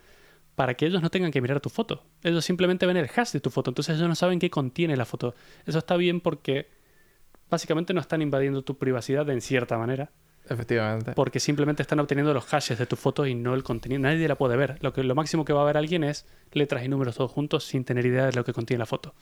para 0.57 0.75
que 0.75 0.87
ellos 0.87 1.01
no 1.01 1.09
tengan 1.09 1.31
que 1.31 1.41
mirar 1.41 1.61
tu 1.61 1.71
foto. 1.71 2.03
Ellos 2.25 2.45
simplemente 2.45 2.85
ven 2.85 2.97
el 2.97 3.09
hash 3.15 3.31
de 3.31 3.39
tu 3.39 3.51
foto. 3.51 3.71
Entonces, 3.71 3.95
ellos 3.95 4.09
no 4.09 4.17
saben 4.17 4.41
qué 4.41 4.51
contiene 4.51 4.97
la 4.97 5.05
foto. 5.05 5.37
Eso 5.67 5.79
está 5.79 5.97
bien 5.97 6.21
porque 6.21 6.69
básicamente 7.49 7.95
no 7.95 8.01
están 8.01 8.21
invadiendo 8.21 8.63
tu 8.63 8.77
privacidad 8.77 9.31
en 9.31 9.41
cierta 9.41 9.79
manera. 9.79 10.11
Efectivamente. 10.49 11.13
Porque 11.13 11.39
simplemente 11.39 11.81
están 11.81 12.01
obteniendo 12.01 12.35
los 12.35 12.45
hashes 12.47 12.77
de 12.77 12.87
tu 12.87 12.97
foto 12.97 13.25
y 13.25 13.37
no 13.37 13.55
el 13.55 13.63
contenido. 13.63 14.01
Nadie 14.01 14.27
la 14.27 14.35
puede 14.35 14.57
ver. 14.57 14.79
Lo, 14.83 14.93
que, 14.93 15.05
lo 15.05 15.15
máximo 15.15 15.45
que 15.45 15.53
va 15.53 15.63
a 15.63 15.65
ver 15.65 15.77
alguien 15.77 16.03
es 16.03 16.27
letras 16.51 16.85
y 16.85 16.89
números 16.89 17.15
todos 17.15 17.31
juntos 17.31 17.63
sin 17.63 17.85
tener 17.85 18.05
idea 18.05 18.27
de 18.27 18.33
lo 18.33 18.45
que 18.45 18.53
contiene 18.53 18.81
la 18.81 18.87
foto. 18.87 19.15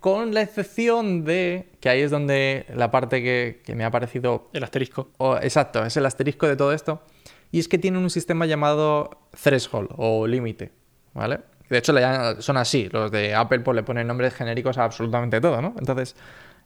Con 0.00 0.34
la 0.34 0.42
excepción 0.42 1.24
de 1.24 1.70
que 1.80 1.88
ahí 1.88 2.00
es 2.00 2.10
donde 2.10 2.66
la 2.74 2.90
parte 2.90 3.22
que, 3.22 3.74
me 3.74 3.84
ha 3.84 3.90
parecido... 3.90 4.50
El 4.52 4.64
asterisco. 4.64 5.10
exacto, 5.42 5.84
es 5.84 5.96
el 5.96 6.06
asterisco 6.06 6.46
de 6.46 6.56
todo 6.56 6.72
esto. 6.72 7.02
Y 7.50 7.60
es 7.60 7.68
que 7.68 7.78
tiene 7.78 7.98
un 7.98 8.10
sistema 8.10 8.46
llamado 8.46 9.28
threshold 9.42 9.90
o 9.96 10.26
límite, 10.26 10.72
¿vale? 11.12 11.40
De 11.68 11.78
hecho, 11.78 11.94
son 12.40 12.56
así. 12.56 12.88
Los 12.90 13.10
de 13.10 13.34
Apple 13.34 13.60
pues, 13.60 13.74
le 13.76 13.82
ponen 13.82 14.06
nombres 14.06 14.34
genéricos 14.34 14.76
a 14.76 14.84
absolutamente 14.84 15.40
todo, 15.40 15.62
¿no? 15.62 15.74
Entonces, 15.78 16.16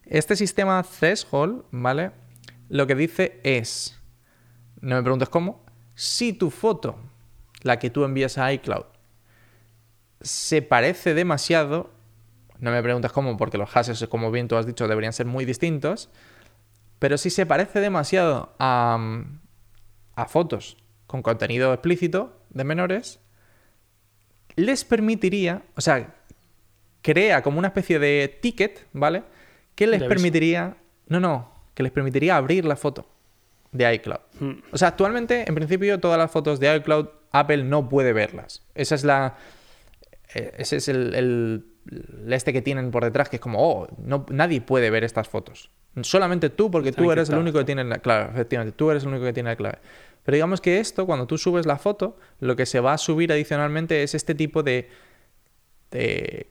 este 0.06 0.34
sistema 0.34 0.82
threshold, 0.82 1.64
¿vale? 1.70 2.10
Lo 2.68 2.86
que 2.86 2.94
dice 2.94 3.40
es, 3.44 4.00
no 4.80 4.96
me 4.96 5.02
preguntes 5.02 5.28
cómo, 5.28 5.64
si 5.94 6.32
tu 6.32 6.50
foto, 6.50 6.96
la 7.62 7.78
que 7.78 7.90
tú 7.90 8.04
envías 8.04 8.38
a 8.38 8.52
iCloud, 8.52 8.84
se 10.20 10.62
parece 10.62 11.14
demasiado, 11.14 11.90
no 12.58 12.70
me 12.70 12.82
preguntes 12.82 13.12
cómo, 13.12 13.36
porque 13.36 13.58
los 13.58 13.70
hashes, 13.70 14.06
como 14.08 14.30
bien 14.30 14.48
tú 14.48 14.56
has 14.56 14.66
dicho, 14.66 14.88
deberían 14.88 15.12
ser 15.12 15.26
muy 15.26 15.44
distintos, 15.44 16.10
pero 16.98 17.18
si 17.18 17.30
se 17.30 17.46
parece 17.46 17.80
demasiado 17.80 18.54
a, 18.58 18.98
a 20.14 20.24
fotos 20.26 20.76
con 21.06 21.22
contenido 21.22 21.72
explícito 21.72 22.40
de 22.50 22.64
menores, 22.64 23.20
les 24.56 24.84
permitiría, 24.84 25.62
o 25.76 25.80
sea, 25.80 26.16
crea 27.02 27.42
como 27.42 27.58
una 27.58 27.68
especie 27.68 27.98
de 27.98 28.38
ticket, 28.40 28.86
¿vale? 28.92 29.22
que 29.78 29.86
les 29.86 30.02
permitiría. 30.02 30.76
No, 31.06 31.20
no, 31.20 31.52
que 31.74 31.84
les 31.84 31.92
permitiría 31.92 32.36
abrir 32.36 32.64
la 32.64 32.74
foto 32.74 33.06
de 33.70 33.94
iCloud. 33.94 34.18
Hmm. 34.40 34.54
O 34.72 34.76
sea, 34.76 34.88
actualmente, 34.88 35.44
en 35.46 35.54
principio, 35.54 36.00
todas 36.00 36.18
las 36.18 36.32
fotos 36.32 36.58
de 36.58 36.74
iCloud, 36.76 37.06
Apple 37.30 37.62
no 37.62 37.88
puede 37.88 38.12
verlas. 38.12 38.66
Esa 38.74 38.96
es 38.96 39.04
la. 39.04 39.36
Eh, 40.34 40.52
ese 40.58 40.78
es 40.78 40.88
el, 40.88 41.64
este 42.28 42.52
que 42.52 42.62
tienen 42.62 42.90
por 42.90 43.04
detrás, 43.04 43.28
que 43.28 43.36
es 43.36 43.42
como, 43.42 43.58
oh, 43.60 43.88
no, 43.98 44.26
nadie 44.30 44.60
puede 44.60 44.90
ver 44.90 45.04
estas 45.04 45.28
fotos. 45.28 45.70
Solamente 46.02 46.50
tú, 46.50 46.70
porque 46.70 46.92
tú 46.92 47.10
eres 47.10 47.28
el 47.28 47.38
único 47.38 47.58
que 47.58 47.64
tiene 47.64 47.82
la 47.84 47.98
clave. 47.98 48.30
Efectivamente, 48.32 48.76
tú 48.76 48.90
eres 48.90 49.02
el 49.02 49.08
único 49.08 49.24
que 49.24 49.32
tiene 49.32 49.50
la 49.50 49.56
clave. 49.56 49.78
Pero 50.24 50.34
digamos 50.34 50.60
que 50.60 50.78
esto, 50.78 51.06
cuando 51.06 51.26
tú 51.26 51.38
subes 51.38 51.66
la 51.66 51.78
foto, 51.78 52.16
lo 52.40 52.54
que 52.54 52.66
se 52.66 52.80
va 52.80 52.92
a 52.92 52.98
subir 52.98 53.32
adicionalmente 53.32 54.02
es 54.02 54.14
este 54.14 54.34
tipo 54.34 54.62
de, 54.62 54.88
de 55.90 56.48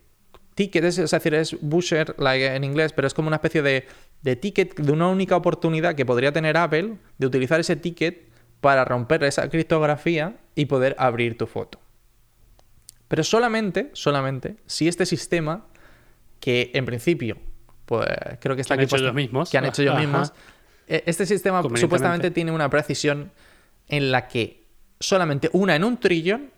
ticket, 0.55 0.83
es, 0.83 1.11
decir, 1.11 1.35
es 1.35 1.55
busher 1.61 2.15
en 2.17 2.63
inglés, 2.63 2.91
pero 2.91 3.07
es 3.07 3.13
como 3.13 3.27
una 3.27 3.35
especie 3.35 3.61
de, 3.61 4.35
ticket, 4.35 4.75
de 4.75 4.91
una 4.91 5.07
única 5.07 5.35
oportunidad 5.35 5.93
que 5.93 6.05
podría 6.05 6.31
tener 6.31 6.57
Apple 6.57 6.95
de 7.19 7.27
utilizar 7.27 7.59
ese 7.59 7.75
ticket 7.75 8.27
para 8.59 8.83
romper 8.83 9.23
esa 9.23 9.47
criptografía 9.49 10.37
y 10.55 10.65
poder 10.65 10.95
abrir 10.97 11.37
tu 11.37 11.45
foto. 11.45 11.79
Pero 13.07 13.23
solamente, 13.23 13.89
solamente, 13.93 14.57
si 14.65 14.87
este 14.87 15.05
sistema, 15.05 15.65
que 16.39 16.71
en 16.73 16.85
principio, 16.85 17.37
pues 17.85 18.07
creo 18.39 18.55
que 18.55 18.61
está 18.61 18.77
que 18.77 18.83
aquí. 18.83 18.95
Han 18.95 19.01
ellos 19.01 19.13
mismos. 19.13 19.49
Que 19.49 19.57
han 19.57 19.65
hecho 19.65 19.81
ellos 19.81 19.97
mismos. 19.97 20.33
Eh, 20.87 21.03
este 21.05 21.25
sistema 21.25 21.61
supuestamente 21.75 22.31
tiene 22.31 22.51
una 22.51 22.69
precisión 22.69 23.31
en 23.87 24.11
la 24.11 24.27
que 24.27 24.65
solamente 24.99 25.49
una 25.53 25.75
en 25.75 25.83
un 25.83 25.97
trillón 25.97 26.51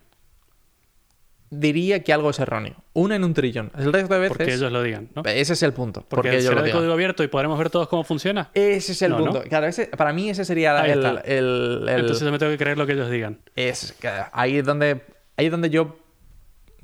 diría 1.50 2.02
que 2.02 2.12
algo 2.12 2.30
es 2.30 2.38
erróneo. 2.38 2.76
Una 2.92 3.16
en 3.16 3.24
un 3.24 3.34
trillón. 3.34 3.70
El 3.76 3.92
resto 3.92 4.14
de 4.14 4.20
veces. 4.20 4.36
Porque 4.36 4.54
ellos 4.54 4.72
lo 4.72 4.82
digan, 4.82 5.08
¿no? 5.14 5.22
Ese 5.24 5.52
es 5.52 5.62
el 5.62 5.72
punto. 5.72 6.04
Porque, 6.08 6.30
porque 6.30 6.42
será 6.42 6.70
código 6.70 6.92
abierto 6.92 7.24
y 7.24 7.28
podremos 7.28 7.58
ver 7.58 7.70
todos 7.70 7.88
cómo 7.88 8.04
funciona. 8.04 8.50
Ese 8.54 8.92
es 8.92 9.02
el 9.02 9.14
punto. 9.14 9.42
Claro, 9.42 9.68
para 9.96 10.12
mí 10.12 10.30
ese 10.30 10.44
sería 10.44 10.84
el, 10.86 11.86
Entonces 11.88 12.30
me 12.30 12.38
tengo 12.38 12.52
que 12.52 12.58
creer 12.58 12.78
lo 12.78 12.86
que 12.86 12.92
ellos 12.92 13.10
digan. 13.10 13.38
Es 13.56 13.96
ahí 14.32 14.58
es 14.58 14.64
donde 14.64 15.02
ahí 15.36 15.46
es 15.46 15.52
donde 15.52 15.70
yo 15.70 15.96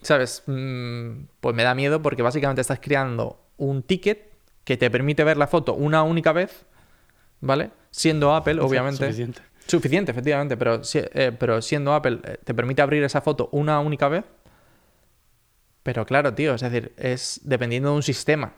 sabes 0.07 0.43
mm, 0.47 1.25
pues 1.41 1.55
me 1.55 1.63
da 1.63 1.75
miedo 1.75 2.01
porque 2.01 2.23
básicamente 2.23 2.61
estás 2.63 2.81
creando 2.81 3.39
un 3.59 3.83
ticket 3.83 4.33
que 4.65 4.77
te 4.77 4.91
permite 4.91 5.23
ver 5.25 5.37
la 5.37 5.47
foto 5.47 5.75
una 5.75 6.03
única 6.03 6.33
vez, 6.33 6.65
¿vale? 7.41 7.71
Siendo 7.91 8.35
Apple, 8.35 8.61
obviamente. 8.61 9.05
Suficiente. 9.05 9.43
Suficiente, 9.67 10.13
efectivamente, 10.13 10.57
pero, 10.57 10.81
eh, 10.95 11.33
pero 11.39 11.61
siendo 11.61 11.93
Apple 11.93 12.21
eh, 12.25 12.39
te 12.43 12.55
permite 12.55 12.83
abrir 12.83 13.03
esa 13.03 13.21
foto 13.21 13.49
una 13.53 13.81
única 13.81 14.09
vez 14.09 14.25
pero 15.87 16.05
claro, 16.05 16.35
tío, 16.35 16.55
es 16.55 16.63
decir, 16.63 16.93
es 16.97 17.41
dependiendo 17.45 17.91
de 17.91 17.95
un 17.95 18.03
sistema. 18.03 18.55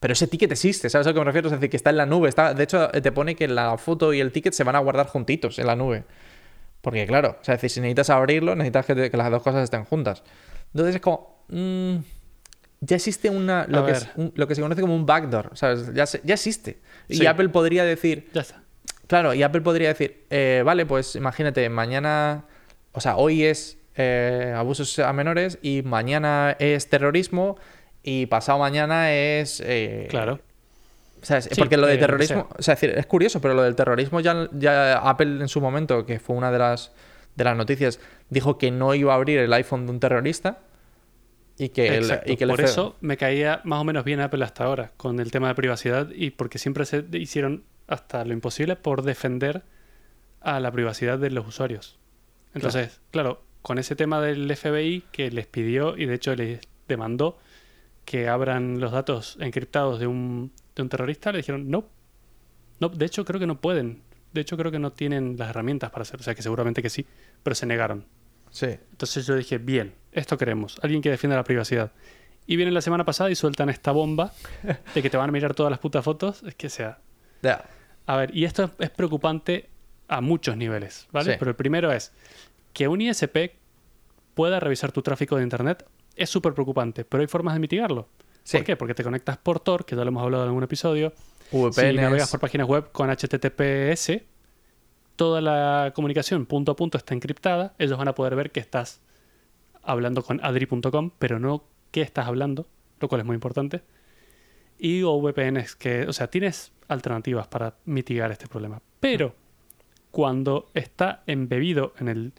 Pero 0.00 0.14
ese 0.14 0.26
ticket 0.26 0.52
existe, 0.52 0.88
¿sabes 0.88 1.06
a 1.06 1.10
lo 1.10 1.14
que 1.14 1.20
me 1.20 1.26
refiero? 1.26 1.48
Es 1.48 1.52
decir, 1.52 1.68
que 1.68 1.76
está 1.76 1.90
en 1.90 1.98
la 1.98 2.06
nube. 2.06 2.30
Está, 2.30 2.54
de 2.54 2.64
hecho, 2.64 2.88
te 2.88 3.12
pone 3.12 3.36
que 3.36 3.46
la 3.46 3.76
foto 3.76 4.14
y 4.14 4.20
el 4.20 4.32
ticket 4.32 4.54
se 4.54 4.64
van 4.64 4.74
a 4.76 4.78
guardar 4.78 5.06
juntitos 5.06 5.58
en 5.58 5.66
la 5.66 5.76
nube. 5.76 6.04
Porque, 6.80 7.06
claro, 7.06 7.36
o 7.38 7.44
sea, 7.44 7.56
decir, 7.56 7.68
si 7.68 7.80
necesitas 7.82 8.08
abrirlo, 8.08 8.56
necesitas 8.56 8.86
que, 8.86 9.10
las 9.14 9.30
dos 9.30 9.42
cosas 9.42 9.64
estén 9.64 9.84
juntas. 9.84 10.22
Entonces 10.74 10.96
es 10.96 11.00
como. 11.00 11.44
Mm, 11.48 11.96
ya 12.80 12.96
existe 12.96 13.30
una. 13.30 13.66
Lo 13.68 13.86
que, 13.86 13.94
lo 14.34 14.48
que, 14.48 14.54
se 14.54 14.62
conoce 14.62 14.80
como 14.80 14.96
un 14.96 15.06
backdoor, 15.06 15.50
¿sabes? 15.54 15.92
Ya, 15.94 16.04
ya 16.04 16.34
existe. 16.34 16.80
Y 17.08 17.26
Apple 17.26 17.48
podría 17.50 17.84
decir. 17.84 18.28
Ya 18.32 18.40
está. 18.40 18.62
Claro, 19.06 19.34
y 19.34 19.42
Apple 19.42 19.60
podría 19.60 19.88
decir, 19.88 20.24
eh, 20.30 20.62
vale, 20.64 20.86
pues 20.86 21.16
imagínate, 21.16 21.68
mañana. 21.68 22.44
O 22.92 23.00
sea, 23.00 23.16
hoy 23.16 23.44
es 23.44 23.76
eh, 23.94 24.54
abusos 24.56 24.98
a 25.00 25.12
menores 25.12 25.58
y 25.60 25.82
mañana 25.82 26.56
es 26.58 26.88
terrorismo 26.88 27.58
y 28.02 28.26
pasado 28.26 28.58
mañana 28.58 29.12
es... 29.12 29.62
Eh, 29.64 30.06
claro. 30.08 30.40
porque 31.58 31.76
lo 31.76 31.86
de 31.86 31.98
terrorismo, 31.98 32.48
o 32.58 32.62
sea, 32.62 32.74
es 32.74 33.06
curioso, 33.06 33.40
pero 33.40 33.52
lo 33.52 33.62
del 33.62 33.76
terrorismo 33.76 34.20
ya, 34.20 34.48
ya 34.52 34.98
Apple 34.98 35.42
en 35.42 35.48
su 35.48 35.60
momento, 35.60 36.06
que 36.06 36.18
fue 36.18 36.34
una 36.34 36.50
de 36.50 36.58
las, 36.58 36.92
de 37.36 37.44
las 37.44 37.56
noticias, 37.56 38.00
dijo 38.32 38.58
que 38.58 38.70
no 38.70 38.94
iba 38.94 39.12
a 39.12 39.16
abrir 39.16 39.38
el 39.38 39.52
iPhone 39.52 39.86
de 39.86 39.92
un 39.92 40.00
terrorista 40.00 40.60
y 41.58 41.68
que, 41.68 42.22
y 42.26 42.36
que 42.36 42.46
por 42.46 42.60
eso 42.60 42.96
me 43.00 43.16
caía 43.16 43.60
más 43.64 43.80
o 43.80 43.84
menos 43.84 44.04
bien 44.04 44.20
Apple 44.20 44.44
hasta 44.44 44.64
ahora 44.64 44.92
con 44.96 45.20
el 45.20 45.30
tema 45.30 45.48
de 45.48 45.54
privacidad 45.54 46.08
y 46.14 46.30
porque 46.30 46.58
siempre 46.58 46.84
se 46.86 47.04
hicieron 47.12 47.64
hasta 47.86 48.24
lo 48.24 48.32
imposible 48.32 48.76
por 48.76 49.02
defender 49.02 49.62
a 50.40 50.60
la 50.60 50.72
privacidad 50.72 51.18
de 51.18 51.30
los 51.30 51.46
usuarios. 51.46 51.98
Entonces, 52.54 53.00
claro 53.10 53.42
con 53.62 53.78
ese 53.78 53.96
tema 53.96 54.20
del 54.20 54.54
FBI 54.54 55.04
que 55.12 55.30
les 55.30 55.46
pidió 55.46 55.96
y 55.96 56.06
de 56.06 56.14
hecho 56.14 56.34
les 56.34 56.60
demandó 56.88 57.38
que 58.04 58.28
abran 58.28 58.80
los 58.80 58.90
datos 58.90 59.38
encriptados 59.40 60.00
de 60.00 60.08
un, 60.08 60.52
de 60.74 60.82
un 60.82 60.88
terrorista, 60.88 61.30
le 61.30 61.38
dijeron 61.38 61.70
no. 61.70 61.86
No, 62.80 62.88
de 62.88 63.06
hecho 63.06 63.24
creo 63.24 63.38
que 63.38 63.46
no 63.46 63.60
pueden. 63.60 64.02
De 64.32 64.40
hecho 64.40 64.56
creo 64.56 64.72
que 64.72 64.80
no 64.80 64.92
tienen 64.92 65.36
las 65.38 65.50
herramientas 65.50 65.90
para 65.90 66.02
hacerlo. 66.02 66.22
O 66.22 66.24
sea 66.24 66.34
que 66.34 66.42
seguramente 66.42 66.82
que 66.82 66.90
sí, 66.90 67.06
pero 67.44 67.54
se 67.54 67.66
negaron. 67.66 68.04
Sí. 68.52 68.66
Entonces 68.90 69.26
yo 69.26 69.34
dije, 69.34 69.58
bien, 69.58 69.94
esto 70.12 70.38
queremos. 70.38 70.78
Alguien 70.82 71.02
que 71.02 71.10
defienda 71.10 71.36
la 71.36 71.42
privacidad. 71.42 71.90
Y 72.46 72.56
vienen 72.56 72.74
la 72.74 72.82
semana 72.82 73.04
pasada 73.04 73.30
y 73.30 73.34
sueltan 73.34 73.68
esta 73.68 73.90
bomba 73.92 74.32
de 74.94 75.02
que 75.02 75.10
te 75.10 75.16
van 75.16 75.28
a 75.28 75.32
mirar 75.32 75.54
todas 75.54 75.70
las 75.70 75.80
putas 75.80 76.04
fotos. 76.04 76.42
Es 76.44 76.54
que 76.54 76.68
sea. 76.68 76.98
A 78.06 78.16
ver, 78.16 78.36
y 78.36 78.44
esto 78.44 78.70
es 78.78 78.90
preocupante 78.90 79.68
a 80.08 80.20
muchos 80.20 80.56
niveles, 80.56 81.08
¿vale? 81.10 81.36
Pero 81.38 81.50
el 81.50 81.56
primero 81.56 81.90
es, 81.90 82.12
que 82.72 82.88
un 82.88 83.00
ISP 83.00 83.52
pueda 84.34 84.60
revisar 84.60 84.92
tu 84.92 85.02
tráfico 85.02 85.36
de 85.36 85.42
Internet 85.42 85.86
es 86.16 86.28
súper 86.28 86.52
preocupante, 86.52 87.04
pero 87.04 87.22
hay 87.22 87.26
formas 87.26 87.54
de 87.54 87.60
mitigarlo. 87.60 88.08
¿Por 88.50 88.64
qué? 88.64 88.76
Porque 88.76 88.94
te 88.94 89.04
conectas 89.04 89.38
por 89.38 89.60
Tor, 89.60 89.84
que 89.84 89.96
ya 89.96 90.02
lo 90.02 90.08
hemos 90.08 90.22
hablado 90.22 90.44
en 90.44 90.48
algún 90.48 90.64
episodio. 90.64 91.12
Si 91.50 91.92
navegas 91.92 92.30
por 92.30 92.40
páginas 92.40 92.66
web 92.66 92.90
con 92.92 93.08
HTTPS, 93.08 94.20
toda 95.22 95.40
la 95.40 95.92
comunicación 95.94 96.46
punto 96.46 96.72
a 96.72 96.74
punto 96.74 96.98
está 96.98 97.14
encriptada. 97.14 97.76
Ellos 97.78 97.96
van 97.96 98.08
a 98.08 98.14
poder 98.16 98.34
ver 98.34 98.50
que 98.50 98.58
estás 98.58 99.00
hablando 99.84 100.24
con 100.24 100.44
adri.com, 100.44 101.12
pero 101.16 101.38
no 101.38 101.62
qué 101.92 102.00
estás 102.00 102.26
hablando, 102.26 102.66
lo 102.98 103.06
cual 103.06 103.20
es 103.20 103.26
muy 103.28 103.34
importante. 103.34 103.82
Y 104.80 105.04
o 105.04 105.20
VPNs 105.20 105.76
que, 105.76 106.08
o 106.08 106.12
sea, 106.12 106.26
tienes 106.26 106.72
alternativas 106.88 107.46
para 107.46 107.76
mitigar 107.84 108.32
este 108.32 108.48
problema. 108.48 108.82
Pero 108.98 109.36
cuando 110.10 110.72
está 110.74 111.22
embebido 111.28 111.94
en 112.00 112.08
el 112.08 112.32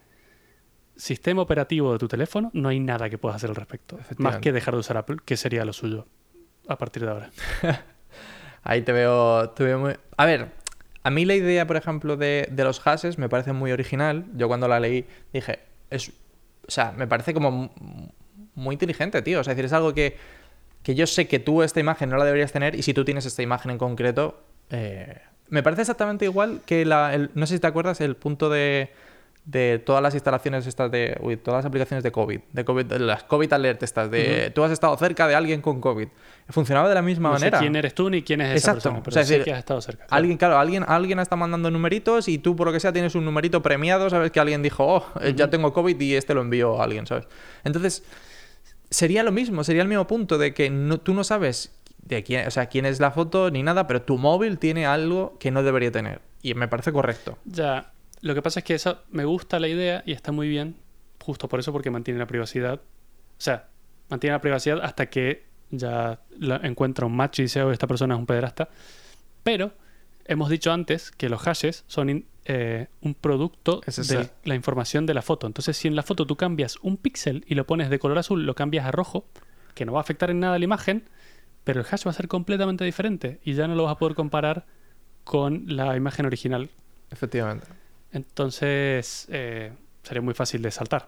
sistema 0.98 1.42
operativo 1.42 1.94
de 1.94 2.00
tu 2.00 2.10
teléfono, 2.10 2.52
no 2.52 2.68
hay 2.68 2.82
nada 2.82 3.10
que 3.10 3.18
puedas 3.18 3.38
hacer 3.38 3.50
al 3.50 3.56
respecto. 3.56 3.98
Más 4.18 4.40
que 4.40 4.52
dejar 4.52 4.74
de 4.74 4.82
usar 4.82 4.98
Apple, 4.98 5.20
que 5.24 5.38
sería 5.38 5.64
lo 5.64 5.72
suyo 5.72 6.06
a 6.68 6.78
partir 6.78 7.06
de 7.06 7.12
ahora. 7.12 7.30
Ahí 8.62 8.82
te 8.82 8.92
veo, 8.92 9.52
te 9.52 9.64
veo 9.64 9.80
muy... 9.80 9.96
A 10.18 10.26
ver, 10.26 10.62
a 11.04 11.10
mí 11.10 11.26
la 11.26 11.36
idea, 11.36 11.68
por 11.68 11.76
ejemplo, 11.76 12.16
de, 12.18 12.47
de 12.51 12.64
los 12.64 12.80
hashes 12.80 13.18
me 13.18 13.30
parece 13.30 13.54
muy 13.54 13.72
original. 13.72 14.26
Yo 14.36 14.47
cuando 14.47 14.68
la 14.68 14.80
leí 14.80 15.06
dije, 15.34 15.60
es... 15.89 16.10
O 16.66 16.72
sea, 16.72 16.93
me 16.95 17.08
parece 17.08 17.34
como 17.34 17.72
muy 18.56 18.74
inteligente, 18.74 19.22
tío. 19.22 19.41
O 19.41 19.43
sea, 19.43 19.51
es 19.51 19.58
decir, 19.58 19.66
es 19.66 19.74
algo 19.74 19.93
que, 19.93 20.16
que 20.82 20.95
yo 20.95 21.06
sé 21.08 21.28
que 21.28 21.39
tú 21.39 21.62
esta 21.62 21.80
imagen 21.82 22.10
no 22.10 22.18
la 22.18 22.24
deberías 22.26 22.51
tener 22.54 22.76
y 22.76 22.84
si 22.84 22.93
tú 22.93 23.04
tienes 23.04 23.26
esta 23.26 23.41
imagen 23.43 23.72
en 23.72 23.78
concreto... 23.78 24.41
eh, 24.70 25.20
Me 25.49 25.62
parece 25.62 25.82
exactamente 25.82 26.26
igual 26.26 26.62
que 26.66 26.86
la... 26.86 27.14
el- 27.14 27.32
no 27.36 27.45
sé 27.47 27.56
si 27.56 27.60
te 27.60 27.68
acuerdas 27.68 27.99
el 28.01 28.16
punto 28.16 28.49
de 28.49 28.89
de 29.46 29.78
todas 29.86 30.02
las 30.02 30.14
instalaciones 30.14 30.66
estas 30.68 30.89
de 30.89 31.18
uy, 31.22 31.36
todas 31.36 31.60
las 31.60 31.66
aplicaciones 31.66 32.02
de 32.04 32.12
COVID, 32.14 32.39
de 32.54 32.64
COVID, 32.66 32.86
de 32.86 33.00
las 33.00 33.24
COVID 33.24 33.52
alert 33.52 33.84
estas 33.84 34.10
de 34.10 34.52
tú 34.56 34.64
has 34.64 34.72
estado 34.72 34.96
cerca 34.98 35.28
de 35.28 35.36
alguien 35.36 35.62
con 35.62 35.82
COVID. 35.82 36.08
Funcionaba 36.50 36.88
de 36.88 36.96
la 36.96 37.02
misma 37.02 37.30
No 37.32 37.36
sé 37.39 37.46
manera. 37.46 37.60
quién 37.60 37.76
eres 37.76 37.94
tú 37.94 38.10
ni 38.10 38.22
quién 38.22 38.39
es 38.41 38.48
esa 38.48 38.56
Exacto. 38.72 38.76
persona, 38.76 39.00
O 39.00 39.04
pero 39.04 39.14
sea, 39.14 39.22
es 39.24 39.28
sé 39.28 39.34
decir, 39.34 39.46
que 39.46 39.52
has 39.54 39.60
estado 39.60 39.82
cerca. 39.82 40.06
claro. 40.06 40.18
Alguien, 40.18 40.38
claro, 40.38 40.58
alguien, 40.58 40.86
alguien 40.88 41.20
está 41.20 41.36
mandando 41.36 41.70
numeritos 41.72 42.28
y 42.30 42.38
tú 42.38 42.56
por 42.56 42.68
lo 42.68 42.74
que 42.74 42.80
sea 42.80 42.94
tienes 42.94 43.16
un 43.16 43.26
numerito 43.26 43.62
premiado, 43.62 44.10
sabes 44.10 44.32
que 44.32 44.39
alguien 44.39 44.62
dijo, 44.64 44.86
oh, 44.86 45.06
eh, 45.22 45.34
ya 45.36 45.50
tengo 45.50 45.74
COVID 45.74 46.00
y 46.00 46.16
este 46.16 46.34
lo 46.34 46.41
envió 46.41 46.80
a 46.80 46.86
alguien, 46.86 47.06
¿sabes? 47.06 47.28
Entonces, 47.66 48.04
sería 48.89 49.24
lo 49.24 49.32
mismo, 49.32 49.64
sería 49.64 49.82
el 49.82 49.88
mismo 49.88 50.08
punto 50.08 50.38
de 50.38 50.54
que 50.54 50.70
no- 50.70 51.00
tú 51.00 51.14
no 51.14 51.24
sabes 51.24 51.72
de 51.98 52.24
quién, 52.24 52.48
o 52.48 52.52
sea, 52.52 52.68
quién 52.68 52.86
es 52.86 53.00
la 53.00 53.12
foto 53.12 53.50
ni 53.52 53.64
nada, 53.64 53.88
pero 53.88 54.02
tu 54.02 54.18
móvil 54.18 54.60
tiene 54.60 54.86
algo 54.86 55.38
que 55.39 55.52
no 55.52 55.64
debería 55.64 55.91
tener. 55.91 56.22
Y 56.41 56.54
me 56.54 56.68
parece 56.68 56.91
correcto. 56.91 57.38
Ya, 57.46 57.91
lo 58.24 58.34
que 58.34 58.41
pasa 58.41 58.59
es 58.61 58.63
que 58.65 58.74
eso 58.74 59.01
me 59.11 59.26
gusta 59.26 59.59
la 59.59 59.67
idea 59.67 60.03
y 60.05 60.13
está 60.13 60.32
muy 60.32 60.47
bien, 60.47 60.76
justo 61.21 61.47
por 61.47 61.59
eso, 61.59 61.71
porque 61.71 61.91
mantiene 61.91 62.19
la 62.19 62.28
privacidad. 62.28 62.76
O 62.82 63.41
sea, 63.41 63.67
mantiene 64.09 64.34
la 64.36 64.41
privacidad 64.41 64.80
hasta 64.84 65.07
que 65.09 65.45
ya 65.71 66.19
la- 66.39 66.57
encuentra 66.63 67.05
un 67.05 67.15
match 67.15 67.39
y 67.39 67.43
dice, 67.43 67.61
oh, 67.63 67.71
esta 67.71 67.88
persona 67.88 68.15
es 68.15 68.19
un 68.19 68.26
pederasta. 68.26 68.69
Pero 69.43 69.71
hemos 70.26 70.49
dicho 70.49 70.71
antes 70.71 71.11
que 71.11 71.30
los 71.30 71.41
hashes 71.41 71.84
son 71.88 72.09
in- 72.09 72.26
eh, 72.45 72.88
un 73.01 73.13
producto 73.13 73.82
de 74.07 74.30
la 74.43 74.55
información 74.55 75.05
de 75.05 75.13
la 75.13 75.21
foto. 75.21 75.47
Entonces, 75.47 75.78
si 75.78 75.88
en 75.88 75.95
la 75.95 76.03
foto 76.03 76.26
tú 76.26 76.36
cambias 76.36 76.78
un 76.82 76.97
píxel 76.97 77.43
y 77.47 77.55
lo 77.55 77.65
pones 77.65 77.89
de 77.89 77.99
color 77.99 78.17
azul, 78.17 78.45
lo 78.45 78.53
cambias 78.55 78.86
a 78.86 78.91
rojo, 78.91 79.26
que 79.76 79.86
no 79.86 79.93
va 79.93 79.99
a 79.99 80.01
afectar 80.01 80.30
en 80.30 80.39
nada 80.41 80.57
la 80.59 80.65
imagen, 80.65 81.03
pero 81.63 81.80
el 81.82 81.88
hash 81.89 82.05
va 82.05 82.11
a 82.11 82.13
ser 82.13 82.28
completamente 82.28 82.84
diferente 82.86 83.39
y 83.43 83.53
ya 83.53 83.67
no 83.67 83.76
lo 83.76 83.84
vas 83.84 83.93
a 83.93 83.97
poder 83.97 84.15
comparar 84.15 84.65
con 85.24 85.63
la 85.67 85.95
imagen 85.95 86.26
original. 86.26 86.69
Efectivamente. 87.11 87.65
Entonces, 88.14 89.28
eh, 89.32 89.74
sería 90.03 90.22
muy 90.22 90.34
fácil 90.34 90.61
de 90.61 90.72
saltar. 90.72 91.07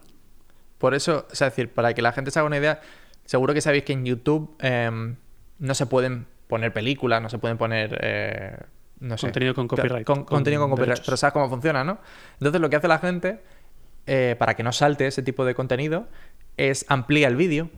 Por 0.78 0.94
eso, 0.94 1.26
es 1.32 1.38
decir, 1.38 1.70
para 1.72 1.94
que 1.94 2.02
la 2.02 2.12
gente 2.12 2.30
se 2.30 2.38
haga 2.38 2.46
una 2.46 2.58
idea, 2.58 2.80
seguro 3.24 3.54
que 3.54 3.60
sabéis 3.60 3.84
que 3.84 3.92
en 3.94 4.04
YouTube 4.04 4.54
em, 4.60 5.16
no 5.58 5.74
se 5.74 5.86
pueden 5.86 6.26
poner 6.48 6.72
películas, 6.72 7.22
no 7.22 7.28
se 7.30 7.38
pueden 7.38 7.56
poner, 7.56 7.98
eh, 8.02 8.56
no 9.00 9.16
sé. 9.16 9.26
Contenido 9.28 9.54
con 9.54 9.68
copyright, 9.68 10.06
con- 10.06 10.16
con 10.18 10.24
contenido 10.24 10.62
con 10.62 10.70
copyright. 10.70 10.88
derechos. 10.90 11.06
Pero 11.06 11.16
sabes 11.16 11.32
cómo 11.32 11.48
funciona, 11.48 11.82
¿no? 11.84 11.98
Entonces 12.34 12.60
lo 12.60 12.68
que 12.68 12.76
hace 12.76 12.88
la 12.88 12.98
gente, 12.98 13.40
eh, 14.06 14.36
para 14.38 14.54
que 14.54 14.62
no 14.62 14.72
salte 14.72 15.06
ese 15.06 15.22
tipo 15.22 15.44
de 15.44 15.54
contenido, 15.54 16.08
es 16.56 16.84
amplía 16.88 17.28
el 17.28 17.36
vídeo. 17.36 17.70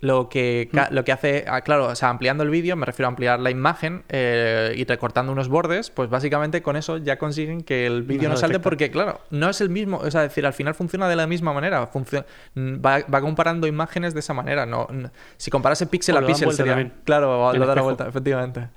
Lo 0.00 0.28
que, 0.28 0.68
Mm. 0.72 0.94
lo 0.94 1.04
que 1.04 1.12
hace, 1.12 1.44
ah, 1.48 1.62
claro, 1.62 1.86
o 1.86 1.94
sea, 1.94 2.10
ampliando 2.10 2.42
el 2.44 2.50
vídeo, 2.50 2.76
me 2.76 2.84
refiero 2.84 3.06
a 3.06 3.08
ampliar 3.08 3.40
la 3.40 3.50
imagen 3.50 4.04
eh, 4.10 4.74
y 4.76 4.84
recortando 4.84 5.32
unos 5.32 5.48
bordes, 5.48 5.88
pues 5.90 6.10
básicamente 6.10 6.60
con 6.62 6.76
eso 6.76 6.98
ya 6.98 7.16
consiguen 7.18 7.62
que 7.62 7.86
el 7.86 8.02
vídeo 8.02 8.28
No 8.28 8.34
no, 8.34 8.40
salte 8.40 8.60
porque, 8.60 8.90
claro, 8.90 9.22
no 9.30 9.48
es 9.48 9.60
el 9.62 9.70
mismo, 9.70 9.96
o 9.96 10.10
sea, 10.10 10.24
es 10.24 10.30
decir, 10.30 10.44
al 10.44 10.52
final 10.52 10.74
funciona 10.74 11.08
de 11.08 11.16
la 11.16 11.26
misma 11.26 11.54
manera, 11.54 11.86
funciona, 11.86 12.26
va, 12.56 12.98
va 13.12 13.20
comparando 13.22 13.66
imágenes 13.66 14.12
de 14.12 14.20
esa 14.20 14.34
manera, 14.34 14.66
no, 14.66 14.86
no- 14.92 15.10
si 15.38 15.50
comparase 15.50 15.86
píxel 15.86 16.16
O 16.16 16.18
a 16.18 16.26
píxel 16.26 16.52
sería, 16.52 16.72
también, 16.74 16.92
claro, 17.04 17.52
lo 17.54 17.66
da 17.66 17.74
la 17.74 17.82
vuelta, 17.82 18.06
efectivamente. 18.06 18.68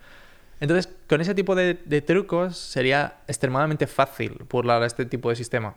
Entonces, 0.62 0.90
con 1.08 1.20
ese 1.20 1.36
tipo 1.36 1.54
de, 1.54 1.74
de 1.86 2.02
trucos 2.02 2.58
sería 2.58 3.18
extremadamente 3.28 3.88
fácil 3.88 4.38
burlar 4.50 4.84
a 4.84 4.86
este 4.86 5.06
tipo 5.06 5.30
de 5.30 5.36
sistema. 5.36 5.76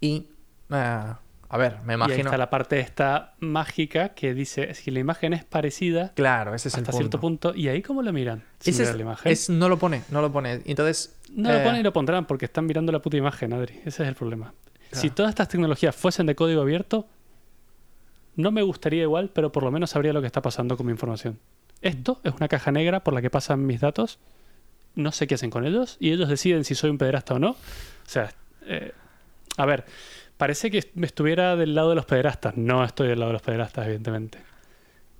Y, 0.00 0.28
eh, 0.70 1.02
a 1.50 1.56
ver, 1.56 1.76
me 1.84 1.92
Y 1.92 1.96
ahí 1.96 1.96
imagino... 1.96 2.24
está 2.30 2.36
la 2.38 2.50
parte 2.50 2.78
esta 2.80 3.34
mágica 3.40 4.10
que 4.10 4.34
dice, 4.34 4.74
si 4.74 4.90
la 4.90 4.98
imagen 5.00 5.32
es 5.32 5.44
parecida 5.44 6.12
Claro, 6.14 6.54
ese 6.54 6.68
es 6.68 6.74
el 6.74 6.80
hasta 6.80 6.90
punto. 6.92 7.02
cierto 7.02 7.20
punto, 7.20 7.54
¿y 7.54 7.68
ahí 7.68 7.80
cómo 7.82 8.02
lo 8.02 8.12
miran? 8.12 8.44
Ese 8.60 8.72
mirar 8.72 8.88
es, 8.88 8.96
la 8.96 9.02
imagen. 9.02 9.32
es- 9.32 9.48
no 9.50 9.68
lo 9.68 9.78
pone, 9.78 10.02
no 10.10 10.20
lo 10.20 10.30
pone. 10.32 10.60
Entonces... 10.66 11.14
No 11.34 11.50
eh, 11.50 11.58
lo 11.58 11.62
ponen 11.64 11.80
y 11.80 11.84
lo 11.84 11.92
pondrán 11.92 12.26
porque 12.26 12.44
están 12.46 12.66
mirando 12.66 12.92
la 12.92 13.00
puta 13.00 13.16
imagen, 13.16 13.52
Adri. 13.52 13.74
Ese 13.84 14.02
es 14.02 14.08
el 14.08 14.14
problema. 14.14 14.52
Si 14.92 15.10
todas 15.10 15.30
estas 15.30 15.48
tecnologías 15.48 15.94
fuesen 15.94 16.24
de 16.26 16.34
código 16.34 16.62
abierto, 16.62 17.06
no 18.36 18.50
me 18.52 18.62
gustaría 18.62 19.02
igual, 19.02 19.30
pero 19.34 19.50
por 19.52 19.62
lo 19.62 19.70
menos 19.70 19.90
sabría 19.90 20.12
lo 20.12 20.20
que 20.20 20.26
está 20.26 20.40
pasando 20.42 20.76
con 20.76 20.86
mi 20.86 20.92
información. 20.92 21.38
Esto 21.82 22.20
es 22.24 22.32
una 22.34 22.48
caja 22.48 22.72
negra 22.72 23.00
por 23.04 23.14
la 23.14 23.20
que 23.22 23.30
pasan 23.30 23.66
mis 23.66 23.80
datos. 23.80 24.18
No 24.94 25.12
sé 25.12 25.26
qué 25.26 25.34
hacen 25.34 25.50
con 25.50 25.64
ellos 25.66 25.96
y 26.00 26.12
ellos 26.12 26.28
deciden 26.28 26.64
si 26.64 26.74
soy 26.74 26.90
un 26.90 26.98
pederasta 26.98 27.34
o 27.34 27.38
no. 27.38 27.50
O 27.50 27.56
sea, 28.06 28.32
eh, 28.66 28.92
a 29.56 29.66
ver, 29.66 29.84
parece 30.38 30.70
que 30.70 30.78
estuviera 30.78 31.54
del 31.56 31.74
lado 31.74 31.90
de 31.90 31.96
los 31.96 32.06
pederastas. 32.06 32.56
No 32.56 32.84
estoy 32.84 33.08
del 33.08 33.18
lado 33.18 33.28
de 33.30 33.34
los 33.34 33.42
pederastas, 33.42 33.84
evidentemente. 33.84 34.38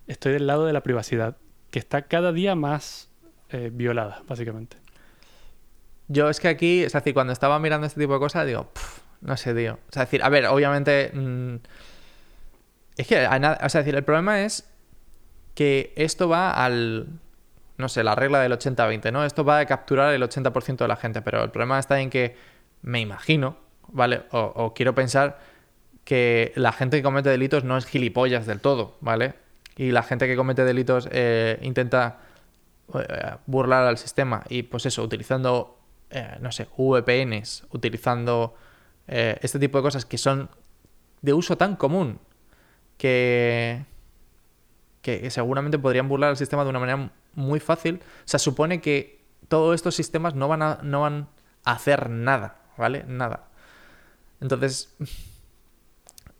Estoy 0.06 0.32
del 0.32 0.46
lado 0.46 0.64
de 0.64 0.72
la 0.72 0.82
privacidad, 0.82 1.36
que 1.70 1.78
está 1.78 2.02
cada 2.02 2.32
día 2.32 2.54
más 2.54 3.10
eh, 3.50 3.70
violada, 3.72 4.22
básicamente. 4.26 4.78
Yo 6.06 6.30
es 6.30 6.40
que 6.40 6.48
aquí, 6.48 6.82
es 6.82 6.94
decir, 6.94 7.12
cuando 7.12 7.34
estaba 7.34 7.58
mirando 7.58 7.86
este 7.86 8.00
tipo 8.00 8.14
de 8.14 8.18
cosas, 8.18 8.46
digo, 8.46 8.70
"Puf, 8.72 9.00
no 9.20 9.36
sé, 9.36 9.54
tío. 9.54 9.78
Es 9.90 9.98
decir, 9.98 10.22
a 10.22 10.28
ver, 10.28 10.46
obviamente. 10.46 11.10
mm, 11.12 11.56
es 12.96 13.06
que, 13.06 13.26
o 13.26 13.78
decir, 13.78 13.94
el 13.94 14.04
problema 14.04 14.40
es 14.42 14.68
que 15.54 15.92
esto 15.96 16.28
va 16.28 16.52
al. 16.52 17.06
No 17.76 17.88
sé, 17.88 18.02
la 18.02 18.14
regla 18.16 18.40
del 18.40 18.52
80-20, 18.52 19.12
¿no? 19.12 19.24
Esto 19.24 19.44
va 19.44 19.60
a 19.60 19.66
capturar 19.66 20.12
el 20.12 20.22
80% 20.22 20.84
de 20.84 20.88
la 20.88 20.96
gente, 20.96 21.22
pero 21.22 21.44
el 21.44 21.50
problema 21.50 21.78
está 21.78 22.00
en 22.00 22.10
que 22.10 22.36
me 22.82 23.00
imagino, 23.00 23.56
¿vale? 23.92 24.22
O, 24.30 24.40
o 24.40 24.74
quiero 24.74 24.94
pensar 24.94 25.38
que 26.04 26.52
la 26.56 26.72
gente 26.72 26.96
que 26.96 27.02
comete 27.02 27.28
delitos 27.28 27.64
no 27.64 27.76
es 27.76 27.84
gilipollas 27.84 28.46
del 28.46 28.60
todo, 28.60 28.96
¿vale? 29.00 29.34
Y 29.76 29.90
la 29.90 30.02
gente 30.02 30.26
que 30.26 30.36
comete 30.36 30.64
delitos 30.64 31.08
eh, 31.12 31.58
intenta 31.62 32.18
eh, 32.94 33.36
burlar 33.44 33.84
al 33.84 33.98
sistema 33.98 34.42
y 34.48 34.62
pues 34.62 34.86
eso, 34.86 35.02
utilizando, 35.02 35.78
eh, 36.08 36.38
no 36.40 36.50
sé, 36.50 36.66
VPNs, 36.76 37.66
utilizando 37.70 38.54
eh, 39.06 39.38
este 39.42 39.58
tipo 39.58 39.76
de 39.76 39.82
cosas 39.82 40.06
que 40.06 40.16
son 40.16 40.48
de 41.20 41.34
uso 41.34 41.58
tan 41.58 41.76
común 41.76 42.18
que, 42.96 43.84
que 45.02 45.30
seguramente 45.30 45.78
podrían 45.78 46.08
burlar 46.08 46.30
al 46.30 46.38
sistema 46.38 46.64
de 46.64 46.70
una 46.70 46.78
manera 46.80 47.10
muy 47.34 47.60
fácil. 47.60 47.96
O 47.96 48.22
sea, 48.24 48.38
supone 48.38 48.80
que 48.80 49.20
todos 49.48 49.74
estos 49.74 49.94
sistemas 49.94 50.34
no 50.34 50.48
van 50.48 50.62
a, 50.62 50.78
no 50.82 51.02
van 51.02 51.28
a 51.64 51.72
hacer 51.72 52.08
nada, 52.08 52.62
¿vale? 52.78 53.04
Nada. 53.06 53.48
Entonces, 54.40 54.94
o 55.00 55.06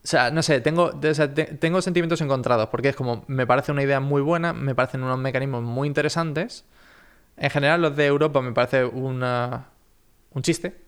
sea, 0.07 0.31
no 0.31 0.43
sé, 0.43 0.61
tengo, 0.61 0.93
o 1.03 1.15
sea, 1.15 1.33
te- 1.35 1.45
tengo 1.45 1.83
sentimientos 1.83 2.21
encontrados, 2.21 2.69
porque 2.69 2.89
es 2.91 2.97
como, 2.97 3.25
me 3.27 3.47
parece 3.47 3.73
una 3.73 3.83
idea 3.83 4.01
muy 4.01 4.23
buena, 4.23 4.53
me 4.53 4.75
parecen 4.75 5.03
unos 5.03 5.19
mecanismos 5.19 5.63
muy 5.63 5.89
interesantes. 5.89 6.65
En 7.37 7.51
general, 7.51 7.83
los 7.83 7.97
de 7.97 8.07
Europa 8.07 8.41
me 8.41 8.53
parece 8.53 8.85
una, 8.85 9.69
un 10.31 10.43
chiste. 10.43 10.81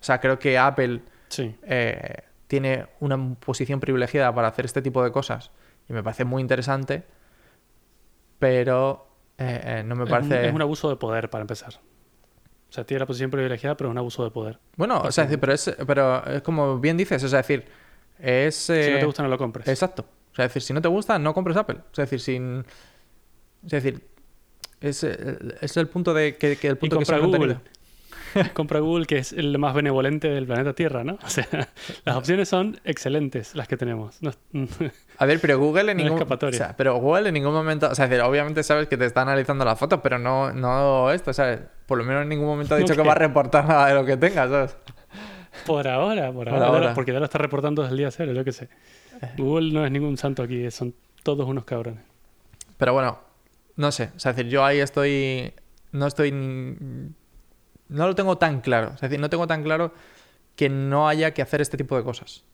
O 0.00 0.04
sea, 0.04 0.20
creo 0.20 0.38
que 0.38 0.56
Apple 0.58 1.02
Sí. 1.28 1.54
eh, 1.62 2.22
tiene 2.46 2.86
una 3.00 3.34
posición 3.34 3.80
privilegiada 3.80 4.34
para 4.34 4.48
hacer 4.48 4.64
este 4.64 4.82
tipo 4.82 5.02
de 5.04 5.12
cosas 5.12 5.50
y 5.88 5.92
me 5.92 6.02
parece 6.02 6.24
muy 6.24 6.40
interesante, 6.42 7.04
pero 8.38 9.06
eh, 9.38 9.60
eh, 9.64 9.82
no 9.84 9.94
me 9.96 10.04
Es 10.04 10.06
un- 10.10 10.10
parece... 10.10 10.48
Es 10.48 10.54
un, 10.54 10.62
abuso 10.62 10.88
de 10.88 10.96
poder, 10.96 11.30
para 11.30 11.42
empezar. 11.42 11.74
O 12.70 12.72
sea, 12.72 12.84
tiene 12.84 13.00
la 13.00 13.06
posición 13.06 13.32
privilegiada, 13.32 13.76
pero 13.76 13.90
es 13.90 13.92
un 13.92 13.98
abuso 13.98 14.22
de 14.22 14.30
poder. 14.30 14.58
Bueno, 14.76 15.00
o 15.00 15.10
sea, 15.10 15.24
es 15.24 15.30
decir, 15.30 15.40
pero 15.40 15.52
es, 15.52 15.76
pero 15.86 16.24
es 16.24 16.42
como 16.42 16.78
bien 16.78 16.96
dices, 16.96 17.22
o 17.24 17.28
sea, 17.28 17.40
es 17.40 17.48
decir, 17.48 17.66
es... 18.20 18.54
Si 18.54 18.72
no 18.72 18.78
eh, 18.78 18.96
te 19.00 19.06
gusta, 19.06 19.22
no 19.24 19.28
lo 19.28 19.38
compres. 19.38 19.66
Exacto. 19.66 20.06
O 20.30 20.34
sea, 20.36 20.44
es 20.44 20.50
decir, 20.50 20.62
si 20.62 20.72
no 20.72 20.80
te 20.80 20.86
gusta, 20.86 21.18
no 21.18 21.34
compres 21.34 21.56
Apple. 21.56 21.78
O 21.78 21.94
sea, 21.94 22.04
es 22.04 22.10
decir, 22.10 22.20
sin... 22.20 22.64
Es 23.64 23.70
decir, 23.70 24.06
es, 24.80 25.02
eh, 25.02 25.36
es 25.60 25.76
el 25.76 25.88
punto 25.88 26.14
de 26.14 26.36
que, 26.36 26.56
que 26.56 26.68
el 26.68 26.76
punto 26.76 26.98
que 26.98 27.04
compra 27.04 27.16
ha 27.16 27.26
Google. 27.26 27.56
compra 28.54 28.80
Google, 28.80 29.06
que 29.06 29.18
es 29.18 29.32
el 29.32 29.58
más 29.58 29.74
benevolente 29.74 30.28
del 30.28 30.46
planeta 30.46 30.72
Tierra, 30.72 31.04
¿no? 31.04 31.18
O 31.24 31.28
sea, 31.28 31.46
las 32.04 32.16
opciones 32.16 32.48
son 32.48 32.80
excelentes 32.84 33.54
las 33.54 33.68
que 33.68 33.76
tenemos. 33.76 34.22
No- 34.22 34.32
A 35.18 35.26
ver, 35.26 35.40
pero 35.40 35.58
Google 35.58 35.92
en 35.92 35.98
No 35.98 36.04
ningún 36.04 36.22
o 36.22 36.52
sea, 36.52 36.76
pero 36.76 36.96
Google 36.98 37.28
en 37.28 37.34
ningún 37.34 37.52
momento, 37.52 37.90
o 37.90 37.94
sea, 37.94 38.04
es 38.06 38.10
decir, 38.10 38.24
obviamente 38.24 38.62
sabes 38.62 38.88
que 38.88 38.96
te 38.96 39.04
está 39.06 39.22
analizando 39.22 39.64
las 39.64 39.78
fotos, 39.78 40.00
pero 40.02 40.18
no 40.18 40.52
no 40.52 41.10
esto, 41.10 41.32
¿sabes? 41.32 41.60
Por 41.90 41.98
lo 41.98 42.04
menos 42.04 42.22
en 42.22 42.28
ningún 42.28 42.46
momento 42.46 42.76
ha 42.76 42.78
dicho 42.78 42.94
que 42.94 43.02
va 43.02 43.10
a 43.10 43.16
reportar 43.16 43.66
nada 43.66 43.88
de 43.88 43.94
lo 43.94 44.04
que 44.04 44.16
tengas, 44.16 44.48
¿sabes? 44.48 44.76
por 45.66 45.88
ahora, 45.88 46.30
por 46.30 46.44
Por 46.44 46.54
ahora. 46.54 46.66
ahora. 46.66 46.94
Porque 46.94 47.12
ya 47.12 47.18
lo 47.18 47.24
está 47.24 47.38
reportando 47.38 47.82
desde 47.82 47.94
el 47.94 47.98
día 47.98 48.10
cero, 48.12 48.32
yo 48.32 48.44
qué 48.44 48.52
sé. 48.52 48.68
Google 49.36 49.72
no 49.72 49.84
es 49.84 49.90
ningún 49.90 50.16
santo 50.16 50.44
aquí, 50.44 50.70
son 50.70 50.94
todos 51.24 51.48
unos 51.48 51.64
cabrones. 51.64 52.04
Pero 52.76 52.92
bueno, 52.92 53.18
no 53.74 53.90
sé, 53.90 54.12
o 54.14 54.20
sea, 54.20 54.30
es 54.30 54.36
decir, 54.36 54.52
yo 54.52 54.64
ahí 54.64 54.78
estoy 54.78 55.52
no 55.90 56.06
estoy 56.06 56.30
no 56.30 57.12
lo 57.88 58.14
tengo 58.14 58.38
tan 58.38 58.60
claro, 58.60 58.92
es 58.94 59.00
decir, 59.00 59.18
no 59.18 59.28
tengo 59.28 59.48
tan 59.48 59.64
claro 59.64 59.92
que 60.54 60.68
no 60.68 61.08
haya 61.08 61.34
que 61.34 61.42
hacer 61.42 61.60
este 61.60 61.76
tipo 61.76 61.96
de 61.96 62.04
cosas. 62.04 62.44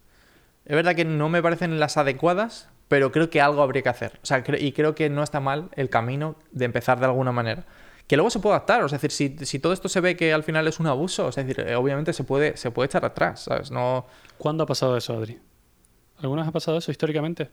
Es 0.65 0.75
verdad 0.75 0.95
que 0.95 1.05
no 1.05 1.29
me 1.29 1.43
parecen 1.43 1.79
las 1.79 1.99
adecuadas, 1.99 2.71
pero 2.89 3.13
creo 3.13 3.29
que 3.29 3.43
algo 3.43 3.61
habría 3.61 3.83
que 3.83 3.91
hacer. 3.91 4.19
O 4.23 4.25
sea, 4.25 4.43
y 4.59 4.73
creo 4.73 4.95
que 4.95 5.11
no 5.11 5.23
está 5.23 5.41
mal 5.41 5.69
el 5.77 5.91
camino 5.91 6.37
de 6.53 6.65
empezar 6.65 6.99
de 7.01 7.05
alguna 7.05 7.33
manera. 7.33 7.67
Que 8.07 8.17
luego 8.17 8.31
se 8.31 8.39
puede 8.39 8.55
adaptar, 8.55 8.83
o 8.85 8.89
sea, 8.89 8.97
es 8.97 9.03
decir, 9.03 9.37
si, 9.39 9.47
si 9.47 9.59
todo 9.59 9.73
esto 9.73 9.89
se 9.89 10.01
ve 10.01 10.17
que 10.17 10.33
al 10.33 10.45
final 10.45 10.67
es 10.69 10.79
un 10.79 10.87
abuso, 10.87 11.27
o 11.27 11.33
sea, 11.33 11.43
es 11.43 11.49
decir, 11.49 11.67
eh, 11.67 11.75
obviamente 11.75 12.13
se 12.13 12.23
puede, 12.25 12.57
se 12.57 12.71
puede 12.71 12.87
echar 12.87 13.05
atrás, 13.05 13.41
¿sabes? 13.45 13.71
No, 13.73 14.07
¿Cuándo 14.39 14.63
ha 14.65 14.67
pasado 14.67 14.97
eso, 14.97 15.15
Adri? 15.17 15.41
¿Alguna 16.19 16.43
vez 16.43 16.49
ha 16.49 16.53
pasado 16.53 16.79
eso 16.79 16.91
históricamente? 16.91 17.51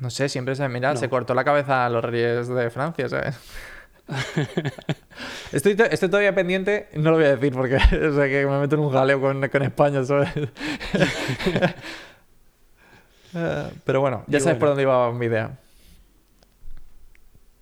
no 0.00 0.10
sé, 0.10 0.28
siempre 0.28 0.56
se, 0.56 0.68
mira, 0.68 0.92
No. 0.94 0.96
se 0.98 1.08
cortó 1.08 1.34
la 1.34 1.44
cabeza 1.44 1.86
a 1.86 1.88
los 1.88 2.04
reyes 2.04 2.48
de 2.48 2.68
Francia, 2.70 3.08
¿sabes? 3.08 3.36
estoy, 5.52 5.76
to- 5.76 5.84
estoy 5.84 6.08
todavía 6.10 6.34
pendiente, 6.34 6.88
no 6.94 7.10
lo 7.12 7.16
voy 7.16 7.26
a 7.26 7.36
decir 7.36 7.52
porque 7.54 7.76
o 8.06 8.14
sea, 8.14 8.26
que 8.28 8.44
me 8.46 8.58
meto 8.58 8.74
en 8.74 8.80
un 8.82 8.92
jaleo 8.92 9.20
con, 9.20 9.48
con 9.48 9.62
España, 9.62 10.04
¿sabes? 10.04 10.28
Eh, 13.36 13.70
Pero 13.84 14.00
bueno, 14.00 14.22
ya 14.28 14.38
Y 14.38 14.40
sabes 14.40 14.44
bueno. 14.54 14.58
por 14.60 14.68
dónde 14.70 14.82
iba 14.82 15.12
mi 15.12 15.26
idea. 15.26 15.58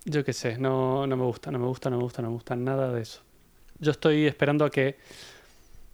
Yo 0.05 0.25
qué 0.25 0.33
sé, 0.33 0.57
no, 0.57 1.07
no 1.07 1.15
me 1.15 1.23
gusta, 1.23 1.49
no 1.49 1.59
me 1.59 1.65
gusta, 1.65 1.89
no 1.89 1.97
me 1.97 2.03
gusta, 2.03 2.21
no 2.21 2.27
me 2.29 2.33
gusta 2.33 2.55
nada 2.55 2.91
de 2.91 3.01
eso. 3.01 3.21
Yo 3.79 3.91
estoy 3.91 4.25
esperando 4.25 4.65
a 4.65 4.69
que, 4.69 4.97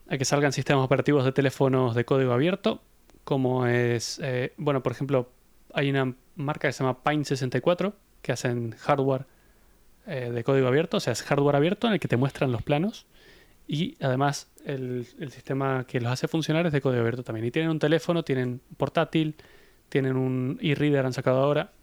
a 0.07 0.17
que 0.17 0.25
salgan 0.25 0.51
sistemas 0.51 0.83
operativos 0.83 1.23
de 1.25 1.31
teléfonos 1.31 1.93
de 1.93 2.05
código 2.05 2.33
abierto, 2.33 2.81
como 3.23 3.67
es, 3.67 4.19
eh, 4.23 4.53
bueno, 4.57 4.81
por 4.81 4.93
ejemplo, 4.93 5.29
hay 5.73 5.91
una 5.91 6.15
marca 6.35 6.67
que 6.67 6.73
se 6.73 6.83
llama 6.83 7.03
Pine64, 7.03 7.93
que 8.23 8.31
hacen 8.31 8.71
hardware 8.71 9.27
eh, 10.07 10.31
de 10.31 10.43
código 10.43 10.67
abierto, 10.67 10.97
o 10.97 10.99
sea, 10.99 11.13
es 11.13 11.21
hardware 11.21 11.55
abierto 11.55 11.85
en 11.85 11.93
el 11.93 11.99
que 11.99 12.07
te 12.07 12.17
muestran 12.17 12.51
los 12.51 12.63
planos 12.63 13.05
y 13.67 13.95
además 14.01 14.49
el, 14.65 15.05
el 15.19 15.31
sistema 15.31 15.85
que 15.87 16.01
los 16.01 16.11
hace 16.11 16.27
funcionar 16.27 16.65
es 16.65 16.73
de 16.73 16.81
código 16.81 17.01
abierto 17.01 17.23
también. 17.23 17.45
Y 17.45 17.51
tienen 17.51 17.69
un 17.69 17.77
teléfono, 17.77 18.23
tienen 18.23 18.61
portátil, 18.77 19.35
tienen 19.89 20.17
un 20.17 20.57
e-reader, 20.61 21.05
han 21.05 21.13
sacado 21.13 21.43
ahora, 21.43 21.73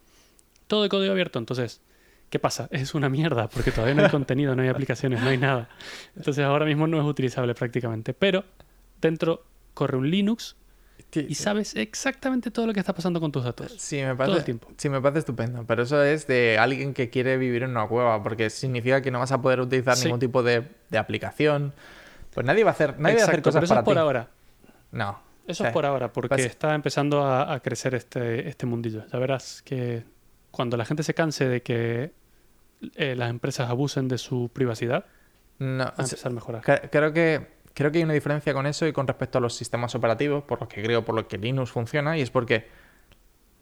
todo 0.66 0.83
de 0.83 0.89
código 0.89 1.12
abierto, 1.12 1.39
entonces... 1.39 1.83
¿Qué 2.37 2.41
pasa? 2.41 2.68
Es 2.70 2.95
una 2.95 3.09
mierda 3.09 3.49
porque 3.49 3.70
todavía 3.72 3.95
no 3.95 4.05
hay 4.05 4.11
contenido, 4.11 4.55
no 4.55 4.61
hay 4.61 4.68
aplicaciones, 4.68 5.22
no 5.22 5.30
hay 5.30 5.39
nada. 5.39 5.70
Entonces 6.16 6.45
ahora 6.45 6.66
mismo 6.66 6.87
no 6.87 6.99
es 7.01 7.07
utilizable 7.07 7.55
prácticamente. 7.55 8.12
Pero 8.12 8.45
dentro 9.01 9.43
corre 9.72 9.97
un 9.97 10.11
Linux 10.11 10.55
y 11.14 11.34
sabes 11.34 11.74
exactamente 11.76 12.51
todo 12.51 12.66
lo 12.66 12.74
que 12.74 12.80
está 12.80 12.93
pasando 12.95 13.20
con 13.22 13.32
tus 13.32 13.43
datos. 13.45 13.72
Sí, 13.78 13.97
me 13.97 14.09
Todo 14.09 14.16
parece, 14.18 14.39
el 14.41 14.45
tiempo. 14.45 14.68
sí, 14.76 14.91
me 14.91 15.01
parece 15.01 15.20
estupendo. 15.20 15.64
Pero 15.66 15.84
eso 15.84 16.03
es 16.05 16.26
de 16.26 16.59
alguien 16.59 16.93
que 16.93 17.09
quiere 17.09 17.39
vivir 17.39 17.62
en 17.62 17.70
una 17.70 17.87
cueva, 17.89 18.22
porque 18.22 18.51
significa 18.51 19.01
que 19.01 19.11
no 19.11 19.18
vas 19.20 19.32
a 19.32 19.41
poder 19.41 19.61
utilizar 19.62 19.97
Sí. 19.97 20.05
ningún 20.05 20.20
tipo 20.20 20.43
de, 20.43 20.64
de 20.91 20.99
aplicación. 20.99 21.72
Pues 22.34 22.45
nadie 22.45 22.64
va 22.64 22.70
a 22.72 22.74
hacer, 22.74 22.99
nadie 23.01 23.16
va 23.16 23.22
a 23.22 23.24
hacer 23.28 23.41
cosas 23.41 23.61
pero 23.61 23.64
eso 23.64 23.70
para 23.74 23.80
es 23.80 23.84
por 23.87 23.95
ti. 23.95 23.99
ahora. 23.99 24.28
No. 24.93 25.18
Eso 25.47 25.64
Sí. 25.64 25.68
es 25.68 25.72
por 25.72 25.87
ahora, 25.87 26.12
porque 26.12 26.28
Pues- 26.34 26.45
está 26.45 26.74
empezando 26.74 27.22
a, 27.24 27.51
a 27.55 27.61
crecer 27.61 27.95
este, 27.95 28.47
este 28.47 28.66
mundillo. 28.66 29.07
Ya 29.11 29.18
verás 29.18 29.62
que 29.62 30.05
cuando 30.51 30.76
la 30.78 30.87
gente 30.87 31.03
se 31.03 31.12
canse 31.12 31.47
de 31.47 31.61
que 31.62 32.12
eh, 32.97 33.14
las 33.16 33.31
empresas 33.31 33.68
abusen 33.70 34.09
de 34.09 34.18
su 34.18 34.51
privacidad, 34.53 35.05
No, 35.59 35.85
va 35.85 35.95
a 35.97 36.03
empezar 36.03 36.31
a 36.33 36.35
mejorar. 36.35 36.62
Cre- 36.62 36.89
Creo 36.91 37.12
que, 37.12 37.47
creo 37.74 37.91
que 37.91 37.99
hay 37.99 38.05
una 38.05 38.12
diferencia 38.14 38.53
con 38.55 38.66
eso 38.66 38.87
y 38.87 38.93
con 38.93 39.07
respecto 39.07 39.39
a 39.39 39.41
los 39.41 39.55
sistemas 39.55 39.95
operativos, 39.95 40.45
por 40.45 40.61
lo 40.61 40.68
que 40.68 40.83
creo, 40.83 41.05
por 41.05 41.14
lo 41.14 41.27
que 41.29 41.39
Linux 41.39 41.70
funciona, 41.70 42.16
y 42.18 42.22
es 42.22 42.31
porque 42.31 42.66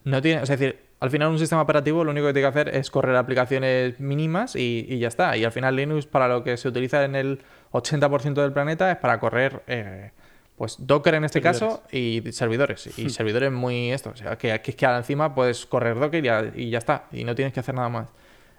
no 0.05 0.21
tiene, 0.21 0.43
es 0.43 0.49
decir, 0.49 0.79
al 1.01 1.11
final 1.11 1.29
un 1.31 1.39
sistema 1.39 1.63
operativo 1.63 2.05
lo 2.05 2.11
único 2.11 2.27
que 2.27 2.33
tiene 2.35 2.45
que 2.51 2.61
hacer 2.61 2.75
es 2.75 2.91
correr 2.91 3.17
aplicaciones 3.17 3.99
mínimas 4.01 4.55
y, 4.57 4.87
y 4.89 4.99
ya 4.99 5.09
está. 5.09 5.37
Y 5.37 5.45
al 5.45 5.53
final 5.53 5.77
Linux 5.77 6.07
para 6.07 6.29
lo 6.29 6.43
que 6.45 6.57
se 6.57 6.69
utiliza 6.69 7.05
en 7.05 7.15
el 7.15 7.41
80% 7.73 8.35
del 8.43 8.53
planeta 8.53 8.91
es 8.91 8.99
para 8.99 9.19
correr, 9.21 9.63
eh, 9.67 10.11
pues 10.57 10.77
Docker 10.79 11.15
en 11.15 11.25
este 11.25 11.41
Servidores. 11.43 11.61
caso 11.79 11.83
y 11.91 12.23
servidores. 12.33 12.99
Y 12.99 13.07
Hmm. 13.07 13.11
servidores 13.11 13.53
muy 13.53 13.91
esto, 13.93 14.11
o 14.11 14.17
sea, 14.17 14.37
que, 14.37 14.61
que 14.61 14.71
es 14.71 14.77
que 14.77 14.87
encima 14.87 15.35
puedes 15.35 15.67
correr 15.67 15.99
Docker 15.99 16.23
y 16.23 16.27
ya, 16.27 16.53
y 16.55 16.71
ya 16.71 16.79
está. 16.79 17.07
Y 17.13 17.25
no 17.25 17.35
tienes 17.35 17.53
que 17.53 17.61
hacer 17.61 17.75
nada 17.75 17.89
más. 17.89 18.09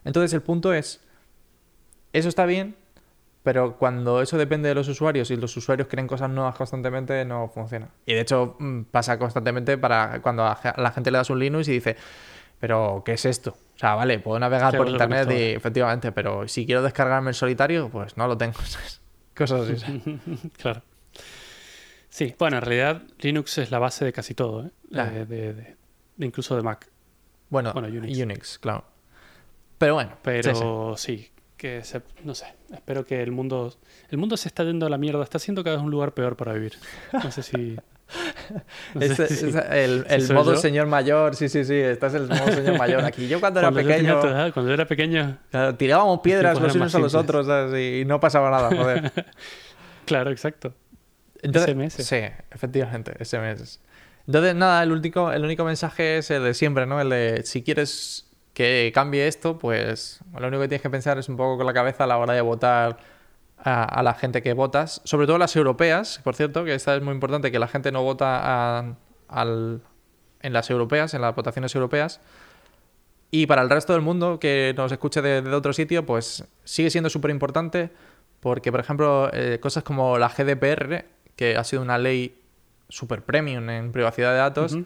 Entonces 0.05 0.31
el 0.33 0.41
punto 0.41 0.73
es, 0.73 1.01
eso 2.13 2.29
está 2.29 2.45
bien, 2.45 2.75
pero 3.43 3.77
cuando 3.77 4.21
eso 4.21 4.37
depende 4.37 4.69
de 4.69 4.75
los 4.75 4.87
usuarios 4.87 5.29
y 5.31 5.35
los 5.35 5.55
usuarios 5.57 5.87
creen 5.89 6.07
cosas 6.07 6.29
nuevas 6.29 6.55
constantemente, 6.55 7.25
no 7.25 7.49
funciona. 7.49 7.89
Y 8.05 8.13
de 8.13 8.21
hecho 8.21 8.55
mm, 8.59 8.83
pasa 8.83 9.19
constantemente 9.19 9.77
para 9.77 10.21
cuando 10.21 10.43
a 10.45 10.57
la 10.77 10.91
gente 10.91 11.11
le 11.11 11.17
das 11.17 11.29
un 11.29 11.39
Linux 11.39 11.67
y 11.67 11.73
dice, 11.73 11.97
pero 12.59 13.03
¿qué 13.05 13.13
es 13.13 13.25
esto? 13.25 13.51
O 13.75 13.77
sea, 13.77 13.95
vale, 13.95 14.19
puedo 14.19 14.39
navegar 14.39 14.71
Sí, 14.71 14.77
por 14.77 14.87
internet 14.89 15.29
y 15.31 15.41
efectivamente, 15.55 16.11
pero 16.11 16.47
si 16.47 16.65
quiero 16.65 16.81
descargarme 16.81 17.29
el 17.31 17.35
solitario, 17.35 17.89
pues 17.89 18.15
no 18.17 18.27
lo 18.27 18.37
tengo. 18.37 18.55
Cosas 19.35 19.69
así. 19.69 20.19
claro. 20.57 20.81
Sí, 22.09 22.33
bueno, 22.39 22.57
en 22.57 22.61
realidad 22.63 23.03
Linux 23.19 23.57
es 23.57 23.71
la 23.71 23.79
base 23.79 24.05
de 24.05 24.13
casi 24.13 24.33
todo, 24.33 24.65
¿eh? 24.67 24.71
Ah. 24.95 25.03
De- 25.05 25.25
de- 25.25 25.53
de 25.53 26.25
incluso 26.25 26.55
de 26.55 26.61
Mac. 26.61 26.87
Bueno, 27.49 27.73
Bueno, 27.73 27.89
Unix. 27.89 28.17
Unix. 28.17 28.57
claro. 28.59 28.85
Pero 29.77 29.95
bueno, 29.95 30.11
sí, 30.23 30.31
sí. 30.31 30.41
Pero 30.43 30.93
sí, 30.97 31.31
que 31.57 31.83
se, 31.83 32.01
no 32.23 32.35
sé, 32.35 32.45
espero 32.73 33.05
que 33.05 33.21
el 33.21 33.31
mundo 33.31 33.73
el 34.09 34.17
mundo 34.17 34.37
se 34.37 34.47
está 34.47 34.63
yendo 34.63 34.85
a 34.85 34.89
la 34.89 34.97
mierda, 34.97 35.23
está 35.23 35.39
siendo 35.39 35.63
cada 35.63 35.77
vez 35.77 35.83
un 35.85 35.91
lugar 35.91 36.13
peor 36.13 36.35
para 36.35 36.53
vivir. 36.53 36.73
No 37.13 37.31
sé 37.31 37.43
si 37.43 37.77
no 38.93 39.01
sé 39.01 39.05
Ese- 39.05 39.27
si- 39.27 39.47
ese- 39.49 40.05
el 40.15 40.33
modo 40.33 40.53
yo. 40.53 40.59
señor 40.59 40.85
mayor, 40.87 41.35
sí, 41.35 41.49
sí, 41.49 41.65
sí, 41.65 41.73
estás 41.73 42.13
el 42.13 42.27
modo 42.27 42.51
señor 42.51 42.77
mayor 42.77 43.03
aquí. 43.03 43.27
Yo 43.27 43.39
cuando, 43.39 43.61
cuando 43.61 43.79
era 43.79 43.89
pequeño, 43.89 44.21
edad, 44.23 44.53
cuando 44.53 44.69
yo 44.69 44.73
era 44.75 44.85
pequeño, 44.85 45.37
claro, 45.49 45.75
tirábamos 45.75 46.19
piedras 46.21 46.59
los 46.61 46.75
unos 46.75 46.93
a 46.93 46.99
los 46.99 47.15
otros 47.15 47.47
¿sabes? 47.47 48.01
y 48.01 48.05
no 48.05 48.19
pasaba 48.19 48.51
nada, 48.51 48.69
joder. 48.69 49.11
claro, 50.05 50.29
exacto. 50.31 50.73
Entonces, 51.41 51.75
SMS. 51.75 52.03
Sí, 52.03 52.17
efectivamente, 52.51 53.13
SMS. 53.23 53.79
Entonces, 54.27 54.55
nada, 54.55 54.83
el 54.83 54.91
único, 54.91 55.31
el 55.31 55.43
único 55.43 55.63
mensaje 55.65 56.17
es 56.19 56.31
el 56.31 56.43
de 56.43 56.53
siempre, 56.53 56.85
¿no? 56.85 56.99
El 57.01 57.09
de 57.09 57.41
si 57.45 57.63
quieres 57.63 58.31
que 58.55 58.91
cambie 58.95 59.27
esto, 59.27 59.59
pues 59.59 60.21
lo 60.39 60.47
único 60.47 60.61
que 60.61 60.69
tienes 60.69 60.81
que 60.81 60.89
pensar 60.89 61.19
es 61.19 61.29
un 61.29 61.35
poco 61.37 61.57
con 61.57 61.65
la 61.67 61.73
cabeza 61.73 62.05
a 62.05 62.07
la 62.07 62.17
hora 62.17 62.33
de 62.33 62.41
votar 62.41 62.97
a, 63.57 64.01
la 64.01 64.13
gente 64.13 64.41
que 64.41 64.53
votas, 64.53 65.01
sobre 65.03 65.27
todo 65.27 65.37
las 65.37 65.55
europeas, 65.55 66.19
por 66.23 66.35
cierto, 66.35 66.63
que 66.65 66.73
esta 66.73 66.95
es 66.95 67.01
muy 67.03 67.13
importante, 67.13 67.51
que 67.51 67.59
la 67.59 67.67
gente 67.67 67.91
no 67.91 68.01
vota 68.01 68.39
a- 68.79 68.95
al- 69.27 69.81
en 70.41 70.53
las 70.53 70.69
europeas, 70.69 71.13
en 71.13 71.21
las 71.21 71.35
votaciones 71.35 71.75
europeas. 71.75 72.21
Y 73.31 73.47
para 73.47 73.61
el 73.61 73.69
resto 73.69 73.91
del 73.93 74.01
mundo 74.03 74.39
que 74.39 74.73
nos 74.77 74.91
escuche 74.91 75.21
de, 75.21 75.41
de 75.41 75.53
otro 75.53 75.73
sitio, 75.73 76.05
pues 76.05 76.45
sigue 76.63 76.89
siendo 76.89 77.09
súper 77.09 77.31
importante 77.31 77.89
porque, 78.39 78.71
por 78.71 78.79
ejemplo, 78.79 79.29
eh, 79.33 79.59
cosas 79.61 79.83
como 79.83 80.17
la 80.17 80.29
GDPR, 80.29 81.05
que 81.35 81.57
ha 81.57 81.63
sido 81.65 81.81
una 81.81 81.97
ley 81.97 82.39
super 82.87 83.21
premium 83.23 83.69
en 83.69 83.91
privacidad 83.91 84.31
de 84.31 84.37
datos. 84.37 84.77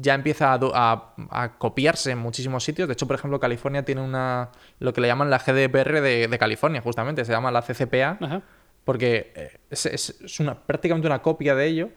Ya 0.00 0.14
empieza 0.14 0.52
a, 0.54 0.58
a- 0.74 1.14
a 1.30 1.58
copiarse 1.58 2.12
en 2.12 2.18
muchísimos 2.18 2.62
sitios. 2.62 2.86
De 2.88 2.92
hecho, 2.92 3.06
por 3.08 3.16
ejemplo, 3.16 3.40
California 3.40 3.84
tiene 3.84 4.00
una 4.00 4.50
lo 4.78 4.92
que 4.92 5.00
le 5.00 5.08
llaman 5.08 5.28
la 5.28 5.38
GDPR 5.40 6.00
de, 6.00 6.28
de 6.28 6.38
California, 6.38 6.80
justamente, 6.80 7.24
se 7.24 7.32
llama 7.32 7.50
la 7.50 7.62
CCPA, 7.62 8.16
Ajá. 8.20 8.42
porque 8.84 9.32
eh, 9.34 9.58
es, 9.70 9.86
es- 9.86 10.20
es 10.22 10.40
una, 10.40 10.54
prácticamente 10.54 11.06
una 11.08 11.20
copia 11.20 11.54
de 11.56 11.66
ello. 11.66 11.90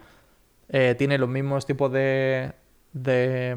Eh, 0.69 0.95
tiene 0.97 1.17
los 1.19 1.29
mismos 1.29 1.65
tipos 1.65 1.91
de, 1.91 2.53
de 2.93 3.55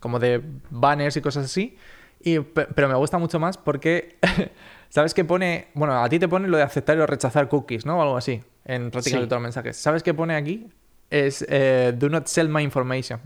como 0.00 0.18
de 0.18 0.40
banners 0.70 1.16
y 1.16 1.20
cosas 1.20 1.46
así. 1.46 1.76
Y, 2.20 2.40
pe- 2.40 2.66
pero 2.74 2.88
me 2.88 2.94
gusta 2.94 3.18
mucho 3.18 3.38
más 3.40 3.56
porque, 3.58 4.18
¿sabes 4.90 5.14
qué 5.14 5.24
pone? 5.24 5.68
Bueno, 5.74 6.02
a 6.02 6.08
ti 6.08 6.18
te 6.18 6.28
pone 6.28 6.48
lo 6.48 6.56
de 6.56 6.62
aceptar 6.62 6.98
o 7.00 7.06
rechazar 7.06 7.48
cookies, 7.48 7.86
¿no? 7.86 7.98
O 7.98 8.02
algo 8.02 8.16
así, 8.16 8.42
en 8.64 8.90
prácticamente 8.90 9.24
Sí. 9.26 9.28
todos 9.28 9.40
los 9.40 9.42
mensajes. 9.42 9.76
¿Sabes 9.76 10.02
qué 10.02 10.14
pone 10.14 10.34
aquí? 10.36 10.68
Es 11.10 11.44
eh, 11.48 11.94
do 11.96 12.08
not 12.08 12.26
sell 12.26 12.48
my 12.48 12.62
information. 12.62 13.20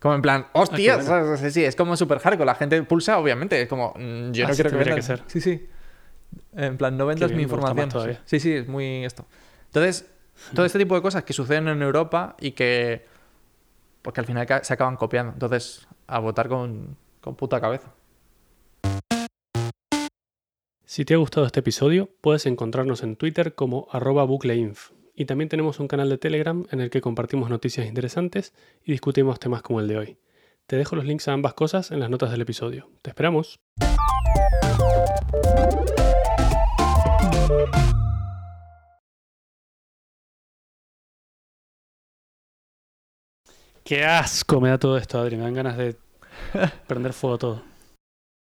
Como 0.00 0.14
en 0.14 0.22
plan, 0.22 0.46
hostia, 0.52 0.98
Ah, 1.08 1.36
sí, 1.36 1.64
es 1.64 1.76
como 1.76 1.96
super 1.96 2.18
hardcore. 2.18 2.44
La 2.46 2.54
gente 2.54 2.82
pulsa, 2.82 3.18
obviamente, 3.18 3.60
es 3.62 3.68
como, 3.68 3.94
mm, 3.96 4.32
yo 4.32 4.44
no 4.46 4.52
Así 4.52 4.62
quiero 4.62 4.70
que 4.70 4.76
vendan. 4.76 4.96
que 4.96 5.02
ser. 5.02 5.22
Sí, 5.26 5.40
sí. 5.40 5.66
En 6.56 6.76
plan, 6.76 6.96
no 6.96 7.06
vendas 7.06 7.30
bien, 7.30 7.38
mi 7.38 7.42
información. 7.44 8.18
Sí, 8.24 8.40
sí, 8.40 8.52
es 8.52 8.68
muy 8.68 9.04
esto. 9.04 9.24
Entonces, 9.66 10.06
todo 10.54 10.66
este 10.66 10.78
tipo 10.78 10.94
de 10.94 11.02
cosas 11.02 11.24
que 11.24 11.32
suceden 11.32 11.68
en 11.68 11.80
Europa 11.80 12.36
y 12.40 12.52
que, 12.52 13.06
porque 14.02 14.20
al 14.20 14.26
final 14.26 14.46
se 14.62 14.74
acaban 14.74 14.96
copiando. 14.96 15.32
Entonces, 15.32 15.86
a 16.06 16.18
votar 16.18 16.48
con, 16.48 16.96
con 17.20 17.34
puta 17.36 17.60
cabeza. 17.60 17.92
Si 20.84 21.04
te 21.04 21.14
ha 21.14 21.16
gustado 21.16 21.46
este 21.46 21.60
episodio, 21.60 22.10
puedes 22.20 22.46
encontrarnos 22.46 23.02
en 23.02 23.16
Twitter 23.16 23.54
como 23.54 23.88
arroba 23.90 24.24
bucleinf. 24.24 24.90
Y 25.16 25.26
también 25.26 25.48
tenemos 25.48 25.78
un 25.78 25.86
canal 25.86 26.08
de 26.08 26.18
Telegram 26.18 26.66
en 26.72 26.80
el 26.80 26.90
que 26.90 27.00
compartimos 27.00 27.48
noticias 27.48 27.86
interesantes 27.86 28.52
y 28.84 28.90
discutimos 28.90 29.38
temas 29.38 29.62
como 29.62 29.78
el 29.78 29.86
de 29.86 29.96
hoy. 29.96 30.18
Te 30.66 30.76
dejo 30.76 30.96
los 30.96 31.04
links 31.04 31.28
a 31.28 31.32
ambas 31.32 31.54
cosas 31.54 31.92
en 31.92 32.00
las 32.00 32.10
notas 32.10 32.32
del 32.32 32.40
episodio. 32.40 32.90
¡Te 33.00 33.10
esperamos! 33.10 33.60
¡Qué 43.84 44.04
asco 44.04 44.60
me 44.60 44.70
da 44.70 44.78
todo 44.78 44.96
esto, 44.98 45.20
Adri! 45.20 45.36
Me 45.36 45.44
dan 45.44 45.54
ganas 45.54 45.76
de 45.76 45.94
prender 46.88 47.12
fuego 47.12 47.38
todo. 47.38 47.73